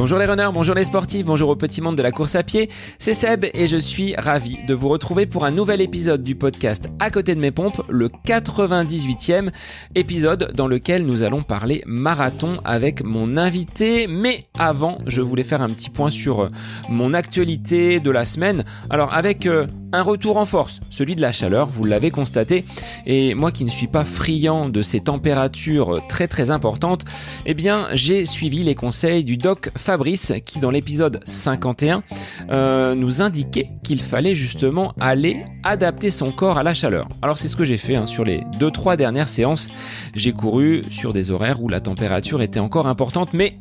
[0.00, 2.70] Bonjour les runners, bonjour les sportifs, bonjour au petit monde de la course à pied,
[2.98, 6.88] c'est Seb et je suis ravi de vous retrouver pour un nouvel épisode du podcast
[7.00, 9.50] À côté de mes pompes, le 98e
[9.94, 14.06] épisode dans lequel nous allons parler marathon avec mon invité.
[14.06, 16.48] Mais avant, je voulais faire un petit point sur euh,
[16.88, 18.64] mon actualité de la semaine.
[18.88, 22.64] Alors avec euh, un retour en force, celui de la chaleur, vous l'avez constaté,
[23.06, 27.04] et moi qui ne suis pas friand de ces températures très très importantes,
[27.46, 32.02] eh bien j'ai suivi les conseils du doc Fabrice qui dans l'épisode 51
[32.50, 37.08] euh, nous indiquait qu'il fallait justement aller adapter son corps à la chaleur.
[37.22, 39.70] Alors c'est ce que j'ai fait hein, sur les 2-3 dernières séances.
[40.14, 43.58] J'ai couru sur des horaires où la température était encore importante, mais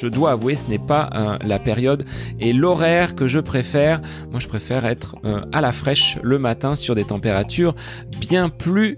[0.00, 2.04] je dois avouer, ce n'est pas euh, la période
[2.40, 4.00] et l'horaire que je préfère.
[4.30, 7.74] Moi, je préfère être euh, à la fraîche le matin sur des températures
[8.20, 8.96] bien plus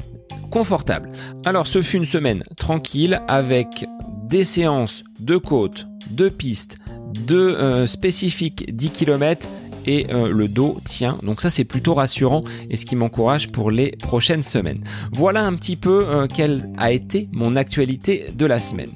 [0.50, 1.10] confortables.
[1.44, 3.86] Alors, ce fut une semaine tranquille avec
[4.28, 6.78] des séances de côte deux pistes,
[7.26, 9.48] deux euh, spécifiques 10 km
[9.86, 11.14] et le dos tient.
[11.22, 14.84] Donc ça c'est plutôt rassurant et ce qui m'encourage pour les prochaines semaines.
[15.10, 18.90] Voilà un petit peu quelle a été mon actualité de la semaine.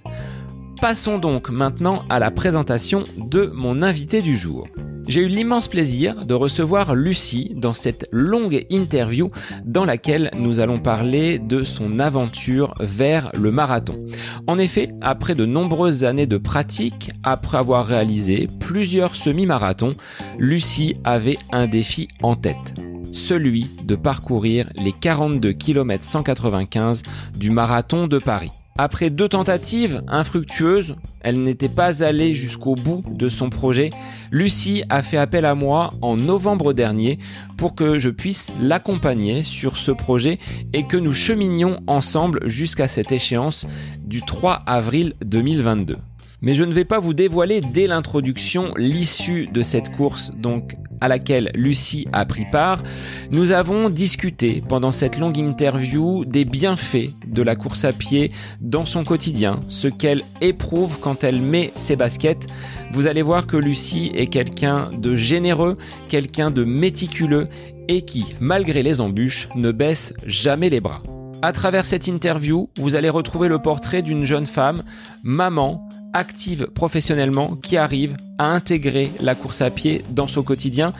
[0.80, 4.66] Passons donc maintenant à la présentation de mon invité du jour.
[5.06, 9.30] J'ai eu l'immense plaisir de recevoir Lucie dans cette longue interview
[9.64, 14.06] dans laquelle nous allons parler de son aventure vers le marathon.
[14.46, 19.94] En effet, après de nombreuses années de pratique, après avoir réalisé plusieurs semi-marathons,
[20.38, 22.74] Lucie avait un défi en tête
[23.12, 27.02] celui de parcourir les 42 km 195
[27.36, 28.63] du marathon de Paris.
[28.76, 33.90] Après deux tentatives infructueuses, elle n'était pas allée jusqu'au bout de son projet.
[34.32, 37.20] Lucie a fait appel à moi en novembre dernier
[37.56, 40.40] pour que je puisse l'accompagner sur ce projet
[40.72, 43.64] et que nous cheminions ensemble jusqu'à cette échéance
[44.04, 45.96] du 3 avril 2022.
[46.44, 51.08] Mais je ne vais pas vous dévoiler dès l'introduction l'issue de cette course donc à
[51.08, 52.82] laquelle Lucie a pris part.
[53.30, 58.84] Nous avons discuté pendant cette longue interview des bienfaits de la course à pied dans
[58.84, 62.46] son quotidien, ce qu'elle éprouve quand elle met ses baskets.
[62.92, 65.78] Vous allez voir que Lucie est quelqu'un de généreux,
[66.08, 67.48] quelqu'un de méticuleux
[67.88, 71.02] et qui, malgré les embûches, ne baisse jamais les bras.
[71.44, 74.82] À travers cette interview, vous allez retrouver le portrait d'une jeune femme,
[75.22, 80.94] maman, active professionnellement qui arrive à intégrer la course à pied dans son quotidien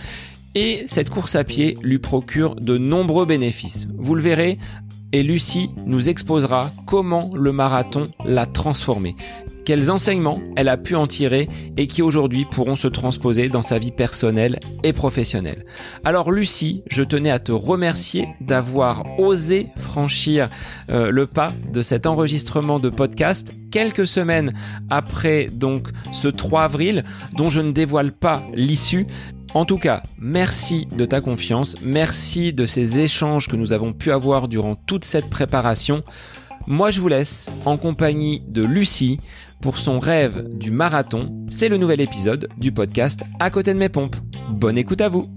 [0.55, 3.89] et cette course à pied lui procure de nombreux bénéfices.
[3.97, 4.59] Vous le verrez,
[5.13, 9.17] et Lucie nous exposera comment le marathon l'a transformé,
[9.65, 13.79] quels enseignements elle a pu en tirer et qui aujourd'hui pourront se transposer dans sa
[13.79, 15.65] vie personnelle et professionnelle.
[16.05, 20.49] Alors Lucie, je tenais à te remercier d'avoir osé franchir
[20.91, 24.53] euh, le pas de cet enregistrement de podcast quelques semaines
[24.91, 27.05] après donc ce 3 avril
[27.37, 29.07] dont je ne dévoile pas l'issue
[29.55, 34.11] en tout cas, merci de ta confiance, merci de ces échanges que nous avons pu
[34.11, 36.01] avoir durant toute cette préparation.
[36.67, 39.21] Moi, je vous laisse en compagnie de Lucie
[39.61, 41.47] pour son rêve du marathon.
[41.49, 44.17] C'est le nouvel épisode du podcast À côté de mes pompes.
[44.51, 45.29] Bonne écoute à vous.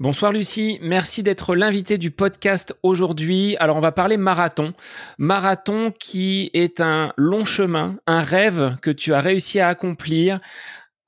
[0.00, 3.56] Bonsoir Lucie, merci d'être l'invité du podcast aujourd'hui.
[3.58, 4.72] Alors on va parler marathon.
[5.18, 10.38] Marathon qui est un long chemin, un rêve que tu as réussi à accomplir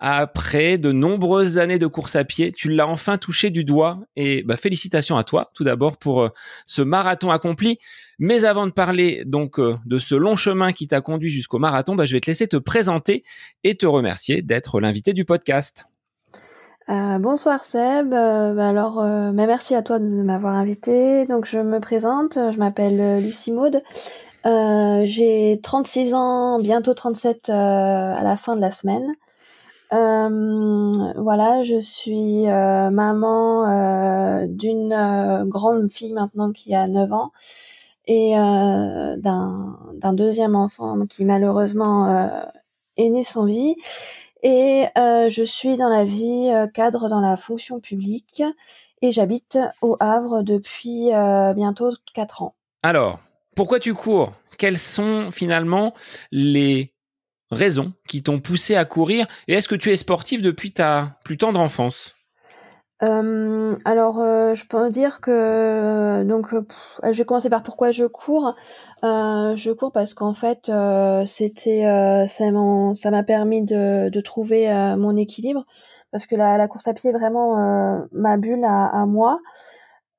[0.00, 2.50] après de nombreuses années de course à pied.
[2.50, 6.28] Tu l'as enfin touché du doigt et bah, félicitations à toi tout d'abord pour euh,
[6.66, 7.78] ce marathon accompli.
[8.22, 11.94] Mais avant de parler donc euh, de ce long chemin qui t'a conduit jusqu'au marathon,
[11.94, 13.24] bah, je vais te laisser te présenter
[13.64, 15.86] et te remercier d'être l'invité du podcast.
[16.90, 18.12] Euh, bonsoir Seb.
[18.12, 21.24] Euh, bah alors, bah merci à toi de m'avoir invité.
[21.24, 22.34] Donc, je me présente.
[22.34, 23.80] Je m'appelle Lucie Maude.
[24.44, 29.14] j'ai 36 ans, bientôt 37 à la fin de la semaine.
[29.90, 33.64] voilà, je suis maman
[34.46, 37.32] d'une grande fille maintenant qui a 9 ans
[38.12, 42.42] et d'un deuxième enfant qui malheureusement
[42.96, 43.76] est né sans vie.
[44.42, 48.42] Et euh, je suis dans la vie euh, cadre dans la fonction publique
[49.02, 52.54] et j'habite au Havre depuis euh, bientôt 4 ans.
[52.82, 53.20] Alors,
[53.54, 54.32] pourquoi tu cours?
[54.56, 55.94] Quelles sont finalement
[56.32, 56.94] les
[57.50, 59.26] raisons qui t'ont poussé à courir?
[59.46, 62.14] Et est-ce que tu es sportif depuis ta plus tendre enfance?
[63.02, 66.62] Euh, alors, euh, je peux dire que donc euh,
[67.02, 68.54] je vais commencer par pourquoi je cours.
[69.02, 70.70] je cours parce qu'en fait,
[71.26, 71.82] c'était
[72.26, 74.68] ça m'a permis de, de trouver
[74.98, 75.64] mon équilibre
[76.12, 79.40] parce que la, la course à pied est vraiment ma bulle à, à moi.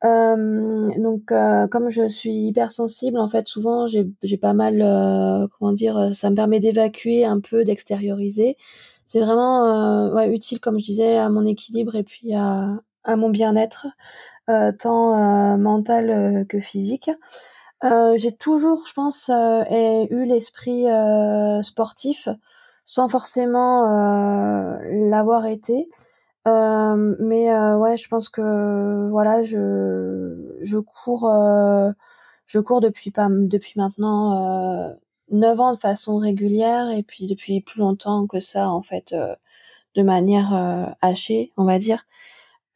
[0.04, 1.25] donc,
[1.72, 6.60] comme je suis hypersensible, en fait, souvent, j'ai pas mal, comment dire, ça me permet
[6.60, 8.57] d'évacuer un peu, d'extérioriser.
[9.12, 13.30] C'est vraiment ouais, utile, comme je disais, à mon équilibre et puis à, à mon
[13.30, 13.88] bien-être,
[14.80, 17.10] tant mental que physique.
[18.16, 20.86] j'ai toujours, je pense, eu l'esprit
[21.62, 22.30] sportif
[22.86, 23.86] sans forcément
[25.10, 25.90] l'avoir été.
[26.48, 31.92] Euh, mais euh, ouais, je pense que voilà, je je cours euh,
[32.48, 34.94] je cours depuis pas depuis maintenant euh,
[35.31, 39.16] 9 ans de façon régulière et puis depuis plus longtemps que ça en fait
[39.95, 42.06] de manière hachée, on va dire.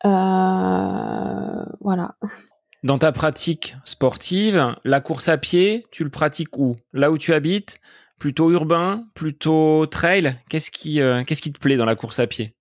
[0.03, 2.15] voilà.
[2.83, 6.75] Dans ta pratique sportive, la course à pied, tu le pratiques où?
[6.93, 7.79] Là où tu habites?
[8.19, 9.07] Plutôt urbain?
[9.15, 10.37] Plutôt trail?
[10.49, 12.53] Qu'est-ce qui, qu'est-ce qui te plaît dans la course à pied?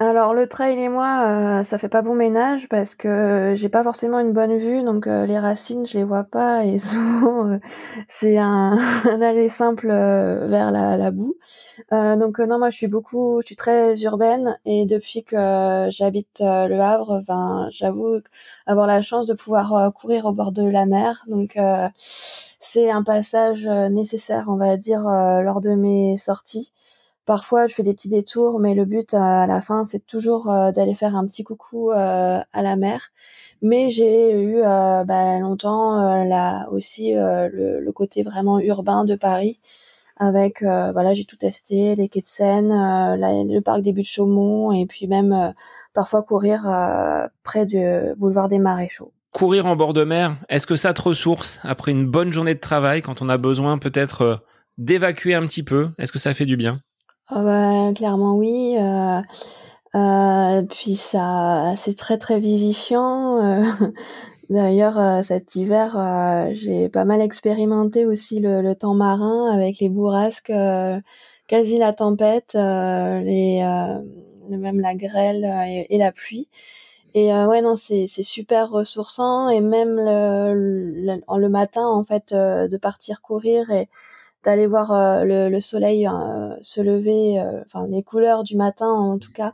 [0.00, 3.84] Alors le trail et moi, euh, ça fait pas bon ménage parce que j'ai pas
[3.84, 7.58] forcément une bonne vue, donc euh, les racines je les vois pas et souvent euh,
[8.08, 11.36] c'est un, un, aller simple vers la, la boue.
[11.90, 15.36] donc non, moi je suis beaucoup, je suis très urbaine et depuis que
[15.90, 18.20] j'habite le Havre, ben j'avoue
[18.66, 21.58] avoir la chance de pouvoir courir au bord de la mer, donc
[22.60, 26.72] c'est un passage nécessaire, on va dire, lors de mes sorties.
[27.26, 30.50] Parfois, je fais des petits détours, mais le but euh, à la fin, c'est toujours
[30.50, 33.10] euh, d'aller faire un petit coucou euh, à la mer.
[33.62, 39.60] Mais j'ai eu bah, longtemps là aussi le, côté vraiment urbain de Paris,
[40.16, 44.86] avec voilà, j'ai tout testé, les quais de Seine, le parc des Buttes Chaumont, et
[44.86, 45.52] puis même
[45.92, 46.62] parfois courir
[47.42, 47.84] près du
[48.16, 49.12] boulevard des Maréchaux.
[49.30, 52.60] Courir en bord de mer, est-ce que ça te ressource après une bonne journée de
[52.60, 54.42] travail quand on a besoin peut-être
[54.78, 55.90] d'évacuer un petit peu?
[55.98, 56.80] Est-ce que ça fait du bien?
[57.32, 58.76] Ah bah, clairement oui.
[58.78, 59.20] Euh,
[59.94, 63.38] euh, puis ça, c'est très très vivifiant.
[63.42, 63.64] Euh.
[64.50, 65.96] D'ailleurs, cet hiver,
[66.54, 70.52] j'ai pas mal expérimenté aussi le, temps marin avec les bourrasques,
[71.46, 73.62] quasi la tempête, les,
[74.48, 75.44] même la grêle
[75.88, 76.48] et, la pluie.
[77.14, 82.76] Et ouais, non, c'est super ressourçant et même le, le, le, matin, en fait, de
[82.76, 83.88] partir courir et
[84.44, 89.18] d'aller voir euh, le, soleil euh, se lever, euh, enfin les couleurs du matin en
[89.18, 89.52] tout cas,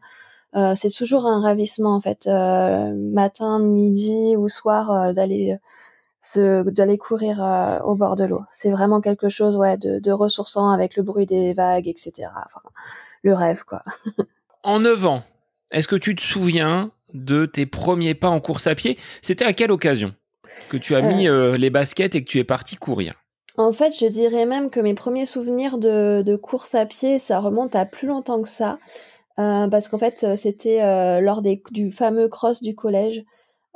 [0.75, 5.59] c'est toujours un ravissement en fait, matin, midi ou soir, d'aller
[6.35, 8.43] d'aller courir au bord de l'eau.
[8.53, 12.31] C'est vraiment quelque chose ouais de, de, ressourçant avec le bruit des vagues, etc.
[12.47, 12.61] Enfin,
[13.23, 13.83] le rêve quoi.
[14.63, 15.25] en 9 ans,
[15.73, 18.97] est-ce que tu te souviens de tes premiers pas en course à pied?
[19.21, 20.15] C'était à quelle occasion?
[20.71, 21.29] Que tu as mis
[21.59, 23.26] les baskets et que tu es parti courir?
[23.59, 27.75] En fait, je dirais même que mes premiers souvenirs de, course à pied, ça remonte
[27.75, 28.79] à plus longtemps que ça.
[29.39, 33.25] Euh, parce qu'en fait, euh, c'était euh, lors des, du fameux cross du collège.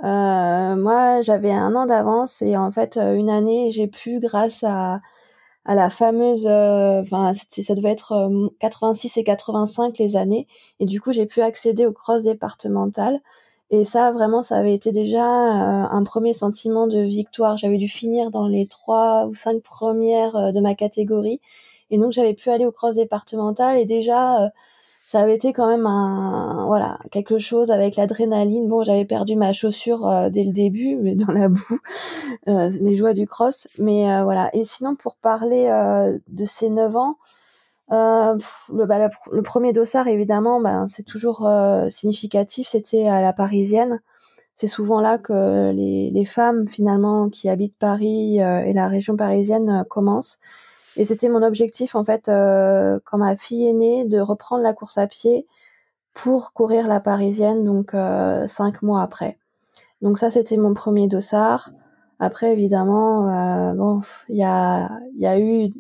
[0.02, 5.00] moi, j'avais un an d'avance et en fait, une année, j'ai pu, grâce à,
[5.66, 8.30] à la fameuse, enfin, ça devait être
[8.60, 10.46] 86 et 85 les années,
[10.80, 13.20] et du coup, j'ai pu accéder au cross départemental.
[13.70, 17.56] Et ça, vraiment, ça avait été déjà euh, un premier sentiment de victoire.
[17.56, 21.40] J'avais dû finir dans les trois ou cinq premières euh, de ma catégorie.
[21.90, 23.78] Et donc, j'avais pu aller au cross départemental.
[23.78, 24.48] Et déjà, euh,
[25.06, 28.68] ça avait été quand même un, voilà, quelque chose avec l'adrénaline.
[28.68, 31.78] Bon, j'avais perdu ma chaussure dès le début, mais dans la boue,
[32.46, 33.68] les joies du cross.
[33.78, 34.50] Mais voilà.
[34.52, 35.66] Et sinon, pour parler
[36.28, 37.16] de ces neuf ans,
[37.92, 38.38] euh,
[38.72, 42.68] le, bah, le, premier dossard, évidemment, ben, c'est toujours euh, significatif.
[42.68, 44.00] C'était à la parisienne.
[44.54, 49.16] C'est souvent là que les, les, femmes, finalement, qui habitent Paris euh, et la région
[49.16, 50.38] parisienne commencent.
[50.96, 54.98] Et c'était mon objectif, en fait, quand ma fille est née, de reprendre la course
[54.98, 55.46] à pied
[56.14, 57.94] pour courir la parisienne, donc
[58.48, 59.38] cinq mois après.
[60.02, 61.70] Donc ça, c'était mon premier dossard.
[62.18, 65.70] Après, évidemment, bon, il y a, y a eu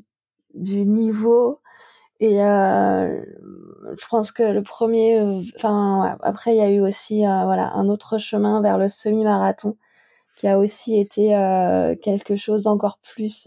[0.54, 1.60] du niveau
[2.20, 3.22] et euh,
[3.98, 7.72] je pense que le premier, euh, enfin après il y a eu aussi euh, voilà
[7.72, 9.76] un autre chemin vers le semi-marathon
[10.36, 11.28] qui a aussi été
[12.02, 13.46] quelque chose d'encore plus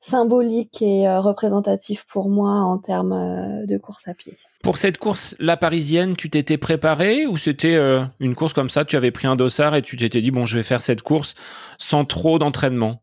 [0.00, 4.36] symbolique et représentatif pour moi en termes de course à pied.
[4.62, 7.76] Pour cette course, la parisienne, tu t'étais préparé ou c'était
[8.20, 10.56] une course comme ça Tu avais pris un dossard et tu t'étais dit bon, je
[10.56, 11.34] vais faire cette course
[11.78, 13.01] sans trop d'entraînement?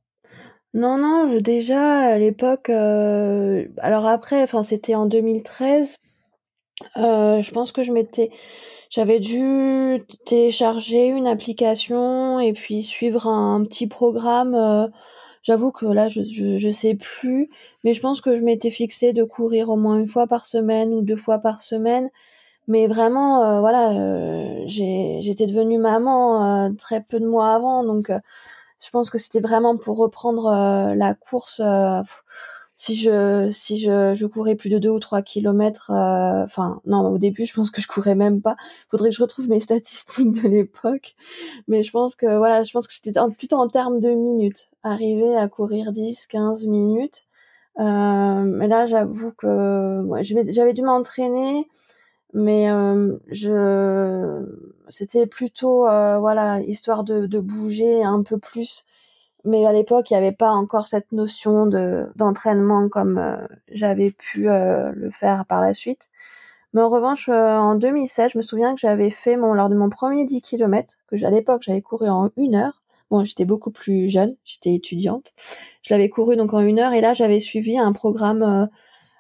[0.73, 5.97] Non, non, déjà à l'époque, euh, alors après, enfin c'était en 2013,
[6.97, 8.31] euh, je pense que je m'étais,
[8.91, 14.55] j'avais dû télécharger une application et puis suivre un, petit programme.
[14.55, 14.87] Euh,
[15.43, 17.49] j'avoue que là, je, je, sais plus,
[17.83, 20.93] mais je pense que je m'étais fixé de courir au moins une fois par semaine
[20.93, 22.09] ou deux fois par semaine.
[22.67, 28.11] Mais vraiment, voilà, j'étais devenue maman très peu de mois avant, donc
[28.83, 31.61] je pense que c'était vraiment pour reprendre la course
[32.79, 37.09] si je si je, je courais plus de 2 ou 3 kilomètres euh, enfin non
[37.09, 38.55] au début je pense que je courais même pas.
[38.89, 41.15] Faudrait que je retrouve mes statistiques de l'époque.
[41.67, 44.69] Mais je pense que voilà je pense que c'était plutôt en termes de minutes.
[44.81, 47.25] Arriver à courir 10 15 minutes
[47.79, 51.67] euh, mais là j'avoue que ouais, j'avais dû m'entraîner
[52.33, 54.45] mais euh, je
[54.87, 58.85] c'était plutôt euh, voilà histoire de, de bouger un peu plus
[59.45, 63.37] mais à l'époque, il n'y avait pas encore cette notion de d'entraînement comme euh,
[63.71, 66.09] j'avais pu le faire par la suite.
[66.73, 69.89] Mais en revanche, en 2016, je me souviens que j'avais fait mon lors de mon
[69.89, 72.83] premier 10 km, que à l'époque j'avais couru en une heure.
[73.11, 75.33] Bon, j'étais beaucoup plus jeune, j'étais étudiante.
[75.83, 78.69] Je l'avais couru donc en une heure et là j'avais suivi un programme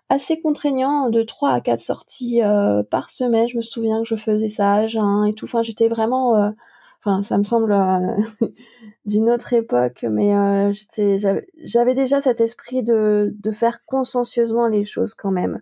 [0.09, 2.41] assez contraignant de 3 à 4 sorties
[2.89, 3.47] par semaine.
[3.47, 5.45] Je me souviens que je faisais ça à et tout.
[5.45, 6.53] Enfin, j'étais vraiment
[7.01, 8.17] enfin ça me semble euh,
[9.05, 11.19] d'une autre époque mais euh, j'étais
[11.63, 15.61] j'avais déjà cet esprit de de faire consciencieusement les choses quand même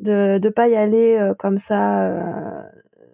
[0.00, 2.10] de de pas y aller euh, comme ça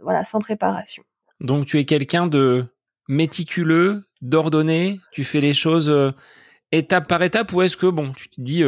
[0.03, 1.03] voilà sans préparation
[1.41, 2.65] donc tu es quelqu'un de
[3.09, 5.93] méticuleux d'ordonné tu fais les choses
[6.73, 8.63] étape par étape ou est-ce que bon tu te dis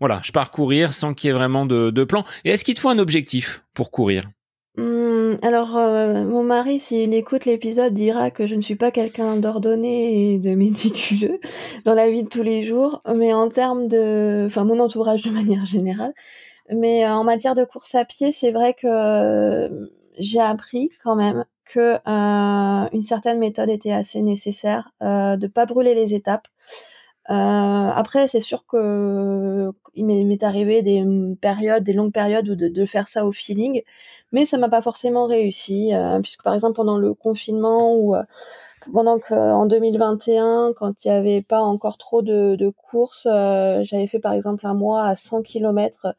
[0.00, 2.80] voilà je pars courir sans qu'il y ait vraiment de, plan et est-ce qu'il te
[2.80, 4.24] faut un objectif pour courir?
[4.78, 9.36] Mmh, alors, euh, mon mari, s'il écoute l'épisode, dira que je ne suis pas quelqu'un
[9.36, 11.40] d'ordonné et de méticuleux
[11.84, 15.30] dans la vie de tous les jours, mais en termes de, enfin, mon entourage de
[15.32, 16.14] manière générale.
[16.72, 19.86] Mais euh, en matière de course à pied, c'est vrai que euh,
[20.18, 26.14] j'ai appris quand même que une certaine méthode était assez nécessaire, de pas brûler les
[26.14, 26.48] étapes.
[27.28, 31.04] Après, c'est sûr que il m'est arrivé des
[31.40, 33.82] périodes, des longues périodes de, de faire ça au feeling
[34.32, 38.22] mais ça m'a pas forcément réussi, euh, puisque par exemple pendant le confinement ou euh,
[38.92, 43.80] pendant que en 2021, quand il y avait pas encore trop de, de courses, euh,
[43.84, 46.14] j'avais fait par exemple un mois à 100 km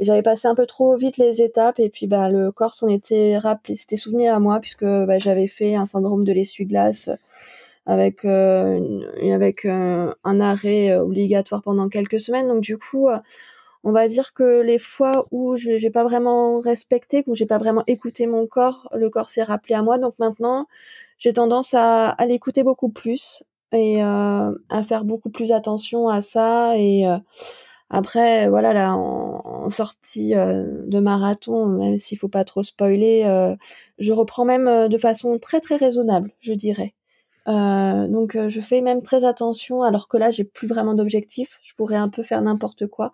[0.00, 2.88] et j'avais passé un peu trop vite les étapes et puis bah le corps s'en
[2.88, 7.10] était rappelé, s'était souvenu à moi puisque bah, j'avais fait un syndrome de l'essuie-glace
[7.90, 13.08] avec avec un arrêt obligatoire pendant quelques semaines donc du coup
[13.84, 17.58] on va dire que les fois où je n'ai pas vraiment respecté, où j'ai pas
[17.58, 19.98] vraiment écouté mon corps, le corps s'est rappelé à moi.
[19.98, 20.66] Donc maintenant,
[21.18, 23.42] j'ai tendance à, l'écouter beaucoup plus
[23.72, 26.76] et euh, à faire beaucoup plus attention à ça.
[26.76, 27.18] Et euh,
[27.90, 33.54] après, voilà, là, en, sortie euh, de marathon, même s'il faut pas trop spoiler,
[33.98, 36.94] je reprends même de façon très très raisonnable, je dirais.
[37.50, 41.58] Donc je fais même très attention, alors que là j'ai plus vraiment d'objectif.
[41.62, 43.12] Je pourrais un peu faire n'importe quoi.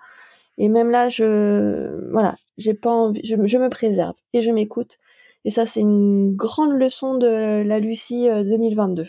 [0.59, 4.99] Et même là, je, voilà, j'ai pas envie, je, me préserve et je m'écoute.
[5.45, 9.03] Et ça, c'est une grande leçon de la Lucie 2022.
[9.03, 9.07] Euh,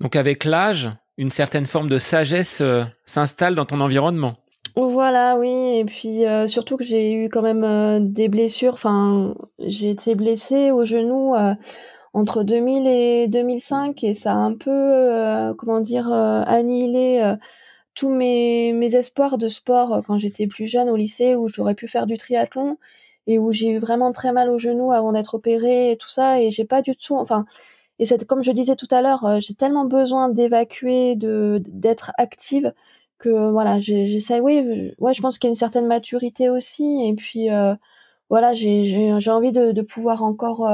[0.00, 4.34] Donc avec l'âge, une certaine forme de sagesse euh, s'installe dans ton environnement.
[4.76, 8.72] Voilà, oui, et puis euh, surtout que j'ai eu quand même des blessures.
[8.72, 11.34] Enfin, j'ai été blessée au genou
[12.14, 17.36] entre 2000 et 2005 et ça a un peu, comment dire, annihilé
[17.94, 21.74] tous mes, mes espoirs de sport euh, quand j'étais plus jeune au lycée où j'aurais
[21.74, 22.78] pu faire du triathlon
[23.26, 26.40] et où j'ai eu vraiment très mal au genou avant d'être opérée et tout ça
[26.40, 27.46] et j'ai pas du tout enfin
[27.98, 32.12] et c'est comme je disais tout à l'heure euh, j'ai tellement besoin d'évacuer de d'être
[32.18, 32.74] active
[33.18, 37.14] que voilà j'essaie oui ouais je pense qu'il y a une certaine maturité aussi et
[37.14, 37.74] puis euh,
[38.34, 40.68] voilà j'ai envie de, de pouvoir encore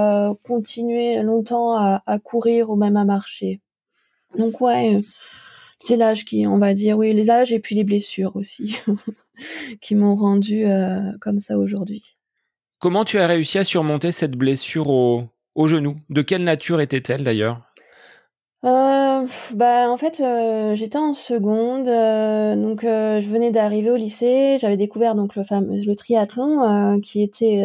[0.45, 3.61] continuer longtemps à, courir ou même à marcher.
[4.39, 5.03] Donc ouais
[5.81, 8.79] c'est l'âge qui, on va dire, oui, les âges et puis les blessures aussi,
[9.81, 12.17] qui m'ont rendu euh, comme ça aujourd'hui.
[12.79, 15.25] Comment tu as réussi à surmonter cette blessure au,
[15.55, 15.97] au genou?
[16.11, 17.63] De quelle nature était-elle d'ailleurs?
[18.65, 24.77] Euh, bah en fait euh, j'étais en seconde donc je venais d'arriver au lycée j'avais
[24.77, 27.65] découvert donc le fameux le triathlon qui était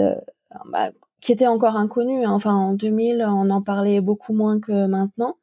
[0.71, 2.31] bah, qui était encore inconnu hein.
[2.31, 5.35] enfin en 2000 on en parlait beaucoup moins que maintenant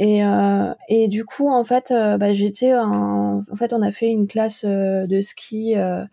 [0.00, 3.92] et, euh, et du coup, en fait, euh, bah, j'étais en, en fait, on a
[3.92, 6.06] fait une classe euh, de ski euh,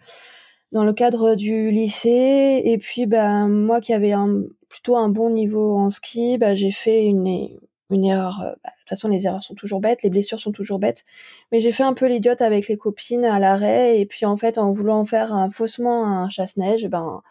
[0.74, 2.62] dans le cadre du lycée.
[2.66, 6.72] Et puis, bah, moi qui avais un, plutôt un bon niveau en ski, bah, j'ai
[6.72, 7.48] fait une,
[7.90, 8.40] une erreur.
[8.64, 11.06] Bah, de toute façon, les erreurs sont toujours bêtes, les blessures sont toujours bêtes.
[11.52, 14.00] Mais j'ai fait un peu l'idiote avec les copines à l'arrêt.
[14.00, 17.22] Et puis, en fait, en voulant faire un, faussement un chasse-neige, ben,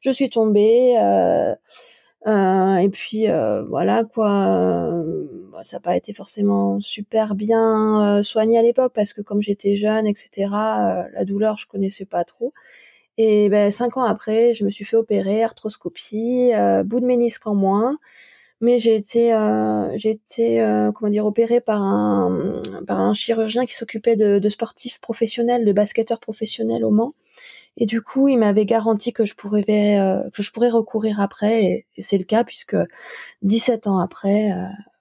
[0.00, 0.96] je suis tombée.
[1.00, 1.54] Euh,
[2.26, 8.22] euh, et puis euh, voilà quoi, euh, bah, ça n'a pas été forcément super bien
[8.22, 10.48] soigné à l'époque parce que comme j'étais jeune, etc.
[11.12, 12.54] la douleur je connaissais pas trop.
[13.18, 16.52] Et ben, cinq ans après, je me suis fait opérer, arthroscopie,
[16.84, 17.98] bout de ménisque en moins
[18.60, 24.16] mais j'ai été, euh, j'ai été euh, comment dire, opérée par un, chirurgien qui s'occupait
[24.16, 27.12] de, sportifs professionnels, de basketteurs professionnels au Mans.
[27.76, 31.64] Et du coup, il m'avait garanti que je pourrais, euh, que je pourrais recourir après,
[31.64, 32.76] et, c'est le cas puisque
[33.42, 34.50] 17 ans après,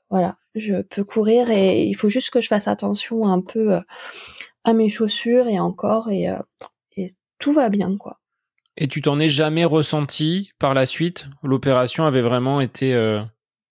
[0.09, 3.79] voilà, je peux courir et il faut juste que je fasse attention un peu
[4.63, 6.29] à mes chaussures et encore et,
[6.97, 7.07] et
[7.39, 8.19] tout va bien quoi.
[8.75, 11.27] Et tu t'en es jamais ressenti par la suite?
[11.43, 12.95] L'opération avait vraiment été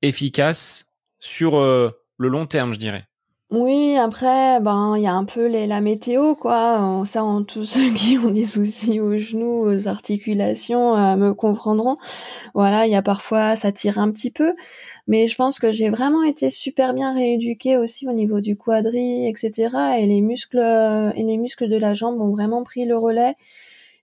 [0.03, 0.87] efficace
[1.19, 3.05] sur euh, le long terme, je dirais.
[3.51, 7.05] Oui, après, ben, il y a un peu les, la météo, quoi.
[7.07, 11.99] Ça, tous ceux qui ont des soucis aux genoux, aux articulations, euh, me comprendront.
[12.55, 14.55] Voilà, il y a parfois, ça tire un petit peu.
[15.07, 19.27] Mais je pense que j'ai vraiment été super bien rééduquée aussi au niveau du quadri,
[19.29, 19.69] etc.
[19.99, 20.59] Et les muscles,
[21.17, 23.35] et les muscles de la jambe ont vraiment pris le relais.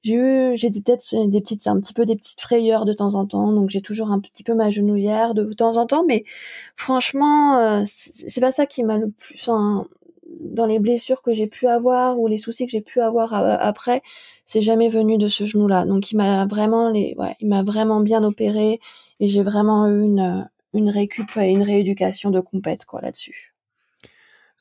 [0.01, 3.15] J'ai eu, j'ai des têtes, des petites, un petit peu des petites frayeurs de temps
[3.15, 6.23] en temps, donc j'ai toujours un petit peu ma genouillère de temps en temps, mais
[6.77, 9.49] franchement, euh, c'est pas ça qui m'a le plus,
[10.39, 13.57] dans les blessures que j'ai pu avoir ou les soucis que j'ai pu avoir euh,
[13.59, 14.01] après,
[14.45, 15.85] c'est jamais venu de ce genou-là.
[15.85, 18.79] Donc il m'a vraiment il m'a vraiment bien opéré
[19.19, 23.53] et j'ai vraiment eu une, une récup et une rééducation de compète quoi là-dessus.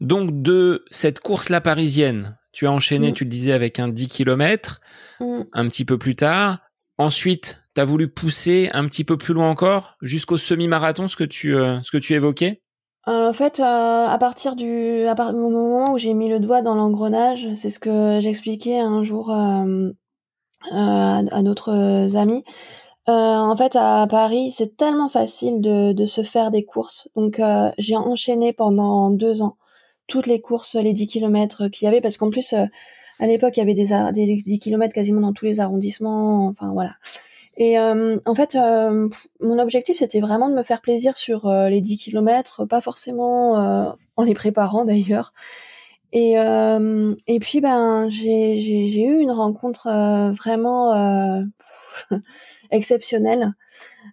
[0.00, 3.15] Donc de cette course-là parisienne, tu as enchaîné, mm.
[3.15, 4.81] tu le disais, avec un 10 km
[5.21, 5.43] mm.
[5.53, 6.59] un petit peu plus tard.
[6.99, 11.23] Ensuite, tu as voulu pousser un petit peu plus loin encore, jusqu'au semi-marathon, ce que
[11.23, 12.61] tu, euh, ce que tu évoquais?
[13.07, 16.75] Euh, en fait, euh, à partir du à moment où j'ai mis le doigt dans
[16.75, 19.65] l'engrenage, c'est ce que j'expliquais un jour à,
[20.73, 22.43] à, d'autres amis.
[23.07, 27.09] en fait, à Paris, c'est tellement facile de, de, se faire des courses.
[27.15, 27.41] Donc,
[27.79, 29.59] j'ai enchaîné pendant deux ans
[30.09, 32.65] toutes les courses, les 10 km qu'il y avait, parce qu'en plus, euh,
[33.21, 36.73] à l'époque, il y avait des, des 10 km quasiment dans tous les arrondissements, enfin
[36.73, 36.95] voilà.
[37.57, 39.09] Et euh, en fait, euh,
[39.41, 44.23] mon objectif, c'était vraiment de me faire plaisir sur les 10 km, pas forcément en
[44.23, 45.33] les préparant d'ailleurs.
[46.12, 49.89] Et, et puis, ben, j'ai eu une rencontre
[50.32, 51.45] vraiment
[52.71, 53.54] exceptionnelle.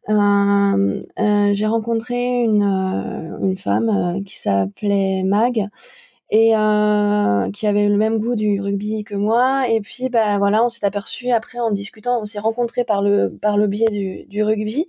[0.09, 5.67] Euh, euh, j'ai rencontré une, euh, une femme qui s'appelait Mag
[6.31, 6.49] et
[7.53, 9.69] qui avait le même goût du rugby que moi.
[9.69, 13.37] Et puis, bah voilà, on s'est aperçu après en discutant, on s'est rencontrés par le
[13.41, 14.87] par le biais du, du rugby.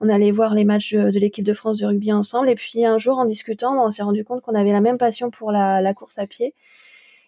[0.00, 2.48] On allait voir les matchs de, l'équipe de France de rugby ensemble.
[2.48, 5.30] Et puis un jour, en discutant, on s'est rendu compte qu'on avait la même passion
[5.30, 6.54] pour la, la course à pied.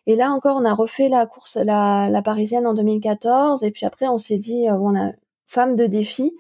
[0.07, 3.64] Et là encore, on a refait la course, la, la parisienne en 2014.
[3.64, 5.12] Et puis après, on s'est dit, on a
[5.51, 6.33] femme de défi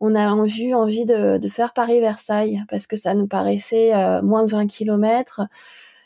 [0.00, 4.50] on a eu envie de, faire Paris-Versailles parce que ça nous paraissait euh, moins de
[4.50, 5.42] 20 km,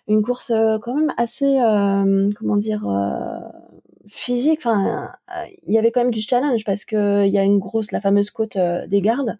[0.06, 2.86] une course euh, quand même assez, euh, comment dire,
[4.06, 4.60] physique.
[4.64, 5.10] Enfin,
[5.66, 8.00] il y avait quand même du challenge parce que il y a une grosse, la
[8.00, 9.38] fameuse côte des Gardes.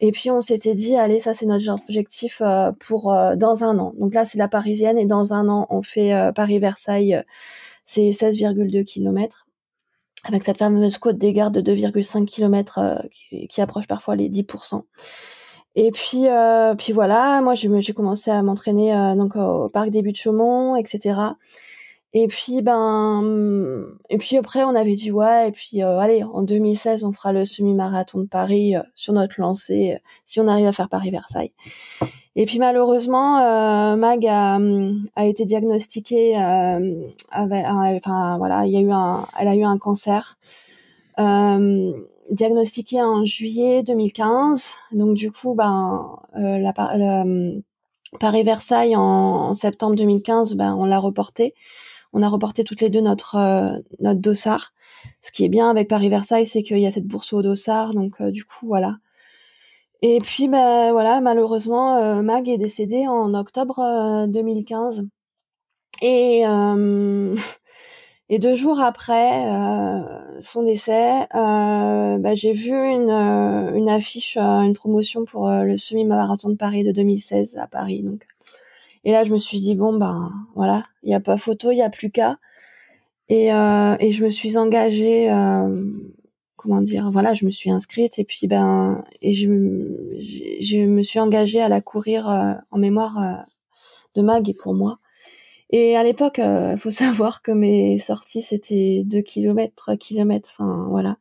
[0.00, 2.42] Et puis on s'était dit, allez, ça c'est notre objectif
[2.80, 3.94] pour dans un an.
[3.98, 7.22] Donc là c'est la parisienne et dans un an on fait Paris-Versailles,
[7.84, 9.46] c'est 16,2 km
[10.24, 12.96] avec cette fameuse côte des gardes de 2,5 km euh,
[13.48, 14.82] qui, approche parfois les 10%.
[15.74, 20.18] Et puis, euh, puis voilà, moi j'ai commencé à m'entraîner euh, au parc des Buttes
[20.18, 21.18] Chaumont, etc.
[22.12, 27.04] Et puis ben, et puis après on avait dit ouais, et puis allez, en 2016
[27.04, 31.52] on fera le semi-marathon de Paris sur notre lancée si on arrive à faire Paris-Versailles.
[32.34, 34.58] Et puis malheureusement, euh, Mag a,
[35.16, 39.64] a, été diagnostiquée euh, avec, enfin voilà, il y a eu un, elle a eu
[39.64, 40.38] un cancer
[41.18, 41.92] euh,
[42.30, 44.72] diagnostiqué en juillet 2015.
[44.92, 46.72] Donc du coup, ben euh, la,
[48.18, 51.54] Paris Versailles en, septembre 2015, ben on l'a reporté.
[52.12, 54.72] On a reporté toutes les deux notre euh, notre dossard.
[55.20, 57.92] Ce qui est bien avec Paris Versailles, c'est qu'il y a cette bourse au dossard.
[57.94, 58.96] Donc du coup, voilà.
[60.04, 65.00] Et puis, ben voilà, malheureusement, euh, Mag est décédé en octobre 2015.
[65.00, 65.04] Euh,
[66.02, 67.36] et, euh,
[68.28, 69.44] et deux jours après
[70.40, 76.82] son décès, ben, j'ai vu une, une affiche, une promotion pour le semi-marathon de Paris
[76.82, 78.02] de 2016 à Paris.
[78.02, 78.26] Donc.
[79.04, 81.76] Et là, je me suis dit, bon, ben voilà, il n'y a pas photo, il
[81.76, 82.38] n'y a plus qu'à.
[83.28, 85.28] Et, et je me suis engagée
[86.62, 91.60] comment dire voilà je me suis inscrite et puis ben et je, me suis engagée
[91.60, 93.42] à la courir euh, en mémoire euh,
[94.14, 94.98] de Mag et pour moi.
[95.70, 100.50] Et à l'époque il euh, faut savoir que mes sorties c'était 2 km 3 km
[100.52, 101.16] enfin voilà.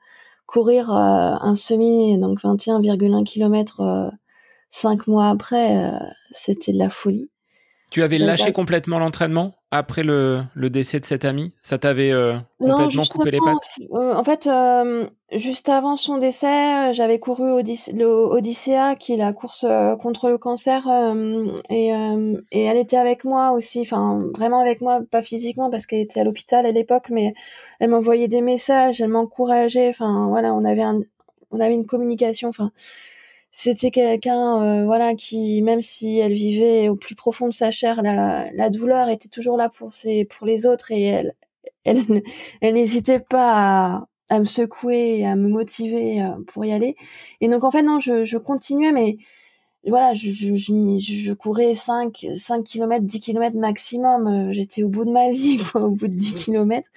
[0.47, 4.11] Courir un semi donc 21,1 km
[4.69, 5.93] cinq mois après
[6.33, 7.30] c'était de la folie
[7.91, 11.53] Tu avais lâché complètement l'entraînement après le, le, décès de cet ami?
[11.61, 13.57] Ça t'avait euh, complètement coupé les pattes?
[13.93, 19.65] euh, En fait, euh, juste avant son décès, j'avais couru Odyssea, qui est la course
[19.99, 20.87] contre le cancer,
[21.69, 21.89] et,
[22.51, 26.21] et, elle était avec moi aussi, enfin vraiment avec moi, pas physiquement parce qu'elle était
[26.21, 27.33] à l'hôpital à l'époque, mais
[27.79, 31.01] elle m'envoyait des messages, elle m'encourageait, enfin voilà, on avait un,
[31.51, 32.71] on avait une communication, enfin
[33.51, 38.01] c'était quelqu'un euh, voilà qui même si elle vivait au plus profond de sa chair
[38.01, 41.33] la, la douleur était toujours là pour ses pour les autres et elle
[41.83, 42.23] elle,
[42.61, 46.95] elle n'hésitait pas à, à, me secouer et à me motiver euh, pour y aller.
[47.41, 49.17] Et donc en fait non je, je continuais mais
[49.87, 54.89] voilà je, je, je, je courais 5 5 km 10 km maximum euh, j'étais au
[54.89, 56.87] bout de ma vie quoi au bout de 10 km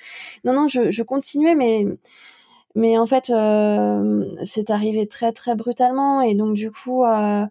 [0.45, 1.87] non non je, je continuais mais
[2.75, 7.47] mais en fait, euh, c'est arrivé très très brutalement et donc du coup, euh,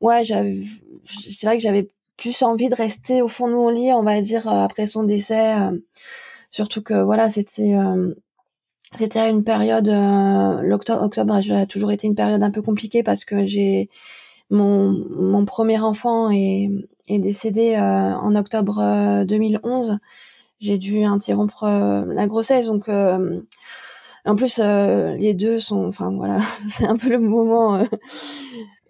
[0.00, 4.02] ouais, c'est vrai que j'avais plus envie de rester au fond de mon lit, on
[4.02, 5.54] va dire euh, après son décès.
[6.50, 7.74] surtout que voilà, c'était
[8.94, 9.88] c'était une période
[10.62, 13.90] l'octobre octobre a toujours été une période un peu compliquée parce que j'ai
[14.50, 16.70] mon mon premier enfant est
[17.08, 19.98] est décédé en octobre 2011.
[20.60, 22.88] J'ai dû interrompre la grossesse donc
[24.26, 27.84] en plus, euh, les deux sont, enfin voilà, c'est un peu le moment euh,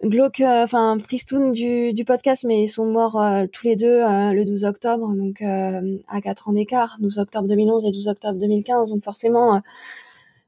[0.03, 3.21] glauque, euh, enfin tristoun du, du podcast, mais ils sont morts
[3.51, 7.91] tous les deux le 12 octobre, donc à 4 ans d'écart, 12 octobre 2011 et
[7.91, 9.61] 12 octobre 2015, donc forcément,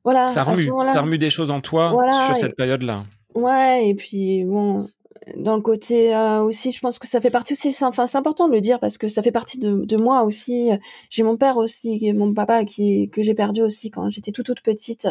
[0.04, 0.28] voilà.
[0.28, 1.95] Ça remue, ça remue des choses en toi
[2.28, 3.06] sur cette période-là.
[3.36, 4.89] Ouais, et puis bon,
[5.38, 7.76] dans le côté euh, aussi, je pense que ça fait partie aussi.
[7.82, 10.70] Enfin, c'est important de le dire parce que ça fait partie de, de moi aussi.
[11.10, 14.62] J'ai mon père aussi, mon papa qui que j'ai perdu aussi quand j'étais toute toute
[14.62, 15.08] petite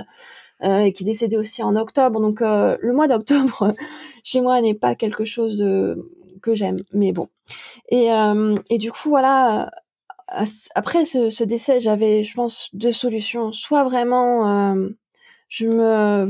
[0.65, 2.21] euh, et qui décédait aussi en octobre.
[2.21, 3.75] Donc euh, le mois d'octobre
[4.25, 6.11] chez moi n'est pas quelque chose de
[6.43, 7.29] que j'aime, mais bon.
[7.91, 9.71] Et euh, et du coup voilà.
[10.75, 13.51] Après ce, ce décès, j'avais, je pense, deux solutions.
[13.53, 14.77] Soit vraiment,
[15.49, 16.29] je me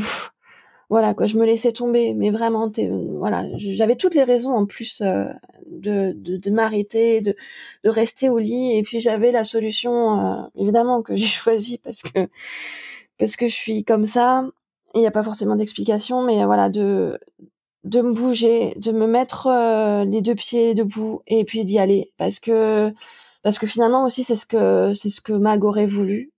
[0.90, 2.70] voilà quoi je me laissais tomber mais vraiment
[3.18, 5.26] voilà j'avais toutes les raisons en plus euh,
[5.66, 7.36] de, de, de m'arrêter de,
[7.84, 12.02] de rester au lit et puis j'avais la solution euh, évidemment que j'ai choisie parce
[12.02, 12.28] que
[13.18, 14.46] parce que je suis comme ça.
[14.94, 17.18] Il n'y a pas forcément d'explication mais voilà de
[17.84, 22.12] de me bouger de me mettre euh, les deux pieds debout et puis d'y aller.
[22.16, 22.92] Parce que
[23.42, 26.32] parce que finalement aussi c'est ce que c'est ce que Mag aurait voulu.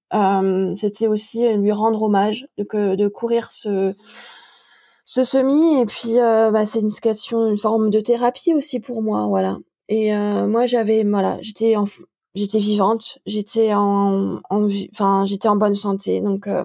[0.74, 3.94] C'était aussi lui rendre hommage de, de courir ce
[5.12, 9.02] ce semi et puis euh, bah, c'est une question une forme de thérapie aussi pour
[9.02, 9.58] moi voilà.
[9.88, 11.86] Et euh, moi j'avais voilà j'étais en,
[12.36, 14.40] j'étais vivante j'étais en,
[14.92, 16.64] enfin j'étais en bonne santé donc euh,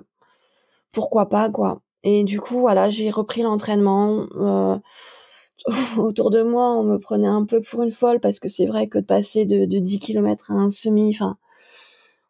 [0.94, 1.82] pourquoi pas quoi.
[2.04, 4.28] Et du coup voilà j'ai repris l'entraînement
[5.98, 8.88] autour de moi on me prenait un peu pour une folle parce que c'est vrai
[8.88, 11.36] que de passer de, de 10 km à un semi enfin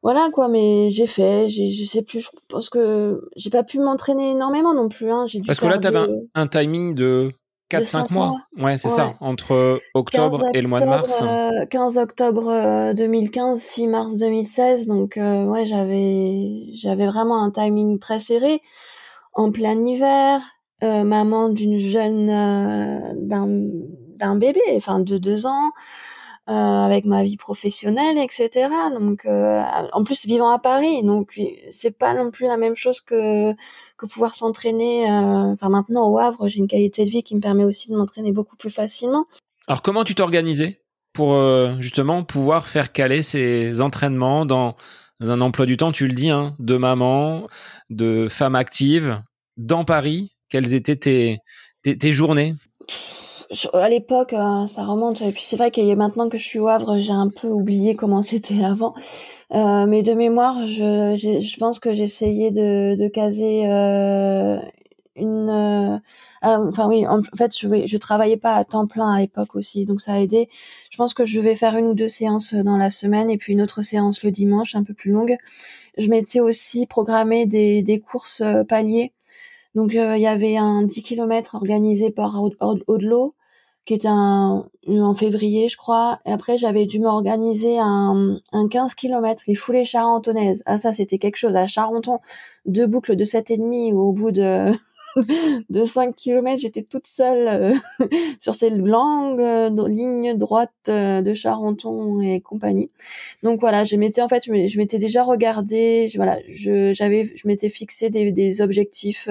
[0.05, 3.79] voilà quoi mais j'ai fait j'ai je sais plus je pense que j'ai pas pu
[3.79, 5.25] m'entraîner énormément non plus hein.
[5.25, 7.31] j'ai parce que là tu avais un, timing de
[7.69, 8.35] 4 5 mois.
[8.59, 11.23] ouais c'est ça entre octobre, et le mois de mars
[11.71, 17.49] 15 euh, octobre 2015 euh, 6 mars 2016 donc euh, ouais j'avais j'avais vraiment un
[17.49, 18.61] timing très serré
[19.33, 20.39] en plein hiver
[20.83, 23.47] maman d'une jeune d'un
[24.17, 25.71] d'un bébé enfin de deux ans
[26.47, 28.69] euh, avec ma vie professionnelle, etc.
[28.99, 31.39] Donc, euh, en plus vivant à Paris, donc
[31.71, 33.53] c'est pas non plus la même chose que
[33.97, 35.09] que pouvoir s'entraîner.
[35.09, 37.95] Euh, enfin, maintenant au Havre, j'ai une qualité de vie qui me permet aussi de
[37.95, 39.25] m'entraîner beaucoup plus facilement.
[39.67, 40.81] Alors, comment tu t'organisais
[41.13, 41.35] pour
[41.79, 44.75] justement pouvoir faire caler ces entraînements dans
[45.21, 47.47] un emploi du temps, tu le dis, hein, de maman,
[47.89, 49.19] de femme active,
[49.57, 50.33] dans Paris?
[50.49, 51.39] Quelles étaient tes,
[51.81, 52.53] tes, tes journées?
[53.73, 55.21] À l'époque, euh, ça remonte.
[55.21, 57.29] Et puis c'est vrai qu'il y a maintenant que je suis au Havre, j'ai un
[57.29, 58.93] peu oublié comment c'était avant.
[59.53, 64.57] Euh, mais de mémoire, je, je pense que j'essayais de, de caser euh,
[65.15, 65.49] une.
[65.49, 65.97] Euh,
[66.41, 69.85] ah, enfin oui, en, fait, je, je travaillais pas à temps plein à l'époque aussi,
[69.85, 70.49] donc ça a aidé.
[70.91, 73.53] Je pense que je vais faire une ou deux séances dans la semaine et puis
[73.53, 75.37] une autre séance le dimanche, un peu plus longue.
[75.97, 79.13] Je m'étais aussi programmé des, des courses euh, paliers.
[79.75, 82.41] Donc il y avait un 10 km organisé par
[82.87, 83.34] Audelot
[83.85, 86.19] qui était un, en février, je crois.
[86.25, 90.63] Et après, j'avais dû m'organiser un, un 15 km, les foulées charentonnaises.
[90.65, 91.55] Ah, ça, c'était quelque chose.
[91.55, 92.19] À Charenton,
[92.65, 94.71] deux boucles de 7,5 au bout de,
[95.69, 97.73] de 5 km, j'étais toute seule euh,
[98.39, 102.89] sur ces longues euh, lignes droites euh, de Charenton et compagnie.
[103.43, 107.69] Donc voilà, je m'étais en fait, je m'étais déjà regardé, voilà, je j'avais, je m'étais
[107.69, 109.27] fixé des, des objectifs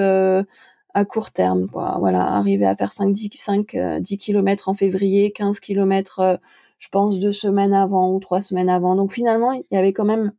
[0.95, 1.69] à court terme.
[1.69, 1.97] Quoi.
[1.99, 6.39] Voilà, arriver à faire 5, 10, 5, 10 km en février, 15 km
[6.85, 8.95] je pense deux semaines avant ou trois semaines avant.
[8.95, 10.33] Donc finalement, il y avait quand même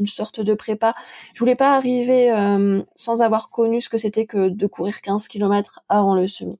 [0.00, 0.94] une sorte de prépa.
[1.34, 5.28] Je voulais pas arriver euh, sans avoir connu ce que c'était que de courir 15
[5.28, 6.58] km avant le semi.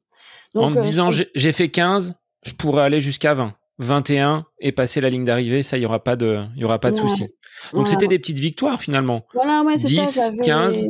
[0.55, 3.55] Donc, en me disant j'ai fait 15, je pourrais aller jusqu'à 20.
[3.81, 6.91] 21 et passer la ligne d'arrivée, ça, il y aura pas de, y aura pas
[6.91, 7.29] de souci.
[7.73, 9.25] Donc c'était des petites victoires finalement.
[9.35, 10.85] Voilà, ouais, c'est 10, 15.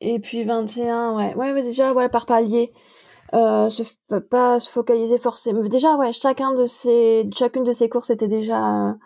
[0.00, 1.34] Et puis 21, ouais.
[1.34, 2.72] Ouais, déjà, voilà, par palier.
[3.34, 3.82] Euh, se,
[4.30, 5.62] pas se focaliser forcément.
[5.62, 8.96] Déjà, ouais, chacun de ces, chacune de ces courses était déjà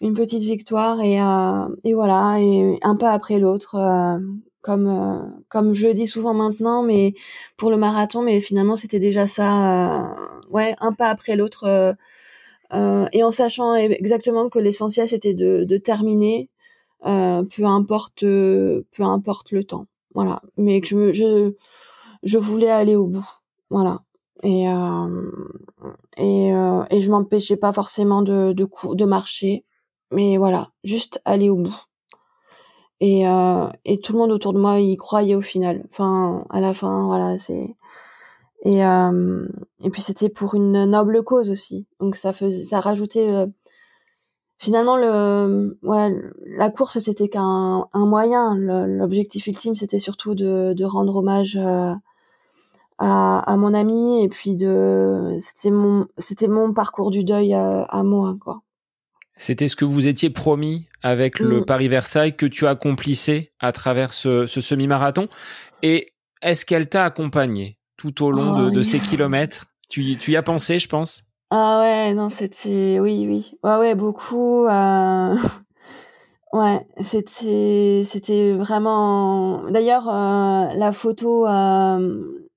[0.00, 3.74] une petite victoire et, euh, et voilà, et un pas après l'autre.
[3.74, 4.18] Euh,
[4.62, 7.14] comme euh, comme je le dis souvent maintenant, mais
[7.56, 10.14] pour le marathon, mais finalement c'était déjà ça, euh,
[10.50, 11.64] ouais, un pas après l'autre,
[12.72, 16.48] euh, et en sachant exactement que l'essentiel c'était de, de terminer,
[17.02, 21.54] peu importe peu importe le temps, voilà, mais que je je
[22.22, 23.26] je voulais aller au bout,
[23.70, 24.02] voilà,
[24.42, 24.64] et
[26.16, 26.48] et
[26.90, 29.64] et je m'empêchais pas forcément de de, de marcher,
[30.10, 31.76] mais voilà, juste aller au bout.
[33.00, 35.84] Et, euh, et tout le monde autour de moi y croyait au final.
[35.90, 37.74] Enfin, à la fin, voilà, c'est.
[38.64, 39.48] Et, euh,
[39.82, 41.86] et puis c'était pour une noble cause aussi.
[42.00, 43.46] Donc ça faisait, ça rajoutait.
[44.60, 46.14] Euh, finalement, le, ouais,
[46.46, 48.56] la course c'était qu'un un moyen.
[48.56, 51.94] L'objectif ultime c'était surtout de, de rendre hommage euh,
[52.98, 57.82] à, à mon ami et puis de, c'était mon, c'était mon parcours du deuil à,
[57.82, 58.62] à moi, quoi.
[59.36, 61.64] C'était ce que vous étiez promis avec le mm.
[61.64, 65.28] Paris-Versailles que tu accomplissais à travers ce, semi-marathon.
[65.82, 69.64] Et est-ce qu'elle t'a accompagné tout au long de, oh, ces kilomètres?
[69.88, 71.22] Tu, tu y as pensé, je pense?
[71.52, 72.98] Ah ouais, non, c'était...
[73.00, 73.58] Oui, oui.
[73.64, 74.66] Ouais, ouais, beaucoup.
[74.66, 75.34] Euh,
[76.52, 79.64] ouais, c'était, c'était vraiment...
[79.70, 81.46] D'ailleurs, euh, la photo...
[81.46, 82.48] Euh,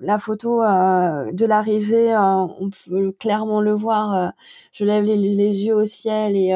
[0.00, 4.32] la photo euh, de l'arrivée, on peut clairement le voir.
[4.72, 6.52] Je lève les, yeux au ciel et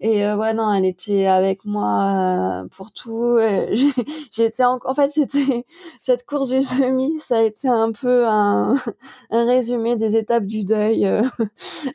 [0.00, 3.36] et ouais non, elle était avec moi pour tout.
[4.32, 5.64] J'étais en, en fait c'était
[6.00, 8.74] cette course du semi, ça a été un peu un,
[9.30, 11.06] un résumé des étapes du deuil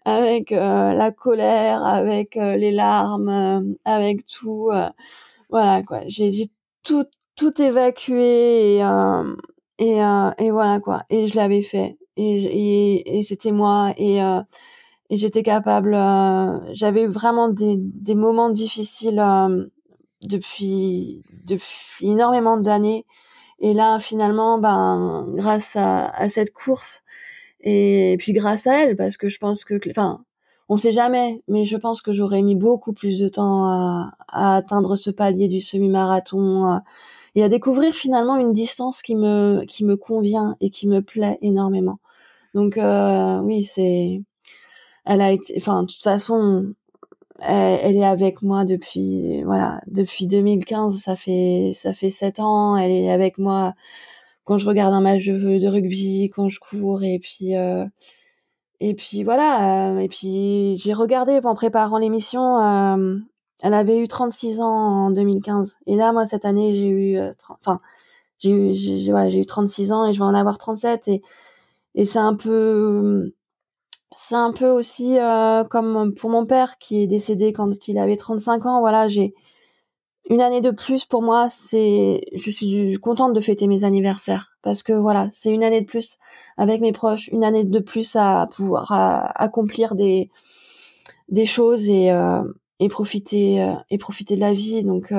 [0.06, 4.70] avec la colère, avec les larmes, avec tout.
[5.50, 6.50] voilà quoi, j'ai
[6.84, 8.82] tout tout évacué et
[9.78, 11.04] et, euh, et voilà quoi.
[11.10, 11.98] Et je l'avais fait.
[12.18, 13.94] Et, et, et c'était moi.
[13.98, 14.42] Et, euh,
[15.10, 15.94] et j'étais capable.
[15.94, 19.66] Euh, j'avais vraiment des, des moments difficiles euh,
[20.22, 23.06] depuis, depuis énormément d'années.
[23.60, 27.04] Et là, finalement, ben, grâce à, à cette course,
[27.62, 30.24] et puis grâce à elle, parce que je pense que, enfin,
[30.70, 34.56] on sait jamais, mais je pense que j'aurais mis beaucoup plus de temps à, à
[34.58, 36.82] atteindre ce palier du semi-marathon
[37.36, 41.38] et à découvrir finalement une distance qui me qui me convient et qui me plaît
[41.42, 42.00] énormément.
[42.54, 44.22] Donc euh, oui, c'est
[45.06, 46.74] elle a été enfin de toute façon
[47.40, 52.92] elle, est avec moi depuis voilà, depuis 2015, ça fait ça fait sept ans, elle
[52.92, 53.74] est avec moi
[54.46, 57.86] quand je regarde un match de, de rugby, quand je cours et puis euh,
[58.80, 63.18] et puis voilà, euh, et puis j'ai regardé en préparant l'émission euh,
[63.62, 65.78] elle avait eu 36 ans en 2015.
[65.88, 67.80] Et là, moi, cette année, j'ai eu, euh, enfin,
[68.40, 71.08] j'ai eu, j'ai, j'ai eu 36 ans et je vais en avoir 37.
[71.08, 71.22] Et,
[71.96, 73.34] et c'est un peu,
[74.16, 78.16] c'est un peu aussi euh, comme pour mon père qui est décédé quand il avait
[78.16, 78.80] 35 ans.
[78.80, 79.34] Voilà, j'ai
[80.30, 81.48] une année de plus pour moi.
[81.50, 85.86] C'est, je suis contente de fêter mes anniversaires parce que voilà, c'est une année de
[85.86, 86.18] plus
[86.58, 88.92] avec mes proches, une année de plus à pouvoir
[89.36, 90.30] accomplir des
[91.28, 92.44] des choses et euh,
[92.80, 94.84] et profiter euh, et profiter de la vie.
[94.84, 95.14] Donc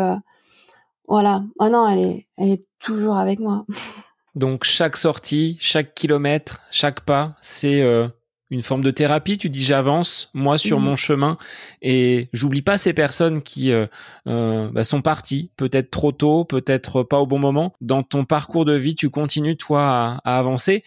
[1.06, 1.44] voilà.
[1.59, 3.66] Ah non, elle est elle est toujours avec moi.
[4.35, 7.82] Donc chaque sortie, chaque kilomètre, chaque pas, c'est
[8.50, 9.38] une forme de thérapie.
[9.38, 10.85] Tu dis j'avance moi sur mmh.
[10.85, 11.38] mon chemin
[11.82, 13.72] et j'oublie pas ces personnes qui
[14.24, 17.72] bah, sont parties, peut-être trop tôt, peut-être pas au bon moment.
[17.80, 20.85] Dans ton parcours de vie, tu continues toi à, avancer.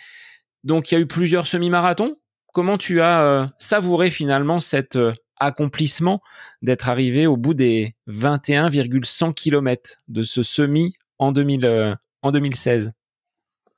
[0.64, 2.18] Donc il y a eu plusieurs semi-marathons.
[2.54, 4.98] Comment tu as savouré finalement cette
[5.40, 6.22] accomplissement
[6.62, 12.92] d'être arrivé au bout des 21,100 km de ce semi en, 2000, euh, en 2016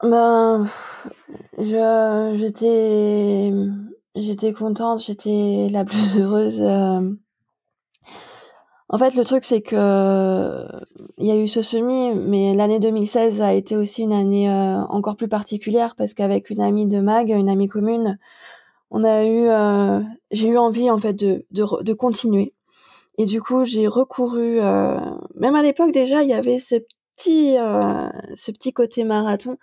[0.04, 0.68] ben,
[1.60, 3.52] j'étais,
[4.16, 6.62] j'étais contente, j'étais la plus heureuse.
[6.62, 7.12] Euh.
[8.90, 10.66] En fait, le truc, c'est que
[11.18, 14.82] il y a eu ce semi, mais l'année 2016 a été aussi une année euh,
[14.90, 18.18] encore plus particulière parce qu'avec une amie de Mag, une amie commune,
[18.90, 22.54] on a eu, euh, j'ai eu envie en fait de, de, de continuer.
[23.18, 24.60] Et du coup, j'ai recouru.
[25.36, 26.76] Même à l'époque déjà, il y avait ce
[27.16, 27.56] petit,
[28.36, 29.58] ce petit côté marathon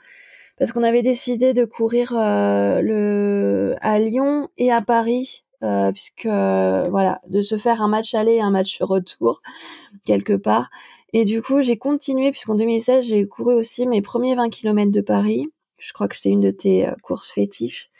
[0.58, 5.44] parce qu'on avait décidé de courir le à Lyon et à Paris
[5.92, 9.42] puisque voilà, de se faire un match aller et un match retour
[10.04, 10.70] quelque part.
[11.12, 15.00] Et du coup, j'ai continué puisqu'en 2016, j'ai couru aussi mes premiers 20 km de
[15.00, 15.46] Paris.
[15.78, 17.90] Je crois que c'est une de tes courses fétiches.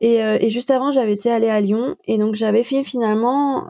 [0.00, 3.68] Et, et juste avant, j'avais été allée à Lyon et donc j'avais fait finalement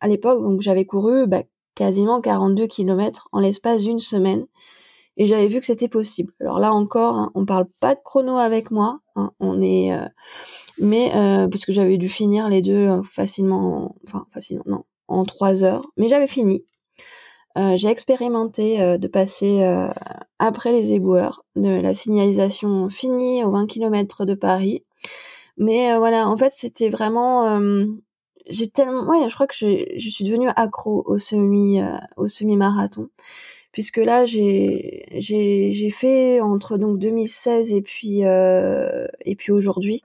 [0.00, 4.46] à l'époque, donc j'avais couru bah, quasiment 42 km en l'espace d'une semaine
[5.16, 6.32] et j'avais vu que c'était possible.
[6.40, 10.06] Alors là encore, hein, on parle pas de chrono avec moi, hein, on est, euh,
[10.78, 15.24] mais euh, parce que j'avais dû finir les deux euh, facilement, enfin facilement, non, en
[15.24, 16.64] trois heures, mais j'avais fini.
[17.56, 19.62] j'ai expérimenté de passer
[20.38, 24.84] après les éboueurs, de la signalisation finie aux 20 km de Paris.
[25.58, 27.60] Mais voilà, en fait, c'était vraiment
[28.48, 31.80] j'ai tellement ouais je crois que je, suis devenue accro au semi
[32.16, 33.08] au semi marathon
[33.72, 40.02] puisque là j'ai fait entre donc 2016 et puis euh, et puis aujourd'hui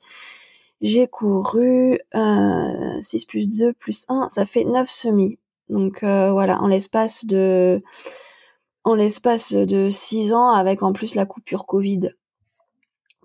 [0.81, 5.37] j'ai couru euh, 6 plus 2 plus 1 ça fait 9 semis.
[5.69, 7.83] Donc euh, voilà en l'espace de
[8.83, 12.11] en l'espace de 6 ans avec en plus la coupure Covid.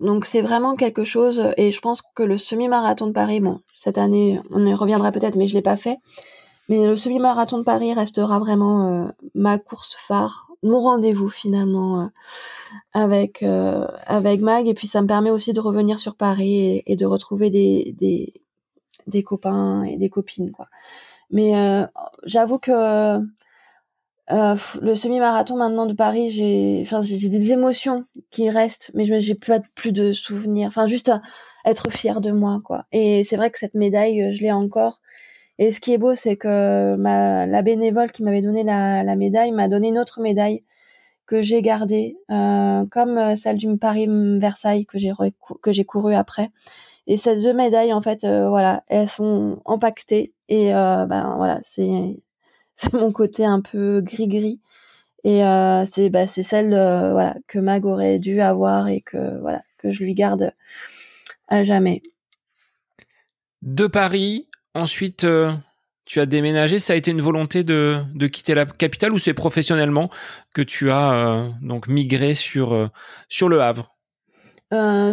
[0.00, 3.98] Donc c'est vraiment quelque chose et je pense que le semi-marathon de Paris bon cette
[3.98, 5.98] année on y reviendra peut-être mais je l'ai pas fait
[6.68, 12.06] mais le semi-marathon de Paris restera vraiment euh, ma course phare, mon rendez-vous finalement euh,
[12.92, 14.68] avec euh, avec Mag.
[14.68, 18.32] Et puis ça me permet aussi de revenir sur Paris et, de retrouver des, des,
[19.06, 20.68] des copains et des copines quoi.
[21.30, 21.54] Mais
[22.24, 23.18] j'avoue que
[24.28, 29.34] le semi-marathon maintenant de Paris, j'ai enfin j'ai des émotions qui restent, mais je j'ai
[29.34, 30.68] plus de souvenirs.
[30.68, 31.12] Enfin juste
[31.64, 32.84] être fière de moi quoi.
[32.92, 35.01] Et c'est vrai que cette médaille, je l'ai encore
[35.62, 39.68] et ce qui est beau, c'est que la bénévole qui m'avait donné la, médaille m'a
[39.68, 40.64] donné une autre médaille
[41.24, 45.12] que j'ai gardée, euh, comme euh, celle du Paris-Versailles que j'ai
[45.62, 46.50] que j'ai couru après.
[47.06, 52.18] Et ces deux médailles, en fait, euh, voilà, elles sont empaquetées et ben voilà, c'est
[52.92, 54.58] mon côté un peu gris-gris.
[55.22, 55.42] Et
[55.86, 56.70] c'est bah, c'est celle
[57.46, 60.52] que Mag aurait dû avoir et que voilà que je lui garde
[61.46, 62.02] à jamais.
[63.62, 65.52] De Paris Ensuite, euh,
[66.04, 66.78] tu as déménagé.
[66.78, 70.08] Ça a été une volonté de, de quitter la capitale ou c'est professionnellement
[70.54, 72.88] que tu as euh, donc migré sur, euh,
[73.28, 73.94] sur le Havre?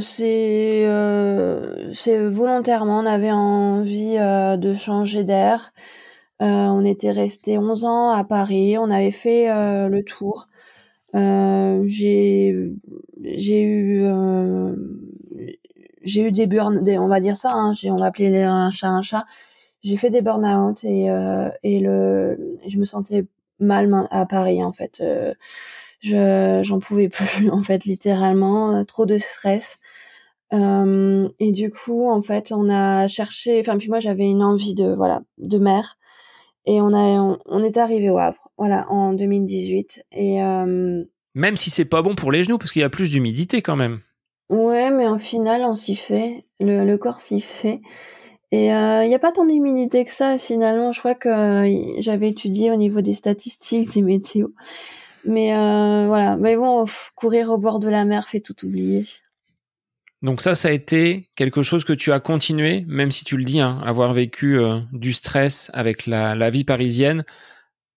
[0.01, 0.85] C'est
[2.29, 5.73] volontairement, on avait envie de changer d'air.
[6.39, 10.47] on était resté 11 ans à Paris, on avait fait le tour.
[11.13, 12.77] j'ai eu
[16.03, 18.87] j'ai eu des burn, des, on va dire ça, hein, on va appeler un chat
[18.87, 19.25] un chat
[19.81, 23.25] j'ai fait des burn-out et, euh, et le, je me sentais
[23.59, 24.99] mal à Paris en fait.
[25.01, 25.33] Euh,
[26.01, 29.77] je j'en pouvais plus en fait littéralement, euh, trop de stress.
[30.51, 34.73] Euh, et du coup en fait on a cherché, enfin puis moi j'avais une envie
[34.73, 35.99] de voilà de mer
[36.65, 40.39] et on a on, est arrivé au Havre voilà en 2018 et
[41.35, 43.75] même si c'est pas bon pour les genoux parce qu'il y a plus d'humidité quand
[43.75, 43.99] même.
[44.49, 47.79] Ouais mais en final on s'y fait, le, le corps s'y fait.
[48.51, 50.91] Et il euh, n'y a pas tant d'humidité que ça finalement.
[50.91, 54.53] Je crois que euh, j'avais étudié au niveau des statistiques des météos.
[55.25, 56.35] Mais euh, voilà.
[56.37, 56.85] Mais bon,
[57.15, 59.05] courir au bord de la mer fait tout oublier.
[60.21, 63.43] Donc ça, ça a été quelque chose que tu as continué, même si tu le
[63.45, 64.59] dis, hein, avoir vécu
[64.91, 67.23] du stress avec la, vie parisienne.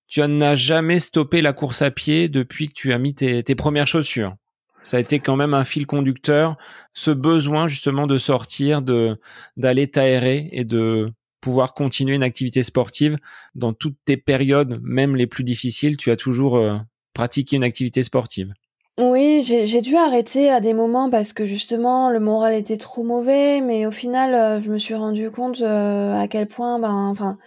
[0.06, 3.88] Tu n'as jamais stoppé la course à pied depuis que tu as mis tes premières
[3.88, 4.36] chaussures
[4.82, 6.56] ça a été quand même un fil conducteur,
[6.94, 9.18] ce besoin justement de sortir, de
[9.56, 13.18] d'aller t'aérer et de pouvoir continuer une activité sportive
[13.54, 16.78] dans toutes tes périodes, même les plus difficiles, tu as toujours euh,
[17.12, 18.54] pratiqué une activité sportive.
[18.98, 23.60] Oui, j'ai dû arrêter à des moments parce que justement le moral était trop mauvais,
[23.60, 27.38] mais au final, euh, je me suis rendu compte euh, à quel point, ben, enfin,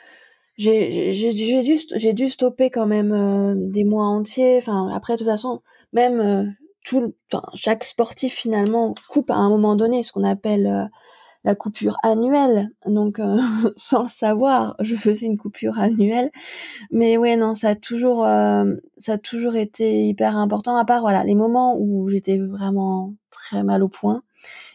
[0.57, 4.57] j'ai dû, dû stopper quand même des mois entiers.
[4.57, 5.61] Enfin, après, de toute façon,
[5.93, 6.55] même
[7.53, 10.85] chaque sportif finalement coupe à un moment donné ce qu'on appelle euh,
[11.45, 12.71] la coupure annuelle.
[12.85, 13.37] Donc, euh,
[13.77, 16.31] sans le savoir, je faisais une coupure annuelle.
[16.91, 20.75] Mais ouais, non, ça a toujours, euh, ça a toujours été hyper important.
[20.75, 24.23] À part voilà, les moments où j'étais vraiment très mal au point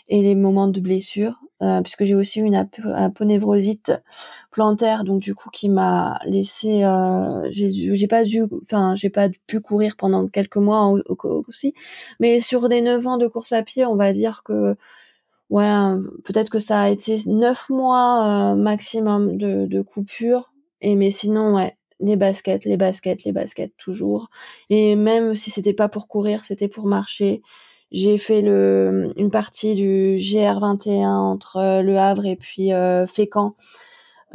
[0.08, 1.38] et les moments de blessure,
[1.82, 3.92] puisque j'ai aussi eu une aponevrosite
[4.50, 10.92] plantaire, donc du coup qui m'a laissé, euh, j'ai pas pu courir pendant quelques mois
[11.48, 11.74] aussi,
[12.18, 14.76] mais sur les 9 ans de course à pied, on va dire que
[15.50, 15.68] ouais,
[16.24, 21.54] peut-être que ça a été 9 mois euh, maximum de, de coupure, et mais sinon
[21.56, 24.30] ouais, les baskets, les baskets, les baskets toujours,
[24.70, 27.42] et même si c'était pas pour courir, c'était pour marcher.
[27.92, 32.70] J'ai fait le, une partie du GR21 entre le Havre et puis
[33.06, 33.56] Fécamp.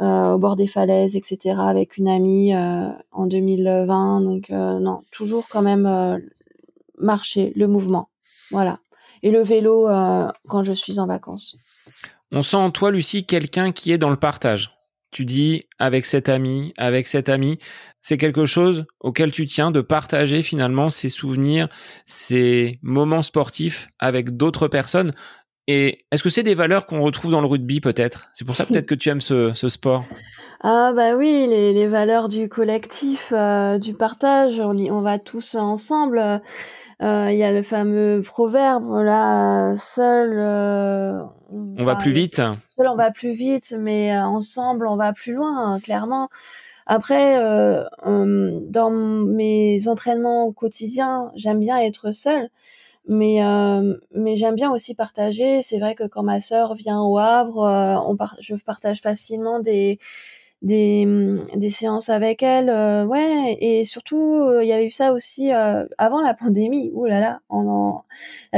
[0.00, 4.20] au bord des falaises, etc., avec une amie en 2020.
[4.20, 6.20] Donc non, toujours quand même
[6.98, 8.08] marcher, le mouvement,
[8.50, 8.78] voilà.
[9.22, 9.88] Et le vélo
[10.48, 11.56] quand je suis en vacances.
[12.32, 14.75] On sent en toi, Lucie, quelqu'un qui est dans le partage.
[15.10, 17.58] Tu dis avec cet ami, avec cet ami,
[18.02, 21.68] c'est quelque chose auquel tu tiens de partager finalement ces souvenirs,
[22.06, 25.14] ces moments sportifs avec d'autres personnes.
[25.68, 28.28] Et est-ce que c'est des valeurs qu'on retrouve dans le rugby peut-être?
[28.32, 30.04] C'est pour ça peut-être que tu aimes ce, sport.
[30.62, 35.54] Ah bah oui, les, valeurs du collectif, euh, du partage, on, y, on va tous
[35.54, 36.40] ensemble.
[37.02, 40.38] Euh, il y a le fameux proverbe là, seul.
[40.38, 42.36] Euh, on va plus vite.
[42.36, 46.28] Seul on va plus vite, mais euh, ensemble on va plus loin, hein, clairement.
[46.86, 47.34] Après,
[48.04, 52.48] dans mes entraînements au quotidien, j'aime bien être seule,
[53.08, 53.40] mais
[54.14, 55.62] mais j'aime bien aussi partager.
[55.62, 57.58] C'est vrai que quand ma sœur vient au Havre,
[58.06, 59.98] on je partage facilement des
[60.62, 62.70] des, mmh, des séances avec elle.
[62.70, 66.90] Euh, ouais, et surtout, euh, il y avait eu ça aussi euh, avant la pandémie.
[66.94, 67.40] Ouh la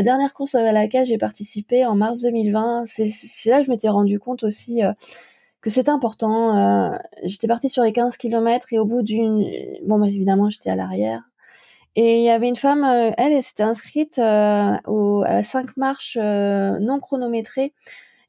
[0.02, 4.18] dernière course à laquelle j'ai participé en mars 2020, c'est là que je m'étais rendu
[4.18, 4.80] compte aussi
[5.60, 6.92] que c'était important.
[7.24, 9.44] j'étais partie sur les 15 km et au bout d'une...
[9.84, 11.22] Bon, évidemment, j'étais à l'arrière.
[11.96, 17.00] Et il y avait une femme, elle, elle s'était inscrite au, à 5 marches non
[17.00, 17.72] chronométrées.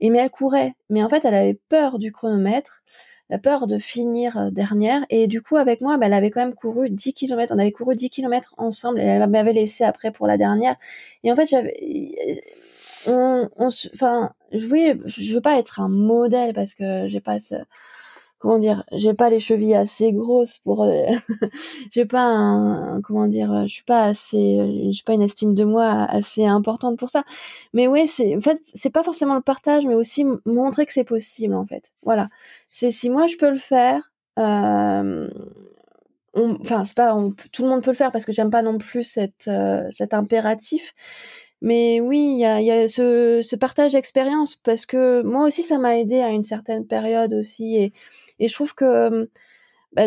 [0.01, 0.75] Et mais elle courait.
[0.89, 2.81] Mais en fait, elle avait peur du chronomètre
[3.29, 5.05] la peur de finir euh, dernière.
[5.09, 7.53] Et du coup, avec moi, bah, elle avait quand même couru 10 km.
[7.55, 10.75] On avait couru 10 km ensemble et elle m'avait laissé après pour la dernière.
[11.23, 11.75] Et en fait, j'avais,
[13.07, 17.55] on, on, enfin, oui, je veux pas être un modèle parce que j'ai pas ce,
[18.39, 21.05] comment dire, j'ai pas les chevilles assez grosses pour, euh,
[21.91, 25.85] j'ai pas un, comment dire, je suis pas assez, j'ai pas une estime de moi
[25.85, 27.23] assez importante pour ça.
[27.73, 31.03] Mais oui, c'est, en fait, c'est pas forcément le partage, mais aussi montrer que c'est
[31.03, 31.91] possible, en fait.
[32.03, 32.29] Voilà.
[32.69, 35.29] C'est si moi je peux le faire, euh,
[36.35, 37.15] enfin, c'est pas,
[37.51, 40.13] tout le monde peut le faire parce que j'aime pas non plus cette, euh, cet
[40.13, 40.93] impératif.
[41.61, 45.77] Mais oui, il y a, y a, ce, partage d'expérience parce que moi aussi, ça
[45.77, 47.75] m'a aidé à une certaine période aussi.
[47.75, 47.93] Et,
[48.39, 49.29] et je trouve que,
[49.93, 50.03] bah,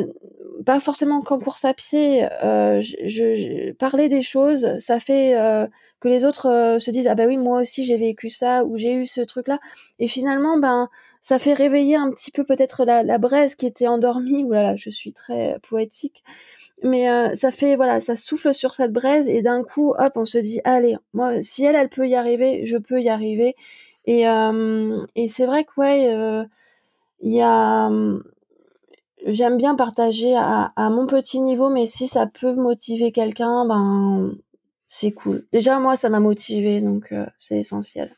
[0.65, 5.67] pas forcément qu'en course à pied, euh, je, parler des choses, ça fait euh,
[6.01, 8.77] que les autres euh, se disent ah bah oui moi aussi j'ai vécu ça ou
[8.77, 9.59] j'ai eu ce truc là.
[9.99, 10.89] Et finalement ben
[11.23, 14.43] ça fait réveiller un petit peu peut-être la, la braise qui était endormie.
[14.43, 16.25] Ouh là là, je suis très poétique.
[16.83, 20.25] Mais euh, ça fait voilà ça souffle sur cette braise et d'un coup hop on
[20.25, 23.55] se dit allez moi si elle elle peut y arriver je peux y arriver.
[24.05, 26.45] Et euh, et c'est vrai que ouais euh,
[27.21, 27.89] il y a
[29.25, 34.35] j'aime bien partager à, à, mon petit niveau mais si ça peut motiver quelqu'un ben
[34.89, 35.47] c'est cool.
[35.53, 38.17] Déjà moi ça m'a motivé donc c'est essentiel.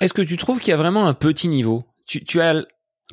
[0.00, 1.84] Est-ce que tu trouves qu'il y a vraiment un petit niveau?
[2.08, 2.64] Tu, tu as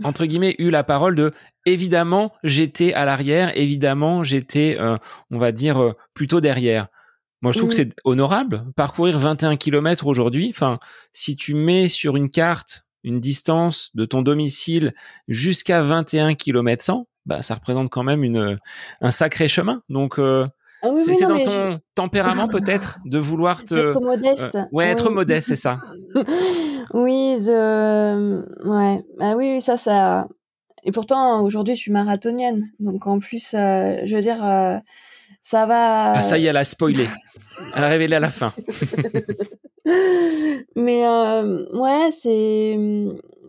[0.03, 1.31] entre guillemets eu la parole de
[1.65, 4.97] évidemment j'étais à l'arrière, évidemment j'étais euh,
[5.29, 6.87] on va dire euh, plutôt derrière.
[7.41, 10.47] Moi je trouve que c'est honorable parcourir 21 km aujourd'hui.
[10.49, 10.79] Enfin,
[11.13, 14.95] si tu mets sur une carte une distance de ton domicile
[15.27, 18.57] jusqu'à 21 km 100, bah ça représente quand même une
[19.01, 19.83] un sacré chemin.
[19.89, 20.47] Donc euh,
[20.81, 24.57] ah c'est dans ton tempérament peut-être de vouloir te être modeste.
[24.71, 25.81] ouais, être modeste, c'est ça.
[26.93, 28.45] Oui, de...
[28.63, 30.27] ouais, bah oui, ça, ça.
[30.83, 34.77] Et pourtant, aujourd'hui, je suis marathonienne, donc en plus, euh, je veux dire, euh,
[35.41, 36.11] ça va.
[36.13, 37.07] Ah ça y est, elle a spoilé.
[37.75, 38.53] elle a révélé à la fin.
[40.75, 42.77] Mais euh, ouais, c'est.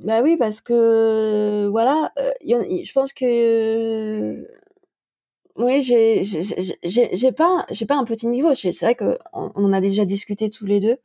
[0.02, 2.10] Bah oui, parce que voilà,
[2.42, 4.46] je pense que
[5.58, 8.54] oui, j'ai j'ai pas j'ai pas un petit niveau.
[8.54, 10.98] C'est vrai que on en a déjà discuté tous les deux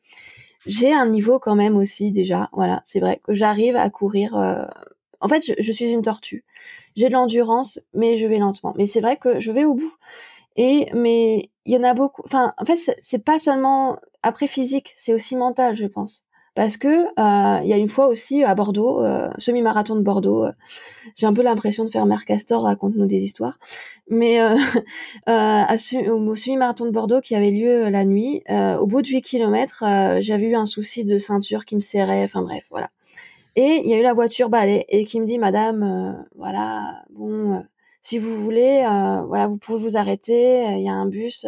[0.66, 2.50] j'ai un niveau quand même aussi déjà.
[2.54, 4.36] Voilà, c'est vrai que j'arrive à courir.
[4.36, 4.66] Euh,
[5.20, 6.46] en fait, je, suis une tortue.
[6.96, 8.74] J'ai de l'endurance, mais je vais lentement.
[8.78, 9.94] Mais c'est vrai que je vais au bout.
[10.56, 12.22] Et mais il y en a beaucoup.
[12.26, 16.88] Enfin, en fait, c'est pas seulement après physique, c'est aussi mental, je pense parce que
[16.88, 20.52] euh, il y a une fois aussi à Bordeaux, euh, semi-marathon de Bordeaux, euh,
[21.16, 23.58] j'ai un peu l'impression de faire Mère Castor raconte-nous des histoires,
[24.10, 24.40] mais
[25.26, 25.76] à
[26.12, 29.84] au semi-marathon de Bordeaux qui avait lieu la nuit, au bout de 8 km,
[30.20, 32.90] j'avais eu un souci de ceinture qui me serrait, enfin bref, voilà.
[33.56, 37.64] Et il y a eu la voiture balai et qui me dit Madame, voilà, bon,
[38.02, 38.84] si vous voulez,
[39.28, 41.46] voilà, vous pouvez vous arrêter, il y a un bus.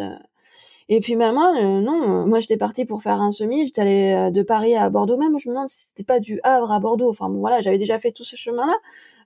[0.88, 4.12] Et puis maman, euh, non, euh, moi j'étais partie pour faire un semi, j'étais allée
[4.12, 6.80] euh, de Paris à Bordeaux même, je me demande si c'était pas du Havre à
[6.80, 7.08] Bordeaux.
[7.08, 8.76] Enfin bon voilà, j'avais déjà fait tout ce chemin-là.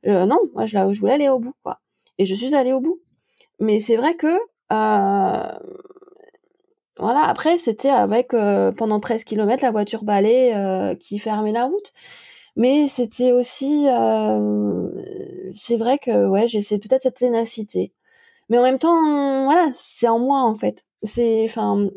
[0.07, 1.81] Euh, non, moi je, voulais aller au bout quoi.
[2.19, 3.01] Et je suis allée au bout.
[3.61, 4.39] Mais c'est vrai que
[6.99, 8.31] voilà, après, c'était avec
[8.77, 11.93] pendant 13 km la voiture balai qui fermait la route.
[12.57, 13.87] Mais c'était aussi,
[15.53, 17.93] c'est vrai que ouais, j'ai peut-être cette ténacité.
[18.49, 20.85] Mais en même temps, voilà, c'est en moi en fait.
[21.03, 21.89] C'est, enfin,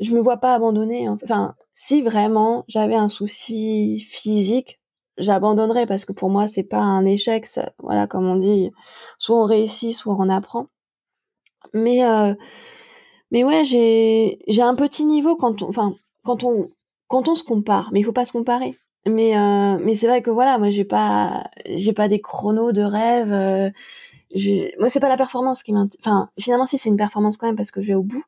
[0.00, 1.08] je me vois pas abandonner.
[1.08, 4.80] Enfin, si vraiment j'avais un souci physique,
[5.18, 7.46] j'abandonnerais parce que pour moi c'est pas un échec.
[7.78, 8.72] Voilà, comme on dit,
[9.18, 10.68] soit on réussit, soit on apprend.
[11.74, 12.34] Mais euh,
[13.30, 16.70] mais ouais, j'ai j'ai un petit niveau quand on, enfin quand on
[17.08, 18.78] quand on se compare, mais il faut pas se comparer.
[19.06, 22.82] Mais euh, mais c'est vrai que voilà, moi j'ai pas j'ai pas des chronos de
[22.82, 23.32] rêve.
[23.32, 23.70] Euh,
[24.78, 26.00] moi c'est pas la performance qui m'intéresse.
[26.04, 28.24] Enfin finalement si c'est une performance quand même parce que je vais au bout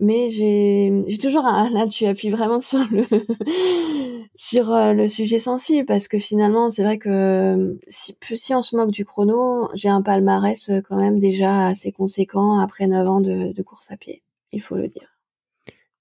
[0.00, 3.04] mais j'ai toujours un, là tu appuies vraiment sur le
[4.36, 8.90] sur euh, le sujet sensible parce que finalement c'est vrai que si on se moque
[8.90, 13.52] du chrono j'ai un palmarès euh, quand même déjà assez conséquent après 9 ans de,
[13.52, 14.22] de course à pied.
[14.52, 15.08] Il faut le dire.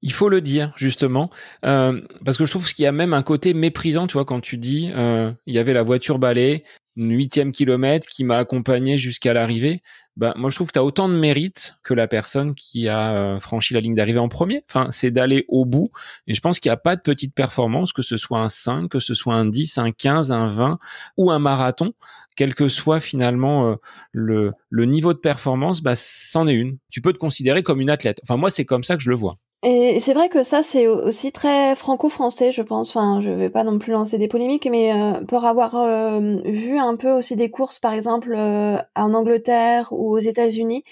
[0.01, 1.29] Il faut le dire justement.
[1.65, 4.41] Euh, parce que je trouve qu'il y a même un côté méprisant tu vois quand
[4.41, 6.63] tu dis il y avait la voiture balai
[6.95, 9.81] huitième kilomètre qui m'a accompagné jusqu'à l'arrivée,
[10.15, 13.13] bah moi je trouve que tu as autant de mérite que la personne qui a
[13.13, 14.63] euh, franchi la ligne d'arrivée en premier.
[14.69, 15.89] Enfin, c'est d'aller au bout.
[16.27, 18.89] Et je pense qu'il n'y a pas de petite performance, que ce soit un 5,
[18.89, 20.77] que ce soit un 10, un 15, un 20
[21.17, 21.93] ou un marathon,
[22.35, 23.75] quel que soit finalement euh,
[24.11, 26.77] le, niveau de performance, bah c'en est une.
[26.91, 28.19] Tu peux te considérer comme une athlète.
[28.23, 29.37] Enfin moi c'est comme ça que je le vois.
[29.65, 32.89] Et c'est vrai que ça, c'est aussi très franco-français, je pense.
[32.89, 36.77] Enfin, je vais pas non plus lancer des polémiques, mais euh, pour avoir euh, vu
[36.77, 40.83] un peu aussi des courses, par exemple, euh, en Angleterre ou aux États-Unis,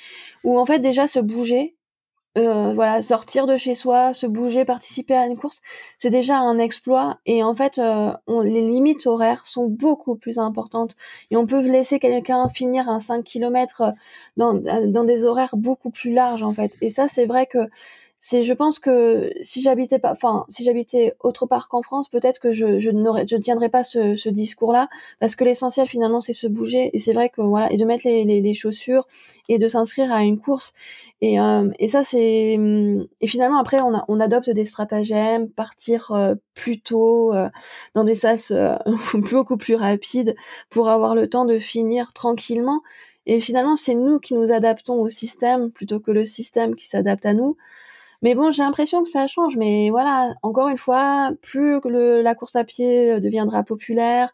[0.46, 1.76] où en fait déjà se bouger,
[2.36, 5.62] voilà, sortir de chez soi, se bouger, participer à une course,
[5.98, 7.18] c'est déjà un exploit.
[7.26, 10.96] Et en fait, les limites horaires sont beaucoup plus importantes.
[11.30, 13.94] Et on peut laisser quelqu'un finir un 5 km
[14.38, 16.72] dans, dans des horaires beaucoup plus larges, en fait.
[16.80, 17.68] Et ça, c'est vrai que
[18.24, 22.40] c'est je pense que si j'habitais pas enfin si j'habitais autre part qu'en France peut-être
[22.40, 25.88] que je je n'aurais je ne tiendrais pas ce, ce discours là parce que l'essentiel
[25.88, 28.54] finalement c'est se bouger et c'est vrai que voilà et de mettre les, les, les
[28.54, 29.08] chaussures
[29.50, 30.76] et de s'inscrire à une course
[31.22, 32.60] et euh, et ça c'est
[33.22, 37.50] et finalement après on a, on adopte des stratagèmes partir euh, plus tôt euh,
[37.96, 38.54] dans des sas
[39.32, 40.36] beaucoup plus rapides
[40.70, 42.82] pour avoir le temps de finir tranquillement
[43.26, 47.26] et finalement c'est nous qui nous adaptons au système plutôt que le système qui s'adapte
[47.26, 47.58] à nous
[48.22, 49.58] mais bon, j'ai l'impression que ça change.
[49.58, 51.80] Mais voilà, encore une fois, plus
[52.22, 54.34] la course à pied deviendra populaire,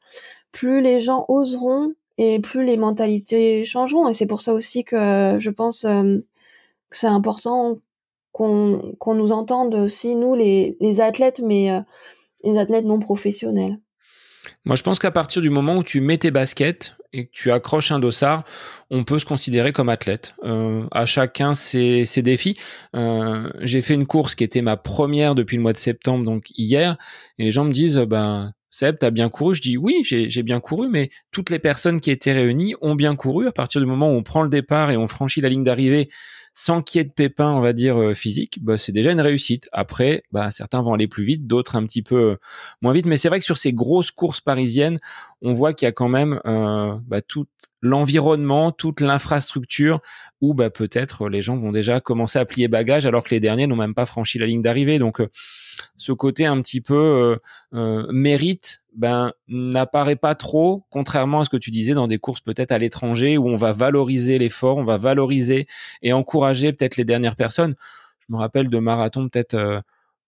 [0.52, 4.10] plus les gens oseront et plus les mentalités changeront.
[4.10, 6.18] Et c'est pour ça aussi que je pense euh,
[6.90, 7.78] que c'est important
[8.32, 11.80] qu'on nous entende aussi, nous, les, les athlètes, mais euh,
[12.44, 13.80] les athlètes non professionnels.
[14.64, 17.52] Moi, je pense qu'à partir du moment où tu mets tes baskets et que tu
[17.52, 18.44] accroches un dossard,
[18.90, 20.34] on peut se considérer comme athlète.
[20.44, 22.58] Euh, à chacun ses, ses défis.
[22.96, 26.46] Euh, j'ai fait une course qui était ma première depuis le mois de septembre, donc
[26.56, 26.98] hier,
[27.38, 30.60] et les gens me disent, ben, Seb, t'as bien couru Je dis oui, j'ai bien
[30.60, 33.48] couru, mais toutes les personnes qui étaient réunies ont bien couru.
[33.48, 36.10] À partir du moment où on prend le départ et on franchit la ligne d'arrivée,
[36.54, 39.22] sans qu'il y ait de pépins, on va dire, euh, physiques, bah, c'est déjà une
[39.22, 39.70] réussite.
[39.72, 42.36] Après, bah, certains vont aller plus vite, d'autres un petit peu euh,
[42.82, 43.06] moins vite.
[43.06, 45.00] Mais c'est vrai que sur ces grosses courses parisiennes,
[45.42, 47.46] on voit qu'il y a quand même euh, bah, tout
[47.82, 50.00] l'environnement, toute l'infrastructure
[50.42, 53.68] où bah, peut-être les gens vont déjà commencer à plier bagages alors que les derniers
[53.68, 55.00] n'ont même pas franchi la ligne d'arrivée.
[55.00, 55.22] Donc,
[55.98, 57.38] ce côté un petit peu
[57.72, 62.72] mérite ben n'apparaît pas trop, contrairement à ce que tu disais dans des courses peut-être
[62.72, 65.68] à l'étranger où on va valoriser l'effort, on va valoriser
[66.02, 67.76] et encourager peut-être les dernières personnes.
[68.28, 69.80] Je me rappelle de marathon peut-être euh,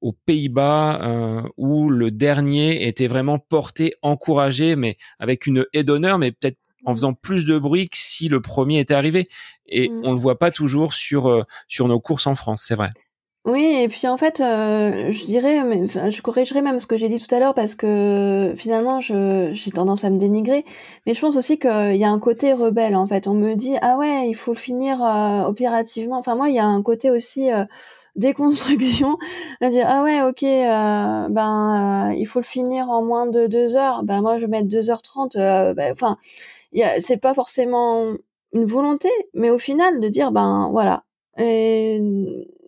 [0.02, 6.18] aux Pays-Bas euh, où le dernier était vraiment porté, encouragé, mais avec une haie d'honneur,
[6.18, 9.28] mais peut-être en faisant plus de bruit que si le premier était arrivé.
[9.68, 10.02] Et mmh.
[10.04, 12.92] on le voit pas toujours sur euh, sur nos courses en France, c'est vrai.
[13.46, 17.08] Oui, et puis en fait, euh, je dirais, mais, je corrigerai même ce que j'ai
[17.08, 20.66] dit tout à l'heure parce que finalement, j'ai tendance à me dénigrer.
[21.06, 23.28] Mais je pense aussi qu'il y a un côté rebelle en fait.
[23.28, 25.00] On me dit ah ouais, il faut le finir
[25.48, 26.18] opérativement.
[26.18, 27.50] Enfin moi, il y a un côté aussi
[28.20, 29.18] déconstruction,
[29.62, 33.76] à dire ah ouais, ok, euh, ben il faut le finir en moins de deux
[33.76, 34.04] heures.
[34.04, 35.36] Ben moi, je vais mettre deux heures trente.
[35.38, 36.18] Ben, enfin,
[37.00, 38.14] c'est pas forcément
[38.54, 41.04] une volonté, mais au final de dire ben voilà.
[41.38, 42.02] Et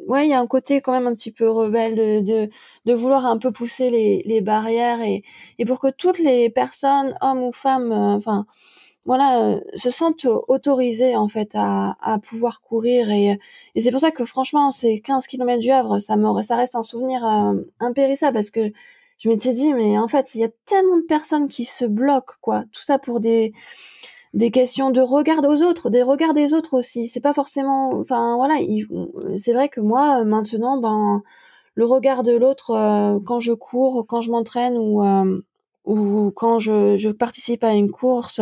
[0.08, 2.50] ouais, il y a un côté quand même un petit peu rebelle de, de,
[2.86, 5.24] de vouloir un peu pousser les, les barrières et,
[5.60, 8.46] et pour que toutes les personnes, hommes ou femmes, euh, enfin,
[9.06, 13.40] voilà, euh, se sentent autorisées en fait à, à pouvoir courir et,
[13.76, 16.76] et c'est pour ça que franchement, ces 15 km du Havre, ça me, ça reste
[16.76, 18.72] un souvenir euh, impérissable parce que
[19.18, 22.34] je m'étais dit, mais en fait, il y a tellement de personnes qui se bloquent,
[22.42, 22.64] quoi.
[22.72, 23.54] Tout ça pour des,
[24.52, 27.08] questions de regard aux autres, des regards des autres aussi.
[27.08, 28.56] C'est pas forcément, enfin voilà,
[29.38, 31.22] c'est vrai que moi maintenant, ben
[31.76, 35.42] le regard de l'autre euh, quand je cours, quand je m'entraîne ou euh,
[35.86, 38.42] ou quand je, je, participe à une course,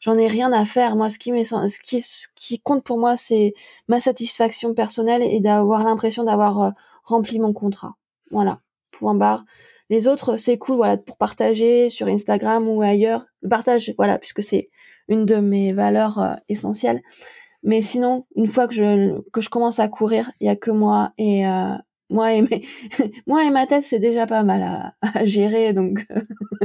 [0.00, 0.96] j'en ai rien à faire.
[0.96, 3.54] Moi, ce qui, ce qui, ce qui compte pour moi, c'est
[3.88, 6.70] ma satisfaction personnelle et d'avoir l'impression d'avoir euh,
[7.04, 7.96] rempli mon contrat.
[8.30, 8.58] Voilà,
[8.90, 9.44] point barre.
[9.90, 13.26] Les autres, c'est cool, voilà, pour partager sur Instagram ou ailleurs.
[13.42, 14.68] Le partage, voilà, puisque c'est
[15.08, 17.02] une de mes valeurs euh, essentielles.
[17.62, 20.70] Mais sinon, une fois que je que je commence à courir, il y a que
[20.70, 21.74] moi et euh,
[22.10, 22.64] moi et mes,
[23.26, 25.72] moi et ma tête, c'est déjà pas mal à, à gérer.
[25.72, 26.06] Donc,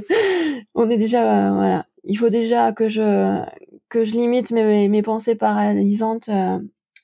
[0.76, 1.86] on est déjà euh, voilà.
[2.04, 3.44] Il faut déjà que je
[3.89, 6.30] que je limite mes mes pensées paralysantes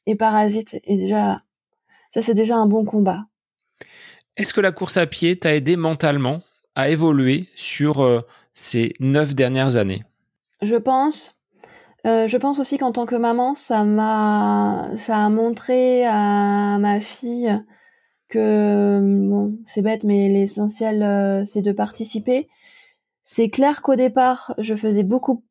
[0.05, 0.77] et parasites.
[0.85, 1.41] Et déjà,
[2.13, 3.25] ça c'est déjà un bon combat.
[4.37, 6.41] Est-ce que la course à pied t'a aidé mentalement
[6.75, 8.21] à évoluer sur euh,
[8.53, 10.03] ces neuf dernières années?
[10.61, 11.35] Je pense.
[12.07, 17.01] Euh, je pense aussi qu'en tant que maman, ça m'a, ça a montré à ma
[17.01, 17.53] fille
[18.29, 22.47] que bon, c'est bête, mais l'essentiel euh, c'est de participer.
[23.23, 25.43] C'est clair qu'au départ, je faisais beaucoup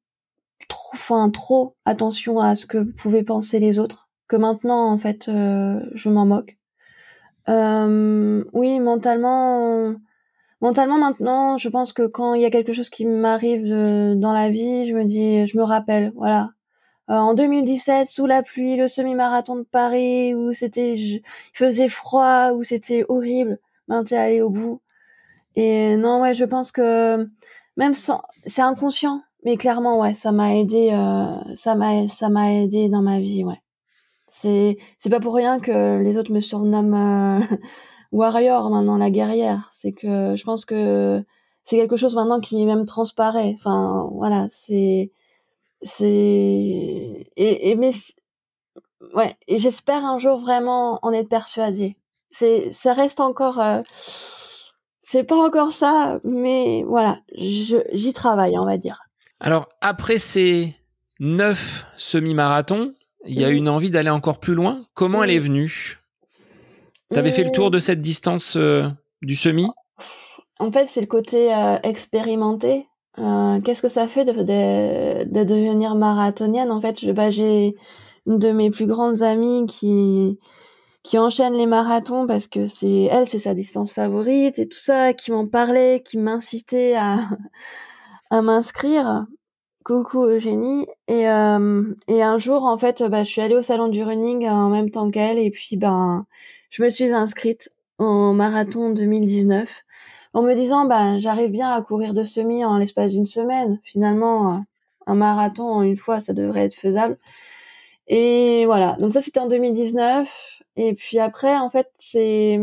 [0.69, 4.09] trop, enfin trop attention à ce que pouvaient penser les autres.
[4.29, 6.59] Que maintenant, en fait, je m'en moque.
[7.49, 9.95] Euh, oui, mentalement,
[10.61, 14.33] mentalement maintenant, je pense que quand il y a quelque chose qui m'arrive euh, dans
[14.33, 16.51] la vie, je me dis, je me rappelle, voilà.
[17.11, 21.23] Euh, en 2017, sous la pluie, le semi-marathon de Paris, où c'était, il
[21.55, 24.81] faisait froid, où c'était horrible, ben t'es allé au bout.
[25.57, 27.29] Et non, ouais, je pense que
[27.77, 30.91] même sans, c'est inconscient, mais clairement, ouais, ça m'a aidé,
[31.55, 33.61] ça m'a, ça m'a aidé dans ma vie, ouais.
[34.29, 37.57] C'est c'est pas pour rien que les autres me surnomment euh,
[38.13, 39.71] warrior maintenant la guerrière.
[39.73, 41.25] C'est que je pense que
[41.65, 43.55] c'est quelque chose maintenant qui même transparaît.
[43.57, 45.11] Enfin voilà, c'est
[45.83, 47.91] c'est et, et mais
[49.15, 51.97] ouais et j'espère un jour vraiment en être persuadée.
[52.31, 53.83] C'est ça reste encore euh,
[55.11, 59.01] c'est pas encore ça, mais voilà, j'y travaille, on va dire.
[59.41, 60.77] Alors après ces
[61.19, 62.93] neuf semi-marathons,
[63.25, 64.85] il y a une envie d'aller encore plus loin.
[64.95, 65.99] Comment elle est venue?
[67.11, 68.89] Tu avais fait le tour de cette distance euh,
[69.23, 69.67] du semi?
[70.59, 72.87] En fait, c'est le côté euh, expérimenté.
[73.19, 74.33] Euh, qu'est-ce que ça fait de,
[75.25, 77.75] de, devenir marathonienne En fait, bah, j'ai
[78.27, 80.39] une de mes plus grandes amies qui
[81.05, 85.15] qui enchaîne les marathons parce que c'est elle, c'est sa distance favorite et tout ça,
[85.15, 87.29] qui m'en parlait, qui m'incitait à
[88.31, 89.27] à m'inscrire.
[89.85, 90.87] Coucou Eugénie.
[91.09, 94.47] Et, euh, et un jour, en fait, bah, je suis allée au salon du running
[94.49, 95.39] en même temps qu'elle.
[95.39, 96.27] Et puis, ben,
[96.71, 99.85] je me suis inscrite au marathon 2019
[100.39, 103.81] en me disant, bah, j'arrive bien à courir de semi en l'espace d'une semaine.
[103.83, 104.65] Finalement,
[105.07, 107.19] un marathon une fois, ça devrait être faisable.
[108.07, 108.97] Et voilà.
[109.01, 110.63] Donc ça, c'était en 2019.
[110.77, 112.61] Et puis après, en fait, c'est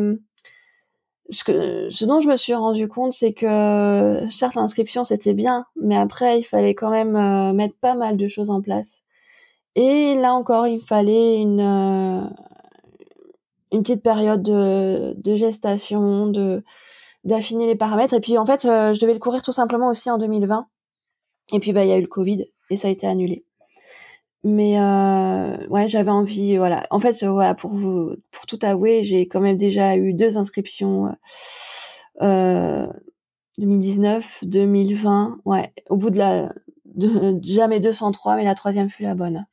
[1.29, 6.39] ce, dont je me suis rendu compte, c'est que certes l'inscription c'était bien, mais après
[6.39, 9.03] il fallait quand même euh, mettre pas mal de choses en place.
[9.75, 12.21] Et là encore, il fallait une euh,
[13.73, 16.63] une petite période de, de gestation, de
[17.25, 18.13] d'affiner les paramètres.
[18.13, 20.67] Et puis en fait, euh, je devais le courir tout simplement aussi en 2020.
[21.53, 23.45] Et puis bah il y a eu le Covid et ça a été annulé.
[24.43, 26.85] Mais euh, ouais, j'avais envie, voilà.
[26.91, 31.15] En fait, voilà, pour vous, pour tout avouer, j'ai quand même déjà eu deux inscriptions.
[32.21, 32.87] Euh,
[33.57, 35.73] 2019, 2020, ouais.
[35.89, 36.53] Au bout de la,
[37.41, 39.45] jamais 203, mais la troisième fut la bonne.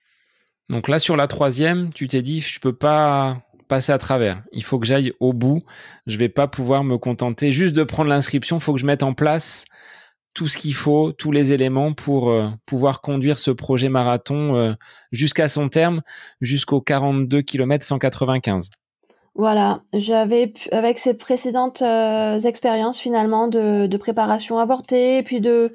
[0.69, 3.43] Donc là, sur la troisième, tu t'es dit, je peux pas
[3.73, 4.43] passer à travers.
[4.53, 5.63] Il faut que j'aille au bout.
[6.07, 8.59] Je vais pas pouvoir me contenter juste de prendre l'inscription.
[8.59, 9.65] Il faut que je mette en place
[10.35, 14.75] tout ce qu'il faut, tous les éléments pour euh, pouvoir conduire ce projet marathon euh,
[15.11, 16.03] jusqu'à son terme,
[16.43, 18.69] jusqu'aux 42 km 195.
[19.37, 25.73] Voilà, j'avais avec ces précédentes euh, expériences finalement de, de, préparation avortée puis de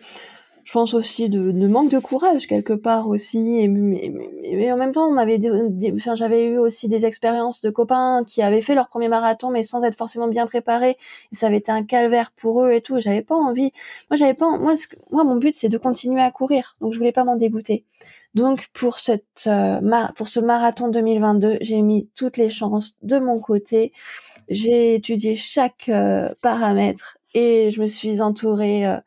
[0.67, 4.91] je pense aussi de, de, manque de courage quelque part aussi et, mais, en même
[4.91, 9.07] temps on enfin, j'avais eu aussi des expériences de copains qui avaient fait leur premier
[9.07, 10.97] marathon mais sans être forcément bien préparés
[11.31, 13.71] et ça avait été un calvaire pour eux et tout j'avais pas envie.
[14.11, 14.73] Moi j'avais pas moi
[15.09, 17.85] moi mon but c'est de continuer à courir donc je voulais pas m'en dégoûter.
[18.33, 19.79] Donc pour cette euh,
[20.17, 23.93] pour ce marathon 2022 j'ai mis toutes les chances de mon côté.
[24.49, 28.97] J'ai étudié chaque euh, paramètre et je me suis entourée euh,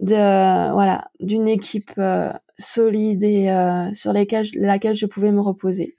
[0.00, 5.96] de voilà d'une équipe euh, solide et euh, sur lesquelles, laquelle je pouvais me reposer.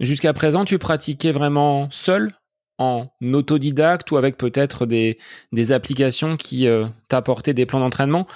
[0.00, 2.34] Jusqu'à présent, tu pratiquais vraiment seul,
[2.78, 5.16] en autodidacte ou avec peut-être des,
[5.52, 8.26] des applications qui euh, t'apportaient des plans d'entraînement.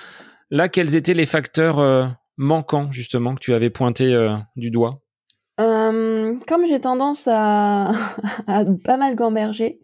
[0.50, 5.00] Là, quels étaient les facteurs manquant justement que tu avais pointé du doigt?
[5.58, 7.92] Comme j'ai tendance à,
[8.48, 9.80] à pas mal gamberger,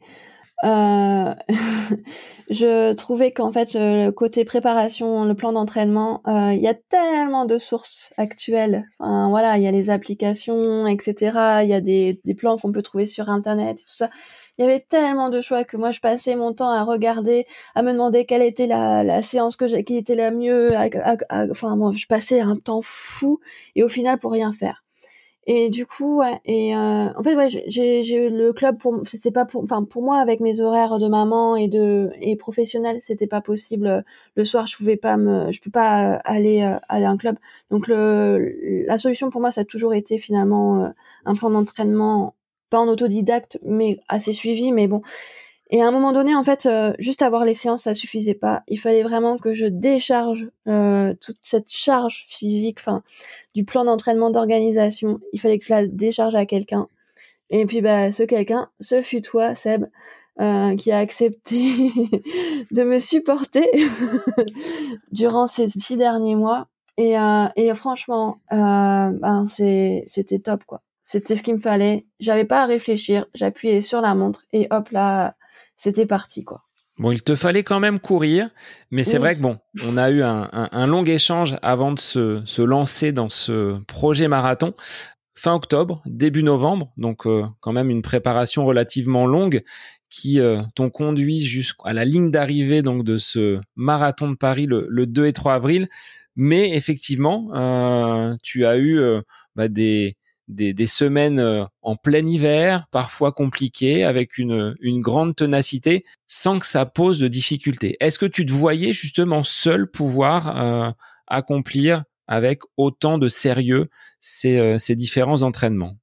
[0.64, 1.34] euh,
[2.50, 6.74] je trouvais qu'en fait, euh, le côté préparation, le plan d'entraînement, euh, il y a
[6.74, 8.84] tellement de sources actuelles.
[8.98, 11.60] Enfin, voilà, il y a les applications, etc.
[11.62, 14.10] Il y a des, des plans qu'on peut trouver sur Internet et tout ça.
[14.58, 17.82] Il y avait tellement de choix que moi, je passais mon temps à regarder, à
[17.82, 20.70] me demander quelle était la, la séance que j'ai, qui était la mieux.
[21.50, 23.40] enfin, moi, je passais un temps fou
[23.74, 24.85] et au final pour rien faire.
[25.48, 29.30] Et du coup, ouais, et euh, en fait, ouais, j'ai, j'ai le club pour, c'était
[29.30, 33.28] pas pour, enfin pour moi avec mes horaires de maman et de et professionnel, c'était
[33.28, 34.04] pas possible.
[34.34, 37.16] Le soir, je pouvais pas me, je peux pas euh, aller euh, aller à un
[37.16, 37.36] club.
[37.70, 40.92] Donc le, la solution pour moi, ça a toujours été finalement
[41.24, 42.34] un plan d'entraînement,
[42.68, 44.72] pas en autodidacte, mais assez suivi.
[44.72, 45.02] Mais bon,
[45.70, 48.62] et à un moment donné, en fait, juste avoir les séances, ça suffisait pas.
[48.68, 53.02] Il fallait vraiment que je décharge euh, toute cette charge physique, enfin,
[53.54, 55.18] du plan d'entraînement d'organisation.
[55.32, 56.88] Il fallait que je la décharge à quelqu'un.
[57.50, 59.86] Et puis, bah, ce quelqu'un, ce fut toi, Seb,
[60.40, 61.56] euh, qui a accepté
[62.70, 63.68] de me supporter
[65.12, 66.68] durant ces six derniers mois.
[66.96, 70.82] Et, euh, et franchement, euh, ben, c'était top, quoi.
[71.02, 72.06] C'était ce qu'il me fallait.
[72.20, 73.26] J'avais pas à réfléchir.
[73.34, 75.36] J'appuyais sur la montre et hop là,
[75.76, 76.62] c'était parti, quoi.
[76.98, 78.48] Bon, il te fallait quand même courir,
[78.90, 83.12] mais c'est vrai que bon, on a eu un, long échange avant de se, lancer
[83.12, 84.74] dans ce projet marathon.
[85.34, 89.62] Fin octobre, début novembre, donc euh, quand même une préparation relativement longue
[90.08, 95.06] qui euh, t'ont conduit jusqu'à la ligne d'arrivée donc de ce marathon de Paris le,
[95.06, 95.88] 2 et 3 avril.
[96.36, 98.98] Mais effectivement, euh, tu as eu
[99.54, 100.16] bah, des,
[100.48, 106.86] des, semaines euh, en plein hiver, parfois compliquées, avec une, grande ténacité, sans que ça
[106.86, 107.96] pose de difficultés.
[108.00, 110.90] Est-ce que tu te voyais justement seul pouvoir euh,
[111.26, 113.88] accomplir avec autant de sérieux
[114.20, 115.96] ces, euh, différents entraînements?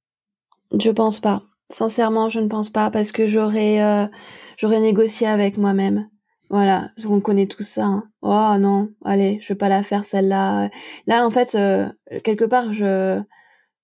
[0.77, 1.43] Je pense pas.
[1.69, 4.09] Sincèrement, je ne pense pas parce que j'aurais
[4.61, 6.09] négocié avec moi-même.
[6.49, 7.85] Voilà, on connaît tout ça.
[7.85, 8.03] Hein.
[8.21, 10.69] Oh non, allez, je vais pas la faire celle-là.
[11.07, 11.57] Là, en fait,
[12.23, 13.23] quelque part, je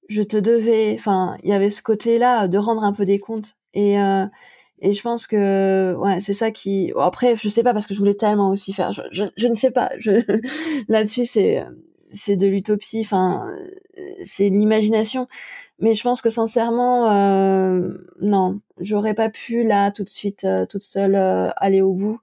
[0.10, 3.55] je te devais, enfin, il y avait ce côté-là de rendre un peu des comptes.
[3.74, 4.26] Et, euh,
[4.80, 6.91] et je pense que, ouais, c'est ça qui.
[6.97, 8.91] Après, je sais pas parce que je voulais tellement aussi faire.
[8.91, 9.91] Je, je, ne sais pas.
[9.99, 10.12] Je...
[10.89, 11.66] Là-dessus, c'est
[12.12, 13.01] c'est de l'utopie.
[13.01, 13.53] Enfin,
[14.24, 15.28] c'est l'imagination.
[15.80, 20.66] Mais je pense que sincèrement, euh, non, j'aurais pas pu là tout de suite, euh,
[20.66, 22.20] toute seule, euh, aller au bout.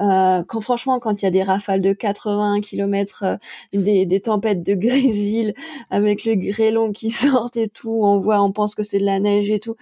[0.00, 3.36] Euh, quand franchement, quand il y a des rafales de 80 km, euh,
[3.72, 5.54] des, des, tempêtes de grésil
[5.90, 9.20] avec le grêlon qui sortent et tout, on voit, on pense que c'est de la
[9.20, 9.76] neige et tout.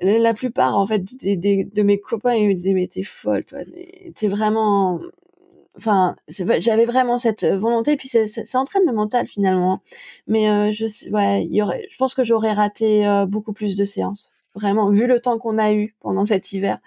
[0.00, 3.44] La plupart, en fait, des, des, de mes copains, ils me disaient mais t'es folle,
[3.44, 3.60] toi,
[4.14, 5.00] t'es vraiment.
[5.76, 9.82] Enfin, j'avais vraiment cette volonté, puis ça entraîne le mental finalement.
[10.28, 13.84] Mais euh, je, ouais, y aurait, je pense que j'aurais raté euh, beaucoup plus de
[13.84, 14.32] séances.
[14.54, 16.78] Vraiment, vu le temps qu'on a eu pendant cet hiver,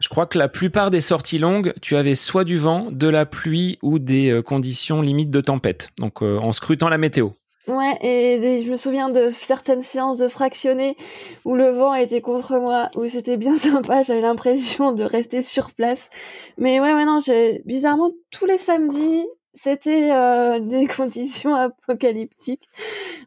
[0.00, 3.26] je crois que la plupart des sorties longues, tu avais soit du vent, de la
[3.26, 5.90] pluie ou des euh, conditions limites de tempête.
[5.98, 7.30] Donc euh, en scrutant la météo.
[7.68, 10.96] Ouais, et je me souviens de certaines séances de fractionnés
[11.44, 15.70] où le vent était contre moi, où c'était bien sympa, j'avais l'impression de rester sur
[15.70, 16.10] place.
[16.56, 17.20] Mais ouais, maintenant,
[17.66, 22.68] bizarrement tous les samedis, c'était euh, des conditions apocalyptiques.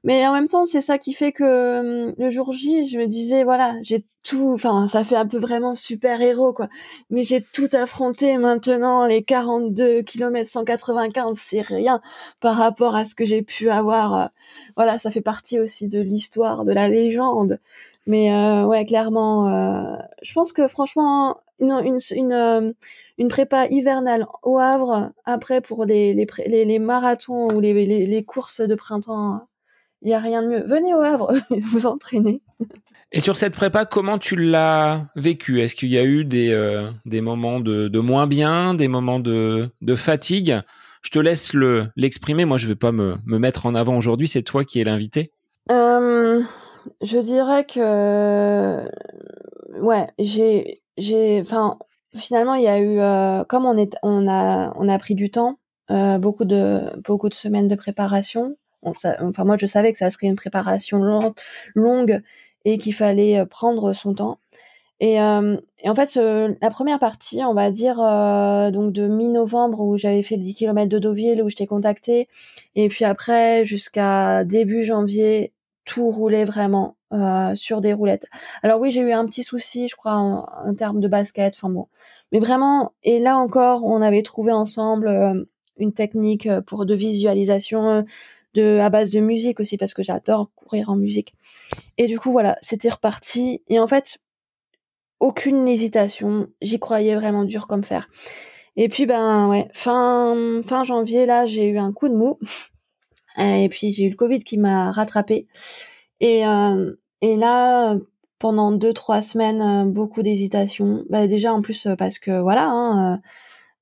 [0.03, 3.07] Mais en même temps, c'est ça qui fait que hum, le jour J, je me
[3.07, 6.69] disais, voilà, j'ai tout, enfin, ça fait un peu vraiment super-héros, quoi.
[7.09, 12.01] Mais j'ai tout affronté maintenant, les 42 km 195, c'est rien
[12.39, 14.15] par rapport à ce que j'ai pu avoir.
[14.15, 14.27] Euh,
[14.75, 17.59] voilà, ça fait partie aussi de l'histoire, de la légende.
[18.07, 22.73] Mais euh, ouais, clairement, euh, je pense que franchement, une, une, une
[23.23, 27.73] une prépa hivernale au Havre, après pour les, les, les, marathons ou les,
[28.05, 29.47] les, courses de printemps,
[30.01, 30.63] il n'y a rien de mieux.
[30.67, 31.31] Venez au Havre,
[31.71, 32.41] vous entraînez.
[33.13, 35.61] Et sur cette prépa, comment tu l'as vécu?
[35.61, 39.21] Est-ce qu'il y a eu des, euh, des moments de, de, moins bien, des moments
[39.21, 40.59] de, de fatigue?
[41.01, 42.43] Je te laisse le, l'exprimer.
[42.43, 44.27] Moi, je ne vais pas me, me, mettre en avant aujourd'hui.
[44.27, 45.31] C'est toi qui es l'invité.
[45.71, 46.41] Euh,
[47.01, 48.79] je dirais que
[49.79, 51.77] ouais, j'ai j'ai enfin
[52.15, 53.77] finalement, il y a eu, euh, comme on,
[54.27, 55.57] a, pris du temps,
[55.91, 56.91] euh, beaucoup, de,
[57.31, 58.55] semaines de préparation.
[58.83, 60.99] enfin, moi, je savais que ça serait une préparation
[61.75, 62.21] longue,
[62.65, 64.39] et qu'il fallait euh, prendre son temps.
[64.99, 67.97] Et, en fait, la première partie, on va dire,
[68.71, 72.29] donc de mi-novembre où j'avais fait le 10 km de Deauville, où je t'ai contacté,
[72.75, 75.51] et puis après, jusqu'à début janvier,
[75.83, 76.95] tout roulait vraiment
[77.55, 78.27] sur des roulettes.
[78.61, 81.53] Alors oui, j'ai eu un petit souci, je crois, en, en termes de basket.
[81.55, 81.87] Enfin bon,
[82.33, 85.33] mais vraiment, et là encore, on avait trouvé ensemble euh,
[85.77, 88.03] une technique euh, pour de visualisation,
[88.53, 91.33] de à base de musique aussi parce que j'adore courir en musique.
[91.97, 93.61] Et du coup voilà, c'était reparti.
[93.67, 94.17] Et en fait,
[95.19, 98.09] aucune hésitation, j'y croyais vraiment dur comme fer.
[98.75, 102.39] Et puis ben ouais, fin fin janvier là, j'ai eu un coup de mou.
[103.39, 105.47] Et puis j'ai eu le Covid qui m'a rattrapé.
[106.19, 107.97] Et euh, et là
[108.43, 111.05] pendant deux trois semaines, euh, beaucoup d'hésitation.
[111.09, 113.21] Bah, déjà en plus euh, parce que voilà, hein,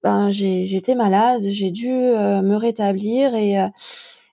[0.04, 3.58] ben j'étais malade, j'ai dû me rétablir et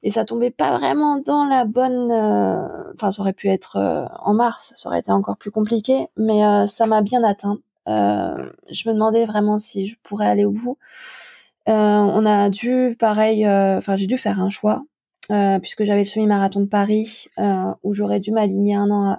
[0.03, 2.13] et ça tombait pas vraiment dans la bonne.
[2.95, 3.77] Enfin, ça aurait pu être
[4.23, 7.59] en mars, ça aurait été encore plus compliqué, mais ça m'a bien atteint.
[7.89, 10.79] Euh, je me demandais vraiment si je pourrais aller au bout.
[11.69, 14.85] Euh, on a dû, pareil, euh, enfin j'ai dû faire un choix
[15.29, 17.29] puisque j'avais le semi-marathon de Paris
[17.83, 19.17] où j'aurais dû m'aligner un an,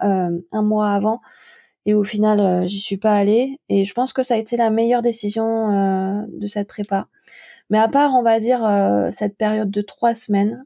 [0.51, 1.21] un mois avant.
[1.85, 3.59] Et au final, j'y suis pas allée.
[3.69, 7.07] Et je pense que ça a été la meilleure décision de cette prépa.
[7.69, 8.67] Mais à part, on va dire,
[9.11, 10.63] cette période de trois semaines,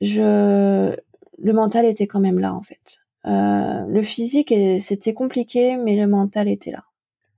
[0.00, 0.96] je,
[1.38, 3.00] le mental était quand même là, en fait.
[3.26, 6.84] Euh, le physique, c'était compliqué, mais le mental était là.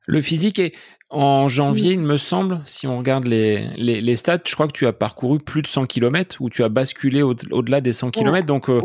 [0.09, 0.75] Le physique est
[1.11, 4.87] en janvier, il me semble, si on regarde les, les, stats, je crois que tu
[4.87, 8.69] as parcouru plus de 100 km ou tu as basculé au-delà des 100 km, donc
[8.69, 8.81] euh,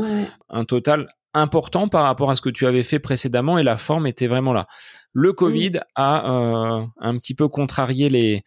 [0.49, 4.05] un total important par rapport à ce que tu avais fait précédemment et la forme
[4.05, 4.67] était vraiment là.
[5.13, 8.43] Le Covid a euh, un petit peu contrarié les,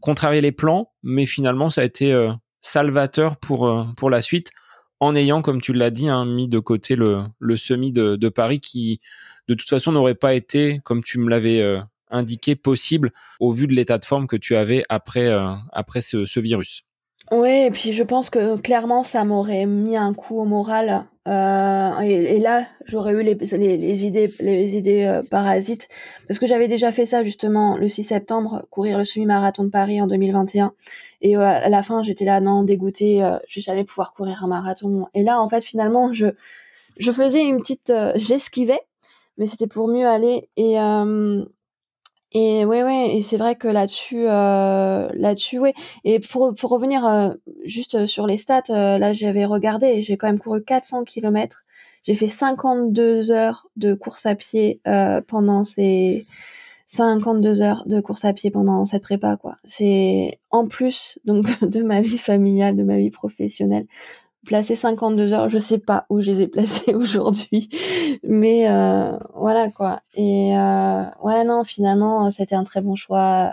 [0.00, 4.50] contrarié les plans, mais finalement ça a été salvateur pour, pour la suite
[5.00, 8.60] en ayant, comme tu l'as dit, hein, mis de côté le, le semi de, Paris
[8.60, 9.00] qui,
[9.48, 11.80] de toute façon, n'aurait pas été, comme tu me l'avais euh,
[12.10, 16.40] indiqué, possible au vu de l'état de forme que tu avais après, euh, après ce,
[16.40, 16.84] virus.
[17.30, 21.06] Oui, et puis je pense que clairement, ça m'aurait mis un coup au moral.
[21.28, 25.88] Euh, et, là, j'aurais eu les, les, idées, les idées parasites.
[26.26, 30.00] Parce que j'avais déjà fait ça justement le 6 septembre, courir le semi-marathon de Paris
[30.00, 30.72] en 2021.
[31.22, 35.06] Et euh, à la fin, j'étais là, non, dégoûtée, euh, j'allais pouvoir courir un marathon.
[35.14, 36.26] Et là, en fait, finalement, je,
[36.98, 38.80] je faisais une petite, euh, j'esquivais,
[39.36, 40.48] mais c'était pour mieux aller.
[40.56, 40.76] Et,
[42.32, 45.74] et ouais, ouais, et c'est vrai que là-dessus, là-dessus, ouais.
[46.04, 50.62] Et pour, pour revenir juste sur les stats, là, j'avais regardé, j'ai quand même couru
[50.62, 51.64] 400 km.
[52.04, 54.80] J'ai fait 52 heures de course à pied
[55.26, 56.26] pendant ces
[56.90, 59.56] 52 heures de course à pied pendant cette prépa, quoi.
[59.64, 63.86] C'est en plus donc de ma vie familiale, de ma vie professionnelle.
[64.46, 67.68] Placer 52 heures, je sais pas où je les ai placées aujourd'hui,
[68.22, 70.00] mais euh, voilà quoi.
[70.14, 73.52] Et euh, ouais non, finalement c'était un très bon choix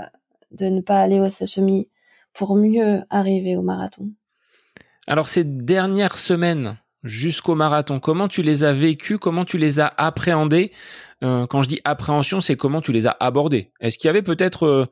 [0.52, 1.90] de ne pas aller au semi
[2.34, 4.10] pour mieux arriver au marathon.
[5.08, 9.94] Alors ces dernières semaines jusqu'au marathon, comment tu les as vécues, comment tu les as
[9.98, 10.72] appréhendées?
[11.24, 13.72] Euh, quand je dis appréhension, c'est comment tu les as abordés.
[13.80, 14.86] Est-ce qu'il y avait peut-être euh,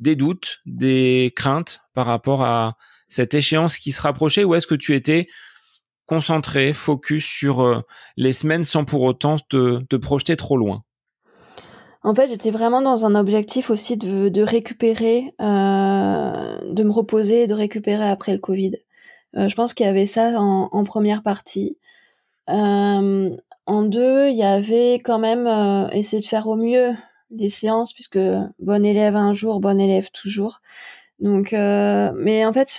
[0.00, 2.76] des doutes, des craintes par rapport à
[3.12, 5.28] cette échéance qui se rapprochait ou est-ce que tu étais
[6.06, 7.80] concentré, focus sur euh,
[8.16, 10.82] les semaines sans pour autant te, projeter trop loin?
[12.02, 17.54] En fait, j'étais vraiment dans un objectif aussi de, récupérer, de me reposer et de
[17.54, 18.72] récupérer après le Covid.
[19.34, 21.78] je pense qu'il y avait ça en, première partie.
[23.66, 26.92] En deux, il y avait quand même euh, essayer de faire au mieux
[27.30, 28.18] les séances, puisque
[28.58, 30.60] bon élève un jour, bon élève toujours.
[31.20, 32.76] Donc, euh, mais en fait,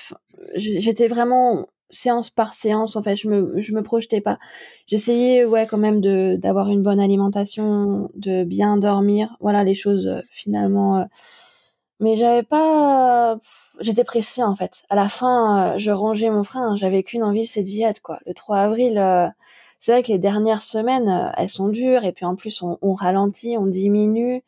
[0.55, 2.95] j'étais vraiment séance par séance.
[2.95, 4.39] En fait, je me je me projetais pas.
[4.87, 9.35] J'essayais, ouais, quand même de d'avoir une bonne alimentation, de bien dormir.
[9.39, 11.07] Voilà les choses euh, finalement.
[11.99, 13.37] mais j'avais pas.
[13.79, 14.83] J'étais pressée en fait.
[14.89, 16.75] À la fin, je rangeais mon frein.
[16.77, 18.19] J'avais qu'une envie, c'est d'y être quoi.
[18.25, 18.99] Le 3 avril
[19.83, 22.93] c'est vrai que les dernières semaines, euh, elles sont dures et puis en plus on
[22.93, 24.41] ralentit, on diminue.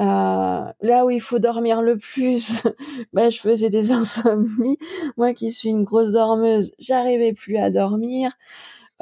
[0.00, 2.62] Euh, là où il faut dormir le plus,
[3.12, 4.78] bah, je faisais des insomnies.
[5.16, 8.32] Moi qui suis une grosse dormeuse, j'arrivais plus à dormir.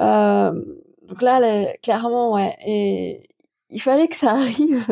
[0.01, 0.51] Euh,
[1.07, 2.55] donc là, clairement, ouais.
[2.65, 3.29] Et
[3.69, 4.85] il fallait que ça arrive.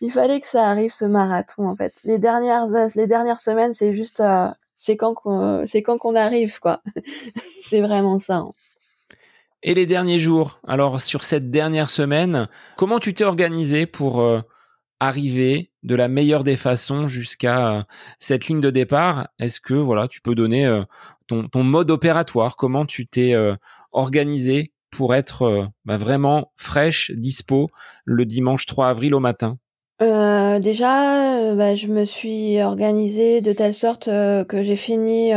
[0.00, 1.94] il fallait que ça arrive ce marathon en fait.
[2.04, 2.66] Les dernières,
[2.96, 6.82] les dernières semaines, c'est juste, euh, c'est quand qu'on, c'est quand qu'on arrive quoi.
[7.64, 8.38] c'est vraiment ça.
[8.38, 8.52] Hein.
[9.64, 14.20] Et les derniers jours, alors sur cette dernière semaine, comment tu t'es organisé pour
[15.06, 17.82] arriver de la meilleure des façons jusqu'à euh,
[18.18, 20.82] cette ligne de départ Est-ce que voilà, tu peux donner euh,
[21.26, 22.56] ton, mode opératoire?
[22.56, 23.34] Comment tu t'es
[23.92, 27.70] organisé pour être bah, vraiment fraîche, dispo
[28.04, 29.58] le dimanche 3 avril au matin?
[30.02, 35.30] Euh, déjà, euh, bah, je me suis organisée de telle sorte euh, que j'ai fini.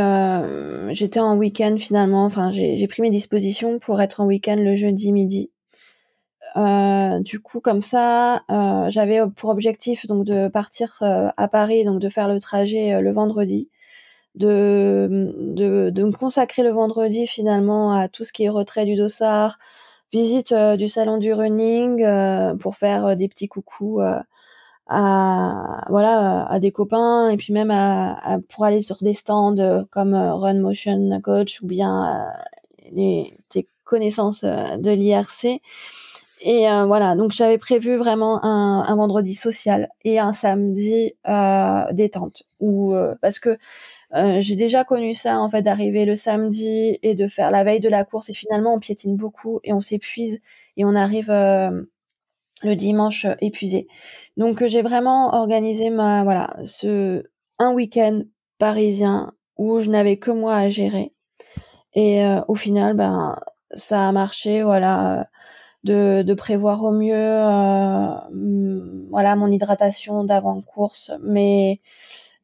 [0.90, 2.24] J'étais en week-end finalement.
[2.24, 5.50] Enfin, j'ai pris mes dispositions pour être en week-end le jeudi midi.
[6.54, 8.42] Du coup, comme ça,
[8.90, 13.68] j'avais pour objectif donc de partir à Paris, donc de faire le trajet le vendredi.
[14.34, 18.96] de, de, de me consacrer le vendredi finalement à tout ce qui est retrait du
[18.96, 19.58] dossard,
[20.12, 22.04] visite du salon du running
[22.58, 24.00] pour faire des petits coucous
[24.88, 30.14] à voilà à des copains et puis même à, pour aller sur des stands comme
[30.14, 32.24] Run Motion Coach ou bien
[32.92, 35.60] les tes connaissances de l'IRC
[36.40, 42.42] et voilà donc j'avais prévu vraiment un, un, vendredi social et un samedi euh, détente
[42.60, 43.58] ou parce que
[44.14, 47.80] euh, j'ai déjà connu ça en fait d'arriver le samedi et de faire la veille
[47.80, 50.40] de la course et finalement on piétine beaucoup et on s'épuise
[50.76, 51.82] et on arrive euh,
[52.62, 53.88] le dimanche euh, épuisé.
[54.36, 57.24] Donc j'ai vraiment organisé ma voilà ce
[57.58, 58.22] un week-end
[58.58, 61.12] parisien où je n'avais que moi à gérer
[61.94, 63.38] et au final ben
[63.74, 65.28] ça a marché voilà
[65.86, 67.40] de, prévoir au mieux
[69.10, 71.80] voilà mon hydratation d'avant course mais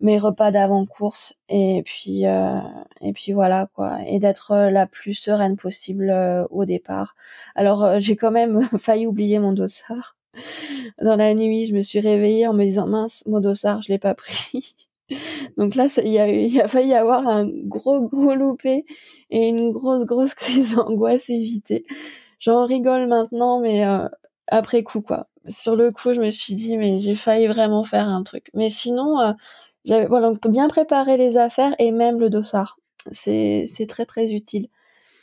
[0.03, 2.59] mes repas d'avant course et puis euh,
[3.01, 7.15] et puis voilà quoi et d'être euh, la plus sereine possible euh, au départ.
[7.55, 10.17] Alors j'ai quand même failli oublier mon dossard.
[11.03, 13.99] Dans la nuit, je me suis réveillée en me disant mince, mon dossard, je l'ai
[13.99, 14.75] pas pris.
[15.57, 18.85] Donc là, il y a, il a failli y avoir un gros gros loupé
[19.31, 21.85] et une grosse grosse crise d'angoisse évitée.
[22.43, 23.85] J'en rigole maintenant, mais
[24.49, 25.29] après coup quoi.
[25.49, 28.51] Sur le coup, je me suis dit mais j'ai failli vraiment faire un truc.
[28.53, 29.35] Mais sinon,
[29.87, 32.79] voilà, donc bien préparer les affaires et même le dossard.
[33.13, 34.69] C'est très très utile.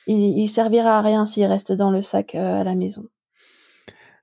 [0.07, 3.05] Il, il servira à rien s'il reste dans le sac euh, à la maison.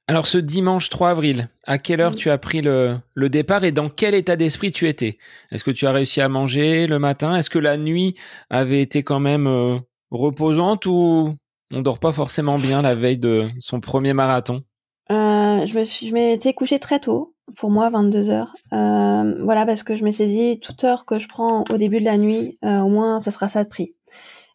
[0.09, 3.73] Alors ce dimanche 3 avril, à quelle heure tu as pris le, le, départ et
[3.73, 5.19] dans quel état d'esprit tu étais?
[5.51, 7.37] Est-ce que tu as réussi à manger le matin?
[7.37, 8.15] Est-ce que la nuit
[8.51, 9.79] avait été quand même euh,
[10.11, 11.35] reposante ou
[11.73, 14.63] on dort pas forcément bien la veille de son premier marathon
[15.11, 18.53] euh, Je me suis, je m'étais couché très tôt pour moi 22 heures.
[18.73, 22.05] Euh, voilà parce que je m'étais dit toute heure que je prends au début de
[22.05, 23.95] la nuit, euh, au moins ça sera ça de prix.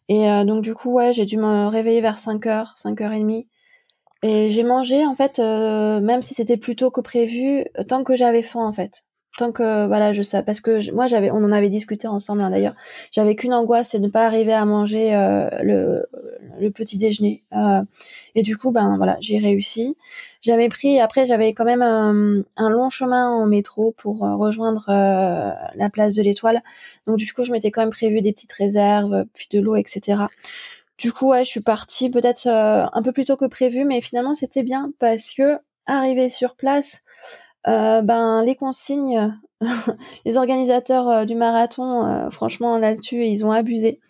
[0.08, 3.20] Et donc du coup ouais j'ai dû me réveiller vers 5 heures, 5 heures et
[3.20, 3.48] demie.
[4.22, 8.42] Et j'ai mangé en fait même si c'était plus tôt que prévu, tant que j'avais
[8.42, 9.04] faim en fait.
[9.38, 12.50] Tant que voilà je sais parce que moi j'avais on en avait discuté ensemble hein,
[12.50, 12.74] d'ailleurs.
[13.10, 15.12] J'avais qu'une angoisse c'est de ne pas arriver à manger
[15.62, 16.04] le,
[16.60, 17.42] le petit déjeuner.
[18.34, 19.96] et du coup ben voilà j'ai réussi.
[20.42, 25.52] J'avais pris, après j'avais quand même un, long chemin en métro pour euh, rejoindre euh,
[25.76, 26.62] la place de l'Étoile.
[27.06, 30.22] Donc du coup, je m'étais quand même prévu des petites réserves, puis de l'eau, etc.
[30.98, 34.00] Du coup, ouais, je suis partie peut-être euh, un peu plus tôt que prévu, mais
[34.00, 37.02] finalement c'était bien parce que arrivé sur place,
[37.64, 39.38] ben les consignes,
[40.24, 44.00] les organisateurs du marathon, franchement là-dessus, ils ont abusé.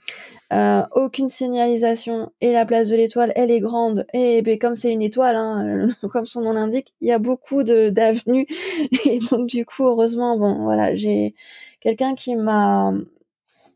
[0.53, 4.07] Euh, aucune signalisation et la place de l'étoile elle est grande.
[4.13, 7.63] Et ben, comme c'est une étoile hein, comme son nom l'indique il y a beaucoup
[7.63, 8.47] d'avenues.
[9.07, 11.35] Et donc du coup heureusement bon voilà j'ai
[11.81, 12.93] quelqu'un qui m'a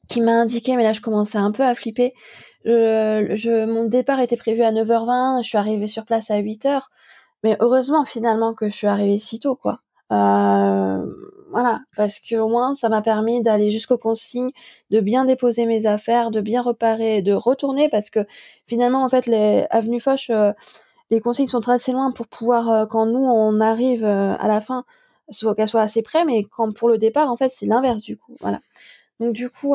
[0.09, 2.13] qui m'a indiqué mais là je commençais un peu à flipper.
[2.67, 6.83] Mon départ était prévu à 9h20 je suis arrivée sur place à 8h
[7.43, 9.81] mais heureusement finalement que je suis arrivée si tôt quoi
[10.13, 11.05] euh,
[11.51, 14.51] voilà, parce que au moins ça m'a permis d'aller jusqu'aux consignes,
[14.91, 18.21] de bien déposer mes affaires, de bien reparer, de retourner parce que
[18.67, 20.53] finalement en fait les avenues Foch, euh,
[21.11, 24.85] les consignes sont assez loin pour pouvoir euh, quand nous on arrive à la fin,
[25.57, 28.37] qu'elles soient assez près, mais quand pour le départ en fait c'est l'inverse du coup,
[28.41, 28.61] voilà.
[29.21, 29.75] Donc du coup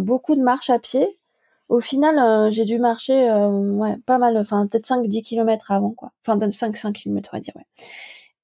[0.00, 1.18] beaucoup de marche à pied.
[1.68, 6.38] Au final, j'ai dû marcher ouais, pas mal, enfin peut-être 5-10 km avant quoi, enfin
[6.38, 7.64] 5-5 km on va dire ouais.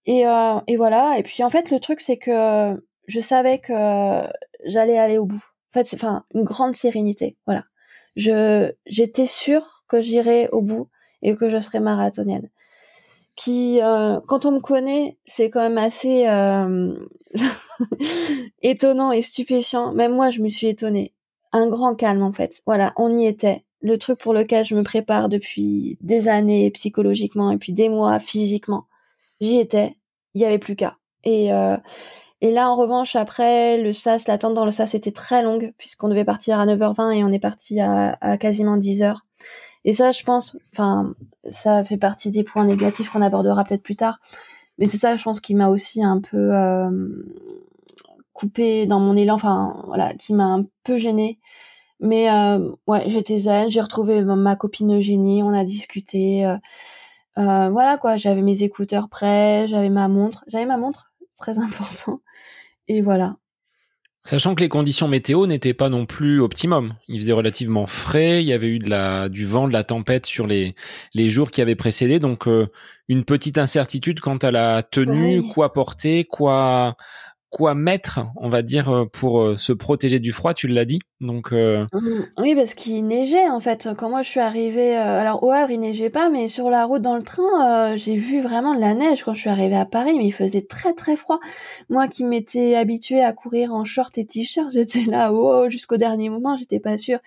[0.06, 1.18] Et, euh, et voilà.
[1.18, 3.72] Et puis en fait, le truc, c'est que je savais que
[4.64, 5.44] j'allais aller au bout.
[5.70, 7.36] En fait, c'est enfin une grande sérénité.
[7.46, 7.64] Voilà.
[8.16, 10.88] Je j'étais sûre que j'irais au bout
[11.22, 12.50] et que je serais marathonienne.
[13.36, 16.94] Qui, euh, quand on me connaît, c'est quand même assez euh,
[18.62, 19.92] étonnant et stupéfiant.
[19.92, 21.14] Même moi, je me suis étonnée.
[21.52, 22.62] Un grand calme, en fait.
[22.66, 23.64] Voilà, on y était.
[23.82, 28.18] Le truc pour lequel je me prépare depuis des années psychologiquement et puis des mois
[28.18, 28.84] physiquement.
[29.40, 29.96] J'y étais
[30.34, 30.98] il y avait plus qu'à.
[31.24, 31.76] Et euh,
[32.42, 36.08] et là, en revanche, après, le SAS, l'attente dans le SAS était très longue, puisqu'on
[36.08, 39.16] devait partir à 9h20 et on est parti à, à quasiment 10h.
[39.84, 41.14] Et ça, je pense, enfin,
[41.50, 44.20] ça fait partie des points négatifs qu'on abordera peut-être plus tard.
[44.78, 46.90] Mais c'est ça, je pense, qui m'a aussi un peu euh,
[48.40, 51.38] coupé dans mon élan, enfin, voilà, qui m'a un peu gênée.
[52.00, 56.46] Mais euh, ouais, j'étais zen, j'ai retrouvé ma copine Eugénie, on a discuté.
[56.46, 56.56] Euh,
[57.38, 62.20] euh, voilà quoi, j'avais mes écouteurs prêts, j'avais ma montre, j'avais ma montre, très important.
[62.88, 63.36] Et voilà.
[64.24, 66.94] Sachant que les conditions météo n'étaient pas non plus optimum.
[67.08, 70.26] Il faisait relativement frais, il y avait eu de la, du vent, de la tempête
[70.26, 70.74] sur les,
[71.14, 72.46] les jours qui avaient précédé, donc
[73.08, 76.96] une petite incertitude quant à la tenue, quoi porter, quoi
[77.50, 80.54] quoi mettre, on va dire, pour se protéger du froid.
[80.54, 81.00] Tu l'as dit.
[81.20, 81.86] Donc mmh.
[82.38, 83.88] oui, parce qu'il neigeait en fait.
[83.98, 87.02] Quand moi je suis arrivée, alors au Havre il neigeait pas, mais sur la route
[87.02, 90.14] dans le train, j'ai vu vraiment de la neige quand je suis arrivée à Paris.
[90.16, 91.40] Mais il faisait très très froid.
[91.90, 96.30] Moi qui m'étais habituée à courir en short et t-shirt, j'étais là, oh, jusqu'au dernier
[96.30, 97.18] moment, j'étais pas sûre.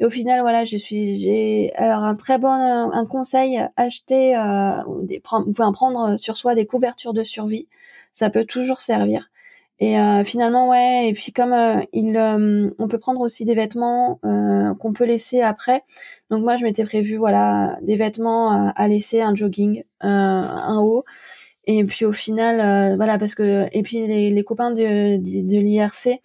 [0.00, 4.32] Et au final, voilà, je suis, j'ai alors un très bon, un, conseil, acheter,
[5.02, 7.68] des, prendre, enfin, prendre sur soi des couvertures de survie.
[8.12, 9.28] Ça peut toujours servir.
[9.80, 11.08] Et euh, finalement, ouais.
[11.08, 15.40] Et puis comme euh, il, euh, on peut prendre aussi des vêtements qu'on peut laisser
[15.40, 15.82] après.
[16.30, 21.04] Donc moi, je m'étais prévu, voilà, des vêtements à laisser, un jogging, un haut.
[21.66, 26.20] Et puis au final, voilà, parce que et puis les, les copains de, de, l'IRC,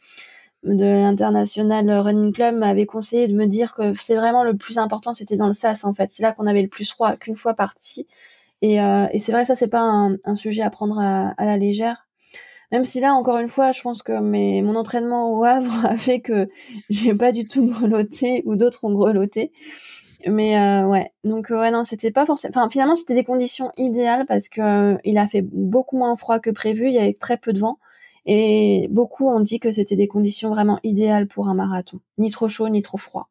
[0.64, 5.14] de l'International Running Club, m'avaient conseillé de me dire que c'est vraiment le plus important,
[5.14, 6.10] c'était dans le SAS en fait.
[6.12, 8.08] C'est là qu'on avait le plus froid qu'une fois parti.
[8.62, 11.58] Et, et c'est vrai, ça c'est pas un, un, sujet à prendre à, à la
[11.58, 12.09] légère
[12.72, 16.20] même si là, encore une fois, je pense que mon entraînement au Havre a fait
[16.20, 16.50] que
[16.90, 19.52] j'ai pas du tout grelotté ou d'autres ont grelotté.
[20.28, 22.52] Mais euh, ouais, donc euh, ouais non, c'était pas forcément.
[22.54, 26.40] Enfin, finalement, c'était des conditions idéales parce que euh, il a fait beaucoup moins froid
[26.40, 26.88] que prévu.
[26.88, 27.80] Il y avait très peu de vent
[28.26, 32.50] et beaucoup ont dit que c'était des conditions vraiment idéales pour un marathon, ni trop
[32.50, 33.30] chaud ni trop froid.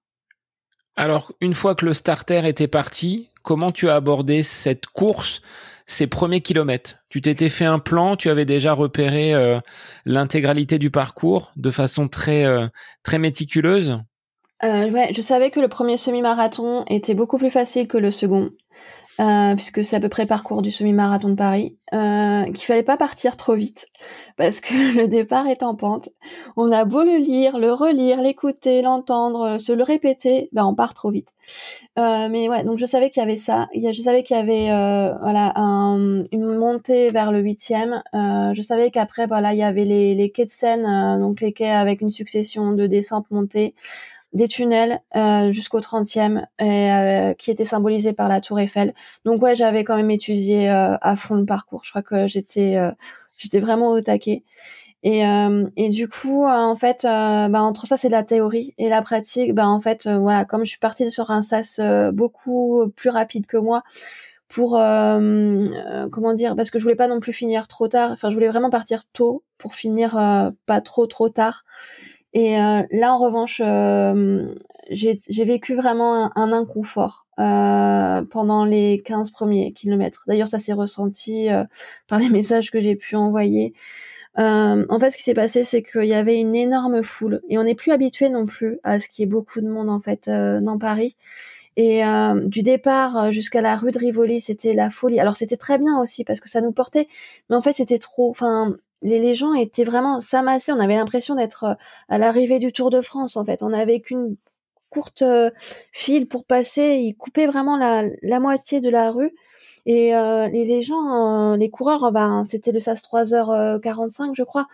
[0.97, 5.43] Alors, une fois que le starter était parti, comment tu as abordé cette course
[5.89, 9.59] ces premiers kilomètres Tu t'étais fait un plan, tu avais déjà repéré euh,
[10.05, 12.69] l'intégralité du parcours de façon très, euh,
[13.03, 13.99] très méticuleuse?
[14.63, 18.51] Euh, ouais, je savais que le premier semi-marathon était beaucoup plus facile que le second.
[19.21, 22.97] Euh, puisque c'est à peu près parcours du semi-marathon de Paris, euh, qu'il fallait pas
[22.97, 23.89] partir trop vite,
[24.37, 26.11] parce que le départ est en pente.
[26.57, 30.95] On a beau le lire, le relire, l'écouter, l'entendre, se le répéter, ben on part
[30.95, 31.31] trop vite.
[31.99, 33.67] Euh, mais ouais, donc je savais qu'il y avait ça.
[33.75, 38.03] Je savais qu'il y avait euh, voilà un, une montée vers le huitième.
[38.15, 41.41] Euh, je savais qu'après voilà il y avait les, les quais de Seine, euh, donc
[41.41, 43.75] les quais avec une succession de descentes montées
[44.33, 48.95] des tunnels euh, jusqu'au 30e euh, qui étaient symbolisés par la tour Eiffel.
[49.25, 51.83] Donc ouais, j'avais quand même étudié euh, à fond le parcours.
[51.85, 52.91] Je crois que j'étais euh,
[53.39, 54.45] j'étais vraiment au taquet.
[55.05, 55.23] Et,
[55.77, 59.55] et du coup, en fait, bah, entre ça, c'est la théorie et la pratique.
[59.55, 61.81] Bah, en fait, voilà, comme je suis partie sur un sas
[62.13, 63.85] beaucoup plus rapide que moi,
[64.49, 68.11] pour comment dire, parce que je voulais pas non plus finir trop tard.
[68.11, 70.19] Enfin, je voulais vraiment partir tôt pour finir
[70.67, 71.65] pas trop trop tard.
[72.35, 74.55] Et euh, là, en revanche, euh,
[74.91, 80.25] j'ai vécu vraiment un, inconfort euh, pendant les 15 premiers kilomètres.
[80.27, 81.49] D'ailleurs, ça s'est ressenti
[82.07, 83.73] par les messages que j'ai pu envoyer.
[84.37, 87.65] en fait, ce qui s'est passé, c'est qu'il y avait une énorme foule et on
[87.65, 90.29] n'est plus habitué non plus à ce qu'il y ait beaucoup de monde en fait
[90.29, 91.17] dans Paris.
[91.77, 92.03] Et
[92.45, 95.21] du départ jusqu'à la rue de Rivoli, c'était la folie.
[95.21, 97.09] Alors c'était très bien aussi parce que ça nous portait,
[97.49, 98.31] mais en fait c'était trop.
[98.31, 100.73] Enfin, les, gens étaient vraiment s'amasser.
[100.73, 101.75] On avait l'impression d'être euh,
[102.09, 103.37] à l'arrivée du Tour de France.
[103.37, 104.37] En fait, on n'avait qu'une
[104.91, 105.51] courte euh,
[105.93, 106.99] file pour passer.
[107.03, 109.35] Ils coupaient vraiment la, moitié de la rue.
[109.87, 114.67] Et euh, les, gens, les coureurs, ben, c'était le SAS 3h45, je crois.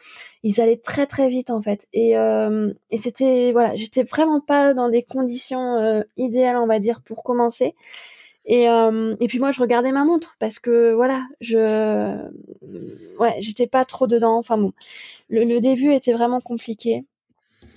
[0.43, 1.87] Ils allaient très très vite en fait.
[1.93, 7.22] Et, et c'était voilà, j'étais vraiment pas dans des conditions idéales, on va dire, pour
[7.22, 7.75] commencer.
[8.47, 12.28] Et, euh, et puis moi, je regardais ma montre parce que voilà, je,
[13.18, 14.36] ouais, j'étais pas trop dedans.
[14.36, 14.72] Enfin bon,
[15.30, 17.05] le, le, début était vraiment compliqué.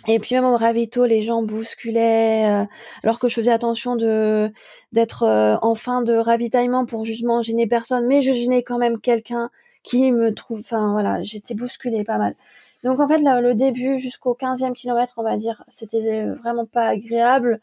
[0.07, 2.65] Et puis même au ravito, les gens bousculaient, euh,
[3.03, 4.51] alors que je faisais attention de
[4.93, 8.99] d'être euh, en fin de ravitaillement pour justement gêner personne, mais je gênais quand même
[8.99, 9.49] quelqu'un
[9.83, 10.59] qui me trouve.
[10.59, 12.35] Enfin voilà, j'étais bousculée pas mal.
[12.83, 17.59] Donc en fait, le début jusqu'au 15e kilomètre, on va dire, c'était vraiment pas agréable.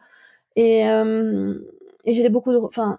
[0.56, 0.84] Et,
[2.04, 2.98] et j'ai beaucoup de, enfin,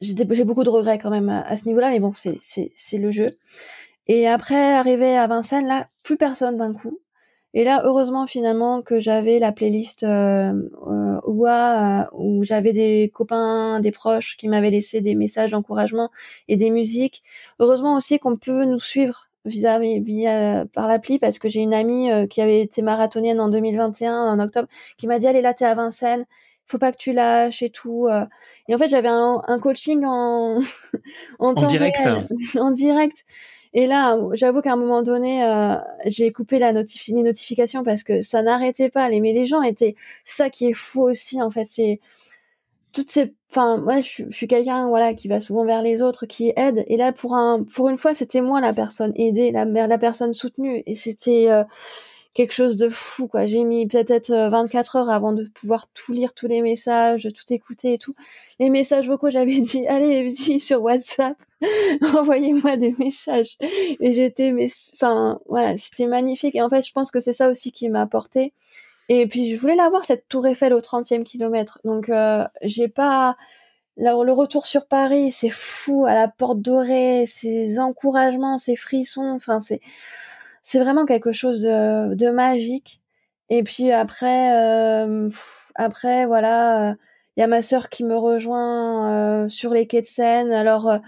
[0.00, 3.26] j'ai beaucoup de regrets quand même à, ce niveau-là, mais bon, c'est le jeu.
[4.06, 6.98] Et après, arrivé à Vincennes, là, plus personne d'un coup.
[7.52, 10.52] Et là, heureusement finalement que j'avais la playlist euh,
[10.86, 16.10] euh, euh où j'avais des copains, des proches qui m'avaient laissé des messages d'encouragement
[16.48, 17.22] et des musiques.
[17.58, 19.96] Heureusement aussi qu'on peut nous suivre vis-à-vis
[20.72, 24.38] par l'appli parce que j'ai une amie euh, qui avait été marathonienne en 2021 en
[24.38, 24.68] octobre
[24.98, 26.26] qui m'a dit allez là t'es à Vincennes
[26.70, 28.06] faut pas que tu lâches et tout.
[28.08, 28.24] Euh.
[28.68, 30.60] Et en fait, j'avais un, coaching en
[31.38, 32.08] en, direct,
[32.58, 33.24] en direct.
[33.72, 35.76] Et là, j'avoue qu'à un moment donné, euh,
[36.06, 39.08] j'ai coupé la notifi les notifications parce que ça n'arrêtait pas.
[39.08, 39.94] Les, mais les gens étaient,
[40.24, 42.00] c'est ça qui est fou aussi en fait, c'est
[42.92, 46.52] toutes ces, enfin moi je, suis quelqu'un voilà qui va souvent vers les autres, qui
[46.56, 46.84] aide.
[46.88, 50.32] Et là pour un, pour une fois, c'était moi la personne aidée, la la personne
[50.32, 50.82] soutenue.
[50.86, 51.62] Et c'était euh,
[52.34, 53.46] quelque chose de fou, quoi.
[53.46, 57.94] J'ai mis peut-être 24 heures avant de pouvoir tout lire, tous les messages, tout écouter
[57.94, 58.14] et tout.
[58.58, 61.36] Les messages vocaux, j'avais dit, allez, dis sur WhatsApp,
[62.14, 63.56] envoyez-moi des messages.
[63.60, 66.54] Et j'étais, mais, enfin, voilà, c'était magnifique.
[66.54, 68.52] Et en fait, je pense que c'est ça aussi qui m'a apporté.
[69.08, 71.80] Et puis, je voulais la voir, cette tour Eiffel au 30e kilomètre.
[71.84, 73.36] Donc, euh, j'ai pas,
[73.96, 79.58] le retour sur Paris, c'est fou, à la porte dorée, ces encouragements, ces frissons, enfin,
[79.58, 79.80] c'est,
[80.62, 83.00] c'est vraiment quelque chose de, magique.
[83.48, 85.28] Et puis après, euh,
[85.74, 86.94] après, voilà,
[87.36, 90.52] il y a ma sœur qui me rejoint euh, sur les quais de Seine.
[90.52, 90.98] Alors, euh,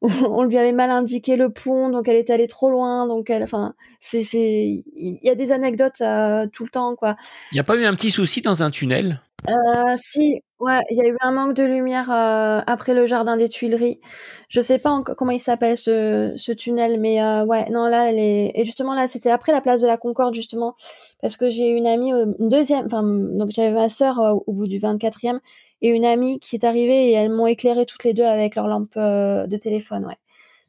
[0.00, 3.06] on lui avait mal indiqué le pont, donc elle est allée trop loin.
[3.06, 7.16] Donc, elle, enfin, c'est, c'est, il y a des anecdotes euh, tout le temps, quoi.
[7.50, 9.20] Il n'y a pas eu un petit souci dans un tunnel?
[9.48, 13.48] Euh, Si, ouais, il y a eu un manque de lumière après le jardin des
[13.48, 14.00] Tuileries.
[14.48, 18.52] Je sais pas comment il s'appelle ce, ce tunnel, mais ouais, non là, est...
[18.54, 20.76] et justement là, c'était après la place de la Concorde justement,
[21.20, 24.78] parce que j'ai une amie, une deuxième, enfin, donc j'avais ma sœur au bout du
[24.78, 25.40] 24e
[25.80, 28.68] et une amie qui est arrivée et elles m'ont éclairé toutes les deux avec leur
[28.68, 30.16] lampe euh, de téléphone, ouais.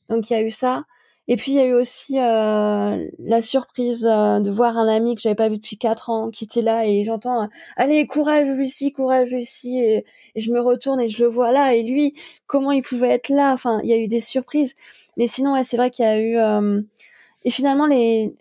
[0.10, 0.84] Donc il y a eu ça.
[1.28, 5.16] Et puis il y a eu aussi euh, la surprise euh, de voir un ami
[5.16, 7.48] que j'avais pas vu depuis quatre ans qui était là et j'entends
[7.78, 9.80] allez courage Lucie courage Lucie.
[9.80, 10.06] Et,
[10.36, 11.76] je me retourne et je le vois là.
[11.76, 12.16] Et lui
[12.48, 13.54] comment il pouvait être là?
[13.54, 14.76] Enfin il y a eu des surprises.
[15.18, 16.38] Mais sinon ouais, c'est vrai qu'il y a eu
[17.46, 18.34] et finalement les,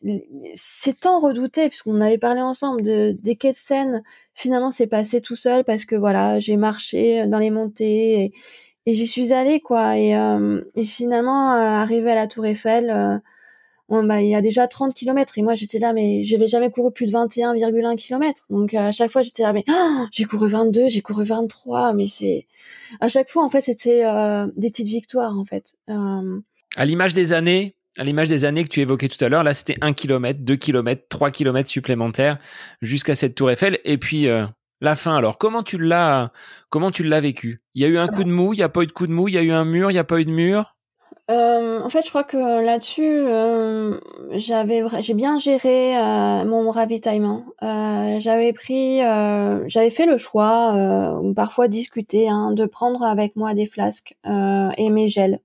[0.54, 4.02] c'est tant redouté puisqu'on avait parlé ensemble de des quais de scène
[4.34, 8.32] finalement c'est passé tout seul parce que voilà j'ai marché dans les montées et,
[8.86, 9.96] et j'y suis allée quoi.
[9.98, 13.18] Et, euh, et finalement euh, arrivé à la Tour Eiffel euh,
[13.88, 16.92] bah, il y a déjà 30 km et moi j'étais là mais j'avais jamais couru
[16.92, 20.88] plus de 21,1 km donc à chaque fois j'étais là mais oh, j'ai couru 22
[20.88, 22.46] j'ai couru 23 mais c'est
[23.00, 24.02] à chaque fois en fait c'était
[24.56, 25.74] des petites victoires en fait.
[25.88, 29.54] À l'image des années à l'image des années que tu évoquais tout à l'heure, là
[29.54, 32.38] c'était 1 km, 2 km, 3 km supplémentaires
[32.80, 33.78] jusqu'à cette tour Eiffel.
[33.84, 34.46] Et puis euh,
[34.82, 35.16] la fin.
[35.16, 36.30] Alors, comment tu l'as
[36.68, 37.62] comment tu l'as vécu?
[37.74, 39.06] Il y a eu un coup de mou, il n'y a pas eu de coup
[39.06, 40.76] de mou, il y a eu un mur, il n'y a pas eu de mur?
[41.30, 43.98] Euh, en fait, je crois que là-dessus, euh,
[44.32, 45.94] j'avais, j'ai bien géré
[46.44, 47.46] mon ravitaillement.
[47.62, 48.98] j'avais pris,
[49.68, 55.08] j'avais fait le choix, parfois discuter, hein, de prendre avec moi des flasques et mes
[55.08, 55.40] gels.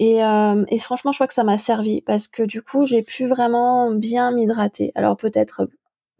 [0.00, 3.02] Et, euh, et, franchement, je crois que ça m'a servi parce que du coup, j'ai
[3.02, 4.92] pu vraiment bien m'hydrater.
[4.94, 5.68] Alors peut-être,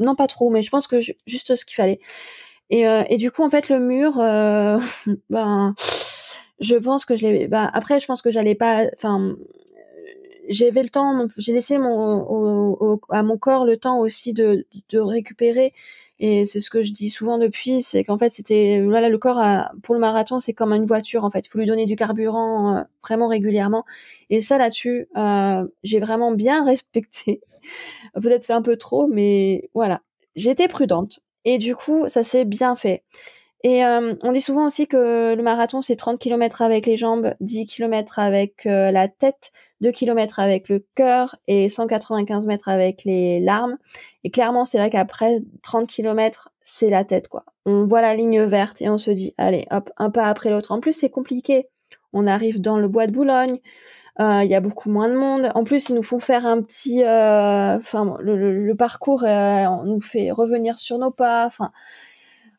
[0.00, 2.00] non pas trop, mais je pense que juste ce qu'il fallait.
[2.70, 4.78] Et, euh, et, du coup, en fait, le mur, euh,
[5.30, 5.74] ben,
[6.60, 7.48] je pense que je l'ai.
[7.48, 8.86] Ben, après, je pense que j'allais pas.
[8.96, 9.36] Enfin,
[10.48, 11.26] j'avais le temps.
[11.38, 15.72] J'ai laissé à mon corps le temps aussi de, de récupérer
[16.20, 19.42] et c'est ce que je dis souvent depuis, c'est qu'en fait, c'était voilà, le corps
[19.82, 21.46] pour le marathon, c'est comme une voiture en fait.
[21.46, 23.86] Il faut lui donner du carburant euh, vraiment régulièrement.
[24.28, 27.40] Et ça là-dessus, euh, j'ai vraiment bien respecté.
[28.14, 30.02] Peut-être fait un peu trop, mais voilà,
[30.36, 31.20] j'étais prudente.
[31.46, 33.02] Et du coup, ça s'est bien fait.
[33.62, 37.34] Et euh, on dit souvent aussi que le marathon, c'est 30 km avec les jambes,
[37.40, 43.40] 10 km avec la tête, 2 km avec le cœur et 195 mètres avec les
[43.40, 43.76] larmes.
[44.24, 47.44] Et clairement, c'est vrai qu'après 30 km, c'est la tête, quoi.
[47.66, 50.72] On voit la ligne verte et on se dit, allez, hop, un pas après l'autre.
[50.72, 51.68] En plus, c'est compliqué.
[52.12, 53.60] On arrive dans le bois de Boulogne.
[54.20, 55.50] Euh, il y a beaucoup moins de monde.
[55.54, 60.00] En plus, ils nous font faire un petit, euh, enfin, le, parcours euh, on nous
[60.00, 61.46] fait revenir sur nos pas.
[61.46, 61.72] Enfin,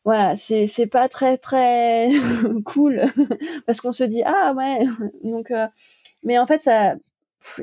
[0.04, 2.10] voilà, c'est c'est pas très très
[2.64, 3.04] cool
[3.66, 4.84] parce qu'on se dit ah ouais.
[5.24, 5.52] Donc,
[6.24, 6.94] mais en fait, ça,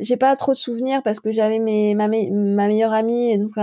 [0.01, 3.53] j'ai pas trop de souvenirs parce que j'avais mes ma, ma meilleure amie et donc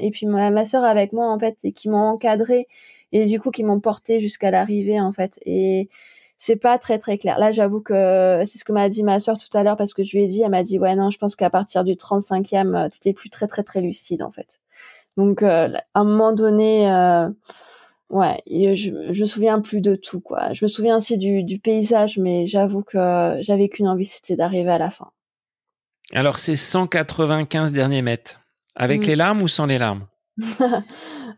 [0.00, 2.68] et puis ma, ma soeur avec moi en fait et qui m'ont encadré
[3.12, 5.88] et du coup qui m'ont porté jusqu'à l'arrivée en fait et
[6.38, 7.38] c'est pas très très clair.
[7.38, 10.02] Là, j'avoue que c'est ce que m'a dit ma soeur tout à l'heure parce que
[10.02, 12.90] je lui ai dit, elle m'a dit ouais non, je pense qu'à partir du 35e,
[12.90, 14.58] t'étais plus très très très lucide en fait.
[15.16, 17.28] Donc euh, à un moment donné euh,
[18.12, 20.52] ouais, je, je me souviens plus de tout quoi.
[20.52, 24.70] Je me souviens aussi du, du paysage mais j'avoue que j'avais qu'une envie c'était d'arriver
[24.70, 25.10] à la fin.
[26.14, 28.40] Alors, c'est 195 derniers mètres.
[28.76, 29.04] Avec mm.
[29.04, 30.06] les larmes ou sans les larmes?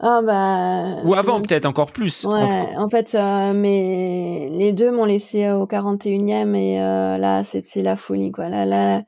[0.00, 2.24] Ah bah, Ou avant, peut-être encore plus.
[2.24, 7.80] Ouais, en fait, euh, mais les deux m'ont laissé au 41e et euh, là, c'était
[7.80, 8.48] la folie, quoi.
[8.48, 9.02] Là, là,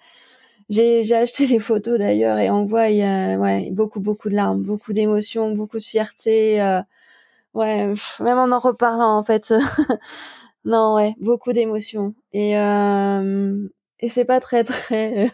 [0.68, 4.36] j'ai acheté les photos d'ailleurs et on voit, il y a ouais, beaucoup, beaucoup de
[4.36, 6.62] larmes, beaucoup d'émotions, beaucoup de fierté.
[6.62, 6.82] Euh,
[7.57, 9.53] ouais, même en en reparlant, en fait.
[10.65, 12.15] non, ouais, beaucoup d'émotions.
[12.33, 12.57] Et,
[14.01, 15.31] et c'est pas très très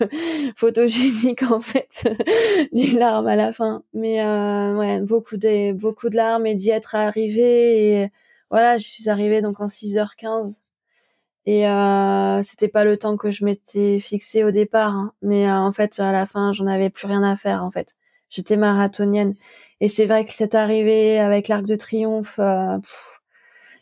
[0.57, 2.05] photogénique en fait
[2.73, 6.71] les larmes à la fin mais euh, ouais beaucoup de beaucoup de larmes et d'y
[6.71, 8.11] être arrivé et
[8.51, 10.61] voilà je suis arrivée donc en 6h15
[11.45, 15.13] et euh, c'était pas le temps que je m'étais fixé au départ hein.
[15.23, 17.95] mais euh, en fait à la fin j'en avais plus rien à faire en fait
[18.33, 19.35] J'étais marathonienne.
[19.83, 22.37] Et c'est vrai que c'est arrivé avec l'Arc de Triomphe.
[22.39, 22.79] Euh,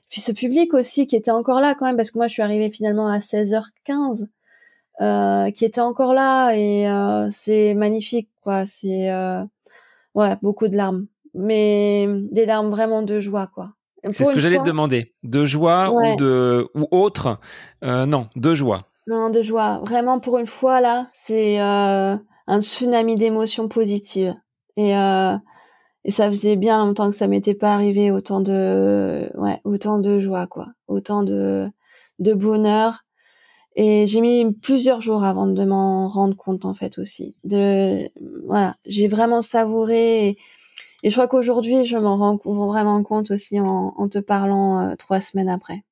[0.08, 2.42] puis ce public aussi qui était encore là quand même, parce que moi je suis
[2.42, 4.26] arrivée finalement à 16h15,
[5.02, 8.64] euh, qui était encore là et euh, c'est magnifique quoi.
[8.64, 9.12] C'est
[10.14, 13.74] ouais beaucoup de larmes, mais des larmes vraiment de joie quoi.
[14.10, 17.38] C'est ce que j'allais te demander, de joie ou de ou autre?
[17.82, 18.88] non, de joie.
[19.06, 19.82] Non, de joie.
[19.84, 22.20] Vraiment pour une fois là, c'est un
[22.62, 24.34] tsunami d'émotions positives
[24.78, 24.94] et
[26.04, 30.18] et ça faisait bien longtemps que ça m'était pas arrivé autant de ouais autant de
[30.18, 30.68] joie quoi.
[30.88, 31.68] Autant de
[32.18, 33.04] de bonheur.
[33.76, 37.36] Et j'ai mis plusieurs jours avant de m'en rendre compte en fait aussi.
[37.44, 38.08] De
[38.46, 40.38] voilà j'ai vraiment savouré et,
[41.04, 45.20] je crois qu'aujourd'hui je m'en rends vraiment compte aussi en, en te parlant euh, trois
[45.20, 45.84] semaines après.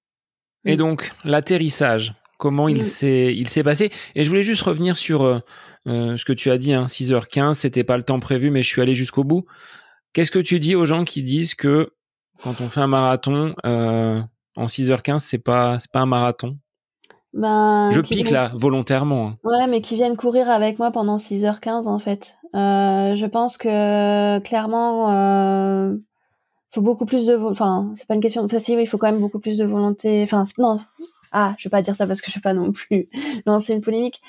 [0.65, 3.91] Et donc l'atterrissage comment il s'est il s'est passé?
[4.15, 5.39] Et je voulais juste revenir sur euh,
[5.87, 8.69] euh, ce que tu as dit hein, 6h15 c'était pas le temps prévu mais je
[8.69, 9.45] suis allé jusqu'au bout
[10.13, 11.93] Qu'est-ce que tu dis aux gens qui disent que
[12.43, 14.21] quand on fait un marathon euh,
[14.57, 16.59] en 6h15, c'est pas c'est pas un marathon?
[17.35, 19.29] Ben, Je pique là volontairement.
[19.29, 19.39] Hein.
[19.45, 22.37] Ouais, mais qui viennent courir avec moi pendant 6h15 en fait.
[22.55, 25.95] Euh, je pense que clairement, euh,
[26.71, 29.21] faut beaucoup plus de, enfin, c'est pas une question de facile, il faut quand même
[29.21, 30.23] beaucoup plus de volonté.
[30.23, 30.81] Enfin, non,
[31.33, 33.09] ah, je vais pas dire ça parce que je vais pas non plus
[33.47, 34.23] lancer une polémique,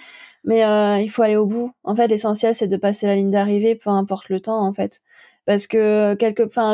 [0.44, 1.72] mais euh, il faut aller au bout.
[1.84, 5.02] En fait, l'essentiel c'est de passer la ligne d'arrivée, peu importe le temps en fait
[5.50, 6.16] parce que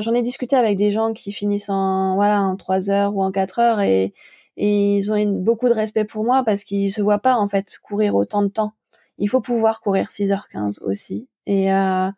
[0.02, 3.32] j'en ai discuté avec des gens qui finissent en voilà en trois heures ou en
[3.32, 4.14] quatre heures et,
[4.58, 8.16] ils ont beaucoup de respect pour moi parce qu'ils se voient pas en fait courir
[8.16, 8.74] autant de temps.
[9.18, 12.12] Il faut pouvoir courir 6h15 aussi et euh,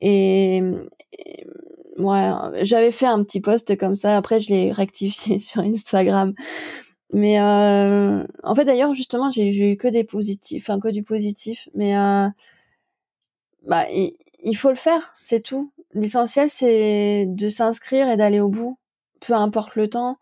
[0.00, 0.62] et,
[1.98, 2.30] ouais
[2.62, 4.16] j'avais fait un petit post comme ça.
[4.16, 6.34] Après je l'ai rectifié sur Instagram.
[7.12, 11.68] Mais euh, en fait d'ailleurs justement j'ai eu que des positifs enfin que du positif.
[11.74, 12.28] Mais euh,
[13.66, 13.86] bah
[14.42, 15.72] il faut le faire, c'est tout.
[15.94, 18.78] L'essentiel, c'est de s'inscrire et d'aller au bout,
[19.20, 20.18] peu importe le temps.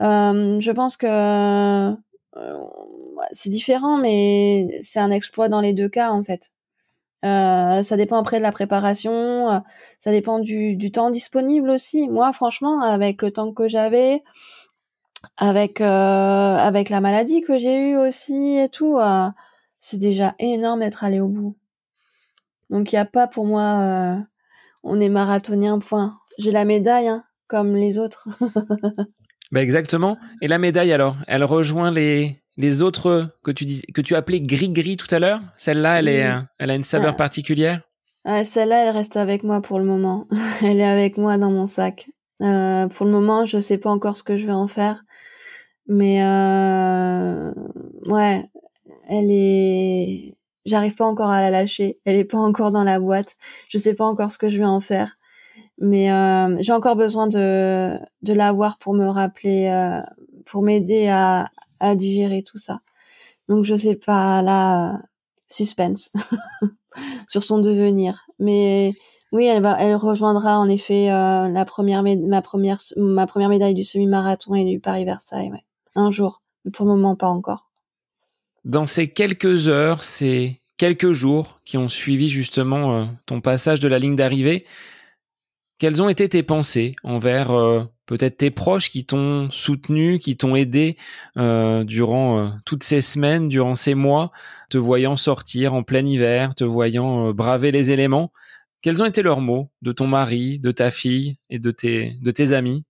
[0.00, 1.94] Euh, je pense que euh,
[3.32, 6.52] c'est différent, mais c'est un exploit dans les deux cas, en fait.
[7.24, 9.62] Euh, ça dépend après de la préparation,
[9.98, 12.08] ça dépend du, du, temps disponible aussi.
[12.08, 14.22] Moi, franchement, avec le temps que j'avais,
[15.36, 18.98] avec avec la maladie que j'ai eue aussi et tout,
[19.80, 21.56] c'est déjà énorme d'être allé au bout.
[22.70, 24.16] Donc il n'y a pas pour moi, euh,
[24.82, 26.18] on est marathonien, point.
[26.38, 28.28] J'ai la médaille, hein, comme les autres.
[29.52, 30.18] bah exactement.
[30.40, 34.40] Et la médaille alors, elle rejoint les, les autres que tu dis, que tu appelais
[34.40, 35.40] gris-gris tout à l'heure?
[35.56, 36.28] Celle-là, elle, est,
[36.58, 37.82] elle a une saveur particulière?
[38.44, 40.28] celle-là, elle reste avec moi pour le moment.
[40.62, 42.08] elle est avec moi dans mon sac.
[42.42, 45.04] Euh, pour le moment, je sais pas encore ce que je vais en faire,
[45.86, 47.52] mais euh,
[48.06, 48.48] ouais,
[49.08, 50.34] elle est,
[50.66, 51.98] J'arrive pas encore à la lâcher.
[52.04, 53.36] Elle est pas encore dans la boîte.
[53.68, 55.16] Je sais pas encore ce que je vais en faire.
[55.78, 60.02] Mais euh, j'ai encore besoin de, de l'avoir pour me rappeler, euh,
[60.44, 61.50] pour m'aider à,
[61.80, 62.80] à digérer tout ça.
[63.48, 65.00] Donc je sais pas, là,
[65.48, 66.10] suspense
[67.28, 68.26] sur son devenir.
[68.38, 68.92] Mais
[69.32, 73.74] oui, elle va, elle rejoindra en effet euh, la première ma première ma première médaille
[73.74, 75.52] du semi-marathon et du Paris Versailles.
[75.94, 76.42] Un jour,
[76.72, 77.69] pour le moment pas encore
[78.64, 83.88] dans ces quelques heures, ces quelques jours qui ont suivi justement euh, ton passage de
[83.88, 84.64] la ligne d'arrivée,
[85.78, 90.56] quelles ont été tes pensées envers euh, peut-être tes proches qui t'ont soutenu, qui t'ont
[90.56, 90.96] aidé
[91.36, 94.30] euh, durant toutes ces semaines, durant ces mois,
[94.68, 98.32] te voyant sortir en plein hiver, te voyant braver les éléments?
[98.82, 102.30] Quels ont été leurs mots de ton mari, de ta fille et de tes, de
[102.30, 102.84] tes amis?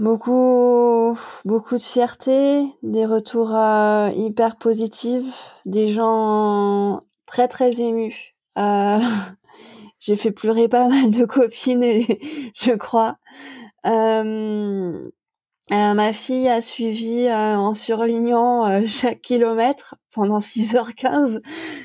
[0.00, 1.14] Beaucoup,
[1.44, 5.26] beaucoup de fierté, des retours euh, hyper positifs,
[5.66, 8.34] des gens très très émus.
[8.56, 8.98] Euh,
[10.00, 11.84] j'ai fait pleurer pas mal de copines,
[12.54, 13.18] je crois.
[13.84, 15.10] Euh,
[15.68, 21.42] ma fille a suivi en surlignant chaque kilomètre pendant 6h15.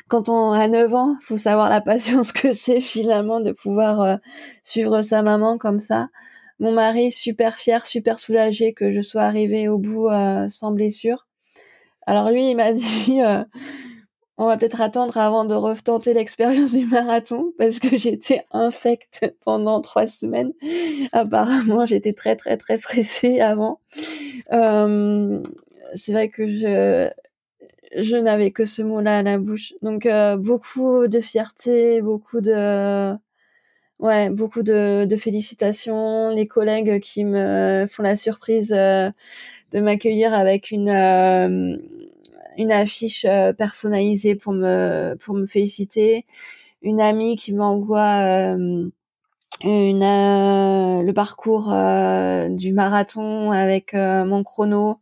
[0.07, 4.19] Quand on a 9 ans, faut savoir la patience que c'est finalement de pouvoir
[4.63, 6.07] suivre sa maman comme ça.
[6.59, 11.27] Mon mari, super fier, super soulagé que je sois arrivée au bout euh, sans blessure.
[12.07, 13.43] Alors lui, il m'a dit, euh,
[14.37, 19.81] on va peut-être attendre avant de retenter l'expérience du marathon parce que j'étais infecte pendant
[19.81, 20.53] trois semaines.
[21.11, 23.81] Apparemment, j'étais très très très stressée avant.
[24.53, 25.41] Euh,
[25.95, 27.09] c'est vrai que je
[27.97, 29.73] je n'avais que ce mot-là à la bouche.
[29.81, 30.07] Donc
[30.37, 33.15] beaucoup de fierté, beaucoup de
[33.99, 36.29] Ouais, beaucoup de, de, félicitations.
[36.29, 39.09] Les collègues qui me font la surprise euh,
[39.71, 41.77] de m'accueillir avec une euh,
[42.57, 46.25] une affiche euh, personnalisée pour me pour me féliciter,
[46.81, 48.55] une amie qui m'envoie
[49.63, 51.67] une le parcours
[52.49, 54.99] du marathon avec mon chrono.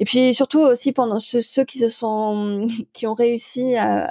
[0.00, 4.10] Et puis surtout aussi pendant ceux, ceux qui se sont qui ont réussi à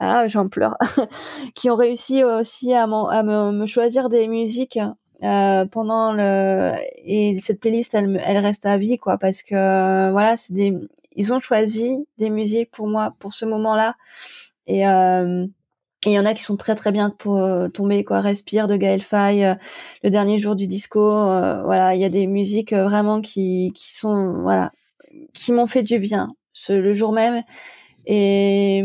[0.00, 0.76] ah j'en pleure.
[1.54, 4.78] Qui ont réussi aussi à, à me, me, choisir des musiques
[5.22, 6.72] euh, pendant le
[7.04, 10.76] et cette playlist elle elle reste à vie quoi parce que voilà c'est des
[11.16, 13.96] ils ont choisi des musiques pour moi pour ce moment-là.
[14.66, 15.46] Et euh,
[16.06, 18.20] il y en a qui sont très très bien pour euh, tomber quoi.
[18.20, 19.54] Respire de Gaël Faye euh,
[20.02, 24.42] le dernier jour du disco voilà il y a des musiques vraiment qui qui sont
[24.42, 24.72] voilà
[25.34, 27.42] qui m'ont fait du bien ce, le jour même.
[28.06, 28.84] Et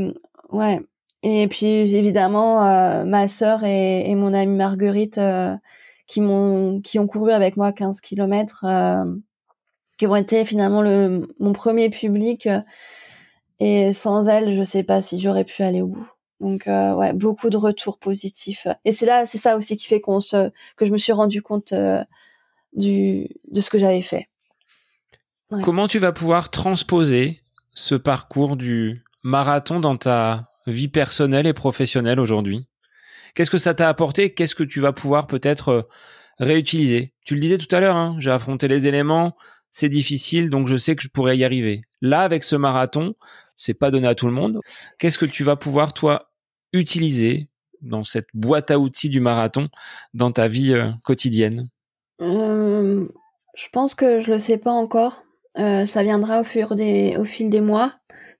[0.52, 0.82] ouais
[1.24, 5.20] et puis évidemment ma sœur et, mon amie Marguerite
[6.10, 9.06] qui m'ont qui ont couru avec moi 15 kilomètres euh,
[9.98, 12.50] qui ont été finalement le mon premier public.
[13.60, 16.12] Et sans elles je sais pas si j'aurais pu aller au bout.
[16.40, 18.66] Donc euh, ouais beaucoup de retours positifs.
[18.86, 21.44] Et c'est là c'est ça aussi qui fait qu'on se que je me suis rendu
[21.44, 22.04] compte euh,
[22.74, 24.28] du de ce que j'avais fait.
[25.64, 27.42] Comment tu vas pouvoir transposer
[27.72, 32.68] ce parcours du marathon dans ta vie personnelle et professionnelle aujourd'hui
[33.36, 34.34] Qu'est-ce que ça t'a apporté?
[34.34, 35.82] Qu'est-ce que tu vas pouvoir peut-être euh,
[36.40, 37.14] réutiliser?
[37.26, 39.36] Tu le disais tout à l'heure, hein, j'ai affronté les éléments,
[39.72, 41.82] c'est difficile, donc je sais que je pourrais y arriver.
[42.02, 43.14] Là, avec ce marathon,
[43.58, 44.60] c'est pas donné à tout le monde.
[44.98, 46.32] Qu'est-ce que tu vas pouvoir toi
[46.74, 47.50] utiliser
[47.82, 49.70] dans cette boîte à outils du marathon
[50.14, 51.70] dans ta vie euh, quotidienne?
[52.22, 53.08] Euh,
[53.56, 55.24] Je pense que je le sais pas encore.
[55.56, 57.94] ça viendra au fil des mois.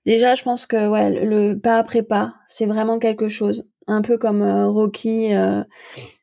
[0.06, 4.18] Déjà, je pense que ouais, le pas après pas, c'est vraiment quelque chose un peu
[4.18, 5.62] comme euh, Rocky, euh,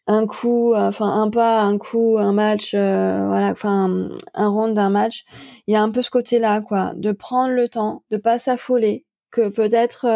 [0.07, 4.89] un coup, enfin un pas, un coup, un match, euh, voilà, enfin un round d'un
[4.89, 5.25] match.
[5.67, 9.05] Il y a un peu ce côté-là, quoi, de prendre le temps, de pas s'affoler,
[9.31, 10.07] que peut-être,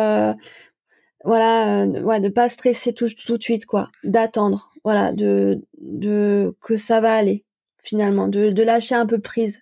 [1.25, 7.01] voilà, ouais, de pas stresser tout, de suite, quoi, d'attendre, voilà, de, de que ça
[7.01, 7.45] va aller
[7.83, 9.61] finalement, de, de lâcher un peu prise,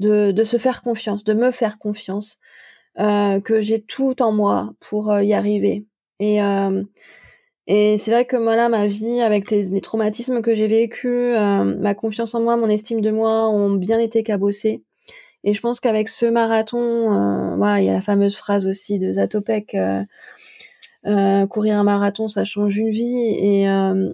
[0.00, 2.38] de se faire confiance, de me faire confiance,
[2.96, 5.86] que j'ai tout en moi pour y arriver.
[6.20, 6.84] Et, euh,
[7.66, 11.64] et c'est vrai que moi là, ma vie, avec les, traumatismes que j'ai vécus, euh,
[11.64, 14.82] ma confiance en moi, mon estime de moi ont bien été cabossées.
[15.44, 16.78] Et je pense qu'avec ce marathon,
[17.12, 22.28] euh, voilà, il y a la fameuse phrase aussi de Zatopek, euh, courir un marathon,
[22.28, 23.18] ça change une vie.
[23.18, 23.64] Et,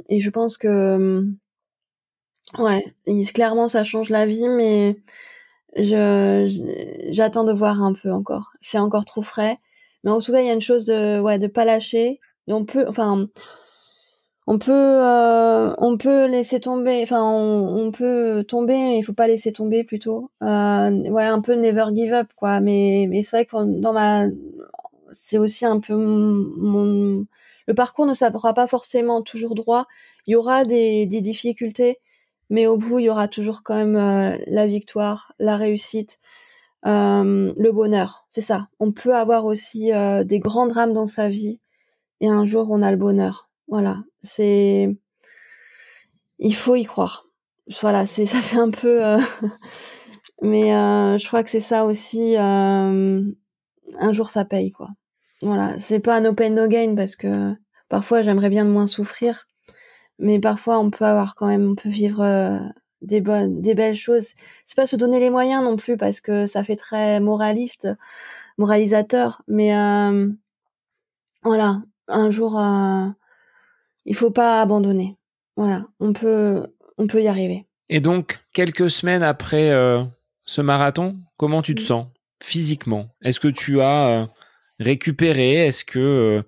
[0.09, 1.27] et je pense que,
[2.59, 2.85] ouais,
[3.35, 4.97] clairement, ça change la vie, mais
[5.79, 8.51] je j'attends de voir un peu encore.
[8.61, 9.59] C'est encore trop frais.
[10.05, 12.21] Mais en tout cas, il y a une chose de ouais de pas lâcher.
[12.49, 13.29] on peut, enfin,
[14.47, 17.03] on peut, euh, on peut laisser tomber.
[17.03, 20.31] Enfin, on, peut tomber, mais il faut pas laisser tomber plutôt.
[20.43, 22.61] Euh, voilà, un peu never give up quoi.
[22.61, 24.27] Mais mais c'est vrai que dans ma,
[25.13, 27.27] c'est aussi un peu mon,
[27.67, 29.87] le parcours ne sera pas forcément toujours droit.
[30.27, 31.99] Il y aura des difficultés,
[32.51, 36.19] mais au bout, il y aura toujours quand même euh, la victoire, la réussite.
[36.87, 38.69] Euh, le bonheur, c'est ça.
[38.79, 41.61] On peut avoir aussi euh, des grands drames dans sa vie
[42.21, 43.51] et un jour on a le bonheur.
[43.69, 44.97] Voilà, c'est
[46.39, 47.27] il faut y croire.
[47.83, 49.01] Voilà, c'est ça fait un peu,
[50.43, 50.69] mais
[51.19, 52.37] je crois que c'est ça aussi.
[52.37, 53.33] un
[54.13, 54.91] jour ça paye quoi.
[55.43, 57.55] Voilà, c'est pas un open no gain parce que
[57.89, 59.48] parfois j'aimerais bien de moins souffrir,
[60.19, 62.23] mais parfois on peut avoir quand même, on peut vivre
[63.03, 64.29] des bonnes, des belles choses.
[64.67, 67.89] C'est pas se donner les moyens non plus parce que ça fait très moraliste,
[68.57, 69.43] moralisateur.
[69.49, 70.29] Mais euh,
[71.43, 73.07] voilà, un jour, euh,
[74.05, 75.17] il faut pas abandonner.
[75.57, 76.67] Voilà, on peut,
[76.99, 77.67] on peut y arriver.
[77.89, 80.05] Et donc, quelques semaines après euh,
[80.43, 81.87] ce marathon, comment tu te mmh.
[81.87, 82.07] sens
[82.41, 83.09] physiquement?
[83.23, 84.29] Est-ce que tu as
[84.79, 85.67] récupéré?
[85.67, 86.45] Est-ce que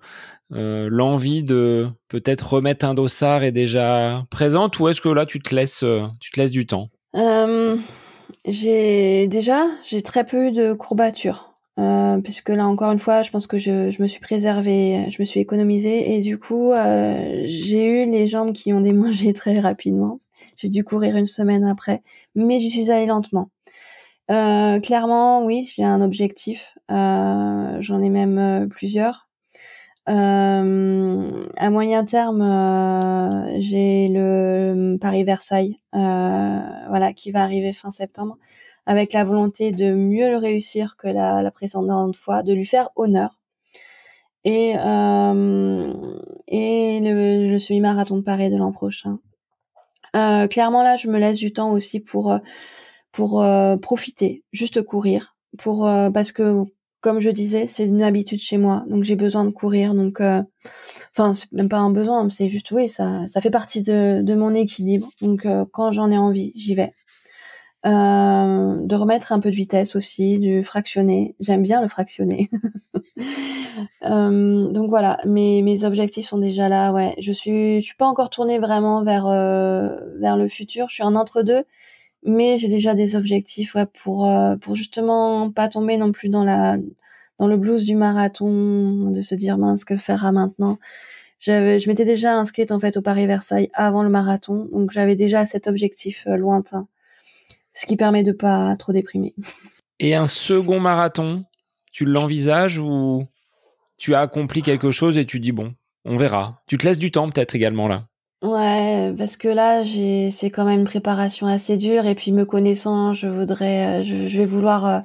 [0.53, 5.39] euh, l'envie de peut-être remettre un dossard est déjà présente ou est-ce que là tu
[5.39, 6.89] te laisses, euh, tu te laisses du temps?
[7.15, 7.77] Euh,
[8.45, 11.47] J'ai déjà j'ai très peu eu de courbatures
[12.23, 15.25] puisque là encore une fois je pense que je, je, me suis préservée, je me
[15.25, 16.73] suis économisée et du coup
[17.45, 20.19] j'ai eu les jambes qui ont démangé très rapidement.
[20.57, 22.03] J'ai dû courir une semaine après,
[22.35, 23.49] mais j'y suis allée lentement.
[24.27, 26.75] clairement, oui, j'ai un objectif.
[26.87, 29.30] J'en ai même plusieurs.
[30.09, 36.59] Euh, à moyen terme, euh, j'ai le Paris-Versailles, euh,
[36.89, 38.37] voilà, qui va arriver fin septembre,
[38.85, 43.37] avec la volonté de mieux le réussir que la, précédente fois, de lui faire honneur.
[44.43, 49.19] Et et le, le semi-marathon de Paris de l'an prochain.
[50.13, 52.39] Clairement là, je me laisse du temps aussi pour
[53.11, 53.45] pour
[53.81, 56.65] profiter, juste courir, pour parce que
[57.01, 59.95] comme je disais, c'est une habitude chez moi, donc j'ai besoin de courir.
[59.95, 60.41] Donc, euh,
[61.17, 65.09] enfin, même pas un besoin, c'est juste oui, ça, fait partie de, mon équilibre.
[65.19, 66.93] Donc, euh, quand j'en ai envie, j'y vais.
[67.87, 71.35] Euh, de remettre un peu de vitesse aussi, du fractionner.
[71.39, 72.51] J'aime bien le fractionner.
[74.05, 76.93] euh, donc voilà, mes, objectifs sont déjà là.
[76.93, 80.89] Ouais, je suis, suis pas encore tournée vraiment vers vers le futur.
[80.89, 81.63] Je suis en entre deux,
[82.23, 86.77] mais j'ai déjà des objectifs pour euh, pour justement pas tomber non plus dans la
[87.39, 90.77] dans le blues du marathon, de se dire mince que faire à maintenant.
[91.39, 95.45] Je m'étais déjà inscrite en fait au Paris Versailles avant le marathon, donc j'avais déjà
[95.45, 96.87] cet objectif euh, lointain
[97.73, 99.33] ce qui permet de pas trop déprimer.
[99.99, 101.45] Et un second marathon,
[101.91, 103.27] tu l'envisages ou
[103.97, 105.73] tu as accompli quelque chose et tu dis bon,
[106.05, 106.61] on verra.
[106.67, 108.07] Tu te laisses du temps peut-être également là.
[108.41, 112.43] Ouais, parce que là, j'ai, c'est quand même une préparation assez dure et puis me
[112.43, 114.99] connaissant, je voudrais, je, je vais vouloir euh,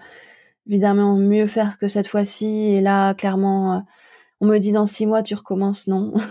[0.66, 2.46] évidemment mieux faire que cette fois-ci.
[2.46, 3.80] Et là, clairement, euh,
[4.40, 6.14] on me dit dans six mois tu recommences, non.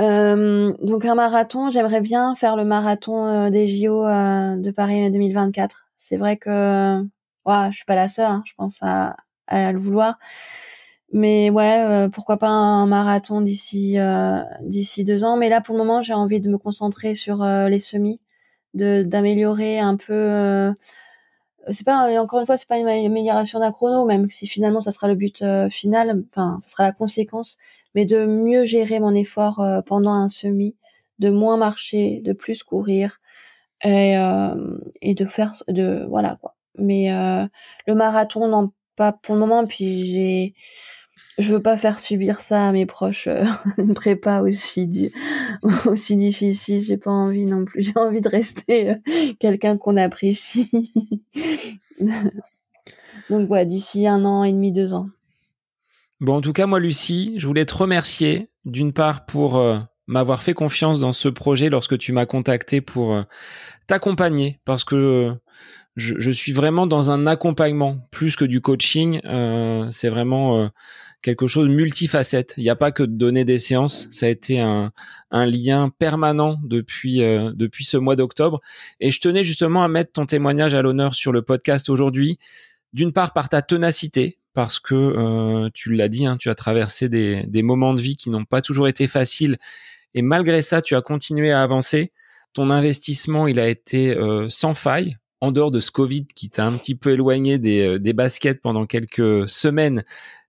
[0.00, 5.08] Euh, donc un marathon, j'aimerais bien faire le marathon euh, des JO euh, de Paris
[5.10, 5.86] 2024.
[5.96, 7.00] C'est vrai que
[7.46, 10.18] ouais, je suis pas la seule, hein, je pense à, à, le vouloir.
[11.12, 13.96] Mais ouais, pourquoi pas un marathon d'ici
[14.62, 15.36] d'ici deux ans.
[15.36, 18.20] Mais là, pour le moment, j'ai envie de me concentrer sur les semis,
[18.74, 20.74] de d'améliorer un peu.
[21.70, 24.90] c'est pas encore une fois, c'est pas une amélioration d'un chrono, même si finalement ça
[24.90, 26.24] sera le but final.
[26.32, 27.58] Enfin, ça sera la conséquence
[27.94, 30.76] mais de mieux gérer mon effort euh, pendant un semi,
[31.18, 33.20] de moins marcher, de plus courir
[33.82, 36.56] et, euh, et de faire de voilà quoi.
[36.78, 37.46] Mais euh,
[37.86, 40.54] le marathon non pas pour le moment puis j'ai
[41.38, 43.28] je veux pas faire subir ça à mes proches
[43.78, 45.12] une prépa aussi
[45.86, 47.82] aussi difficile j'ai pas envie non plus.
[47.82, 48.96] J'ai envie de rester
[49.40, 50.70] quelqu'un qu'on apprécie.
[53.30, 55.08] Donc ouais d'ici un an et demi deux ans.
[56.20, 60.42] Bon, en tout cas, moi, Lucie, je voulais te remercier d'une part pour euh, m'avoir
[60.42, 63.22] fait confiance dans ce projet lorsque tu m'as contacté pour euh,
[63.86, 65.34] t'accompagner, parce que euh,
[65.96, 69.20] je, suis vraiment dans un accompagnement plus que du coaching.
[69.90, 70.70] c'est vraiment
[71.24, 72.54] quelque chose multifacette.
[72.56, 74.06] Il n'y a pas que de donner des séances.
[74.12, 74.92] Ça a été un,
[75.32, 78.60] un lien permanent depuis depuis ce mois d'octobre.
[79.00, 82.38] Et je tenais justement à mettre ton témoignage à l'honneur sur le podcast aujourd'hui.
[82.92, 87.08] D'une part par ta ténacité, parce que euh, tu l'as dit, hein, tu as traversé
[87.08, 89.56] des, des moments de vie qui n'ont pas toujours été faciles
[90.14, 92.12] et malgré ça, tu as continué à avancer.
[92.52, 96.66] Ton investissement, il a été euh, sans faille, en dehors de ce Covid qui t'a
[96.66, 100.04] un petit peu éloigné des, euh, des baskets pendant quelques semaines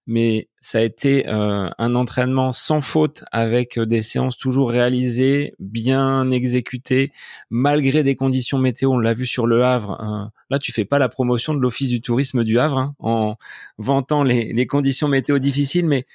[0.07, 5.53] mais ça a été euh, un entraînement sans faute avec euh, des séances toujours réalisées,
[5.59, 7.11] bien exécutées,
[7.49, 8.91] malgré des conditions météo.
[8.91, 10.01] On l'a vu sur le Havre.
[10.01, 13.35] Euh, là, tu fais pas la promotion de l'Office du tourisme du Havre hein, en
[13.77, 16.05] vantant les, conditions météo difficiles, mais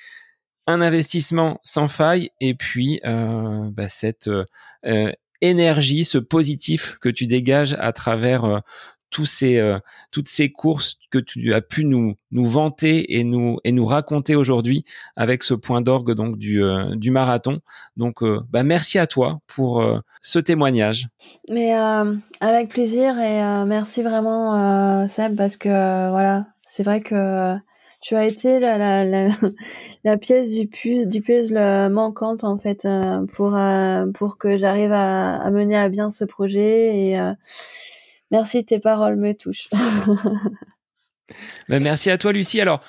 [0.67, 4.31] un investissement sans faille et puis bah, cette
[5.41, 8.63] énergie, ce positif que tu dégages à travers
[9.11, 9.79] tous ces, euh,
[10.11, 14.37] toutes ces courses que tu as pu nous, nous vanter et nous, et nous raconter
[14.37, 14.85] aujourd'hui
[15.17, 17.61] avec ce point d'orgue donc du, euh, du marathon.
[17.97, 19.85] Donc, euh, bah, merci à toi pour
[20.23, 21.09] ce témoignage.
[21.49, 21.73] Mais
[22.41, 25.69] avec plaisir et merci vraiment Seb parce que
[26.11, 27.57] voilà, c'est vrai que
[28.01, 29.29] tu as été la, la,
[30.05, 32.87] la, pièce du, puzzle, du puzzle manquante en fait
[33.35, 33.59] pour
[34.15, 37.19] pour que j'arrive à, à, mener à bien ce projet et
[38.31, 39.69] Merci, tes paroles me touchent.
[41.69, 42.61] Ben, merci à toi, Lucie.
[42.61, 42.81] Alors,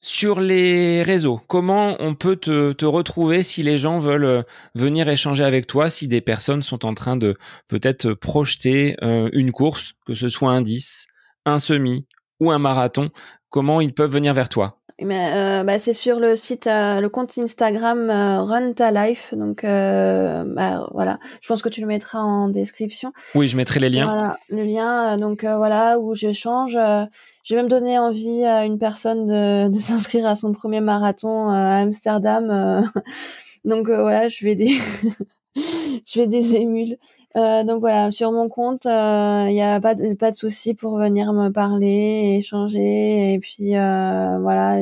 [0.00, 4.42] sur les réseaux, comment on peut te, retrouver si les gens veulent euh,
[4.76, 9.50] venir échanger avec toi, si des personnes sont en train de peut-être projeter euh, une
[9.50, 11.08] course, que ce soit un 10,
[11.46, 12.06] un semi
[12.40, 13.10] ou un marathon,
[13.50, 14.78] comment ils peuvent venir vers toi?
[15.00, 19.32] Mais, euh, bah, c'est sur le site, euh, le compte Instagram euh, Run Ta Life.
[19.32, 23.12] Donc euh, bah, voilà, je pense que tu le mettras en description.
[23.36, 24.06] Oui, je mettrai les liens.
[24.06, 25.16] Voilà, le lien.
[25.16, 26.72] donc voilà où je change.
[26.72, 31.48] je vais même donner envie à une personne de, de s'inscrire à son premier marathon
[31.48, 32.90] à Amsterdam.
[33.64, 34.78] donc voilà, je vais des,
[35.54, 36.98] je vais des émules.
[37.36, 40.74] Euh, donc voilà, sur mon compte, il euh, n'y a pas de, pas de souci
[40.74, 43.34] pour venir me parler, échanger.
[43.34, 44.80] Et puis euh, voilà,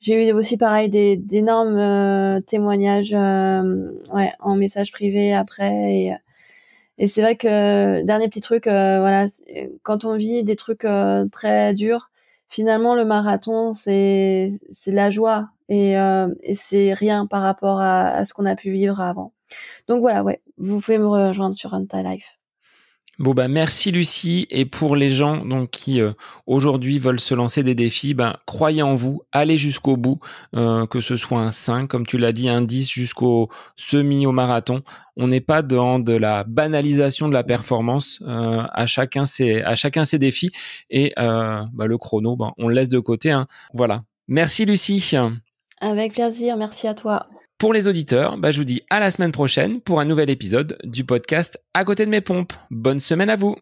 [0.00, 5.94] j'ai eu aussi pareil des d'énormes euh, témoignages ouais, en message privé après.
[5.94, 6.14] Et,
[6.98, 9.26] et c'est vrai que dernier petit truc, voilà,
[9.82, 10.86] quand on vit des trucs
[11.32, 12.10] très durs,
[12.48, 18.24] finalement le marathon c'est c'est la joie et, et c'est rien par rapport à, à
[18.24, 19.32] ce qu'on a pu vivre avant.
[19.88, 22.36] Donc voilà, ouais, vous pouvez me rejoindre sur Runta Life.
[23.18, 26.12] Bon bah merci Lucie et pour les gens donc qui euh,
[26.46, 30.20] aujourd'hui veulent se lancer des défis, ben croyez en vous, allez jusqu'au bout,
[30.54, 34.32] euh, que ce soit un 5 comme tu l'as dit, un 10 jusqu'au semi au
[34.32, 34.82] marathon.
[35.16, 38.22] On n'est pas dans de la banalisation de la performance.
[38.26, 40.50] Euh, à chacun ses à chacun ses défis
[40.90, 43.30] et bah, le chrono, ben, on le laisse de côté.
[43.30, 43.46] Hein.
[43.72, 44.02] Voilà.
[44.28, 45.16] Merci Lucie.
[45.80, 47.22] Avec plaisir, merci à toi.
[47.58, 50.76] Pour les auditeurs, bah, je vous dis à la semaine prochaine pour un nouvel épisode
[50.84, 52.52] du podcast À côté de mes pompes.
[52.70, 53.56] Bonne semaine à vous.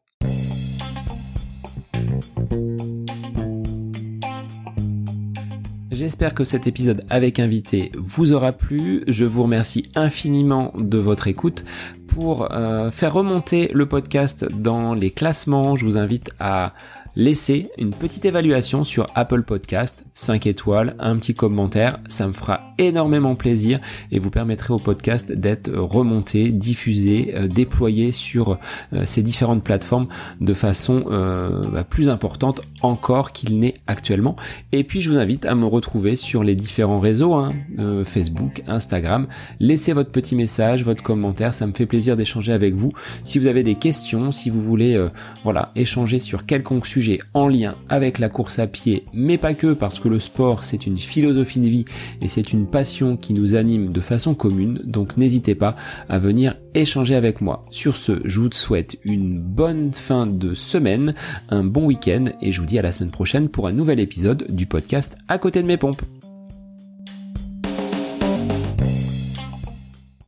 [5.93, 9.05] J'espère que cet épisode avec invité vous aura plu.
[9.07, 11.65] Je vous remercie infiniment de votre écoute.
[12.09, 16.75] Pour euh, faire remonter le podcast dans les classements, je vous invite à
[17.17, 22.74] laissez une petite évaluation sur Apple Podcast, 5 étoiles, un petit commentaire, ça me fera
[22.79, 23.81] énormément plaisir
[24.11, 28.59] et vous permettrez au podcast d'être remonté, diffusé, euh, déployé sur
[28.93, 30.09] euh, ces différentes plateformes
[30.41, 34.37] de façon euh, bah, plus importante encore qu'il n'est actuellement.
[34.73, 37.55] Et puis je vous invite à me retrouver sur les différents réseaux, hein,
[38.05, 39.27] Facebook, Instagram.
[39.61, 42.93] Laissez votre petit message, votre commentaire, ça me fait plaisir d'échanger avec vous.
[43.23, 45.03] Si vous avez des questions, si vous voulez
[45.45, 49.73] voilà, échanger sur quelconque sujet, en lien avec la course à pied, mais pas que,
[49.73, 51.85] parce que le sport c'est une philosophie de vie
[52.21, 55.77] et c'est une passion qui nous anime de façon commune, donc n'hésitez pas
[56.09, 57.63] à venir échanger avec moi.
[57.71, 61.15] Sur ce, je vous souhaite une bonne fin de semaine,
[61.51, 64.47] un bon week-end et je vous dis à la semaine prochaine pour un nouvel épisode
[64.49, 66.03] du podcast À côté de mes pompes.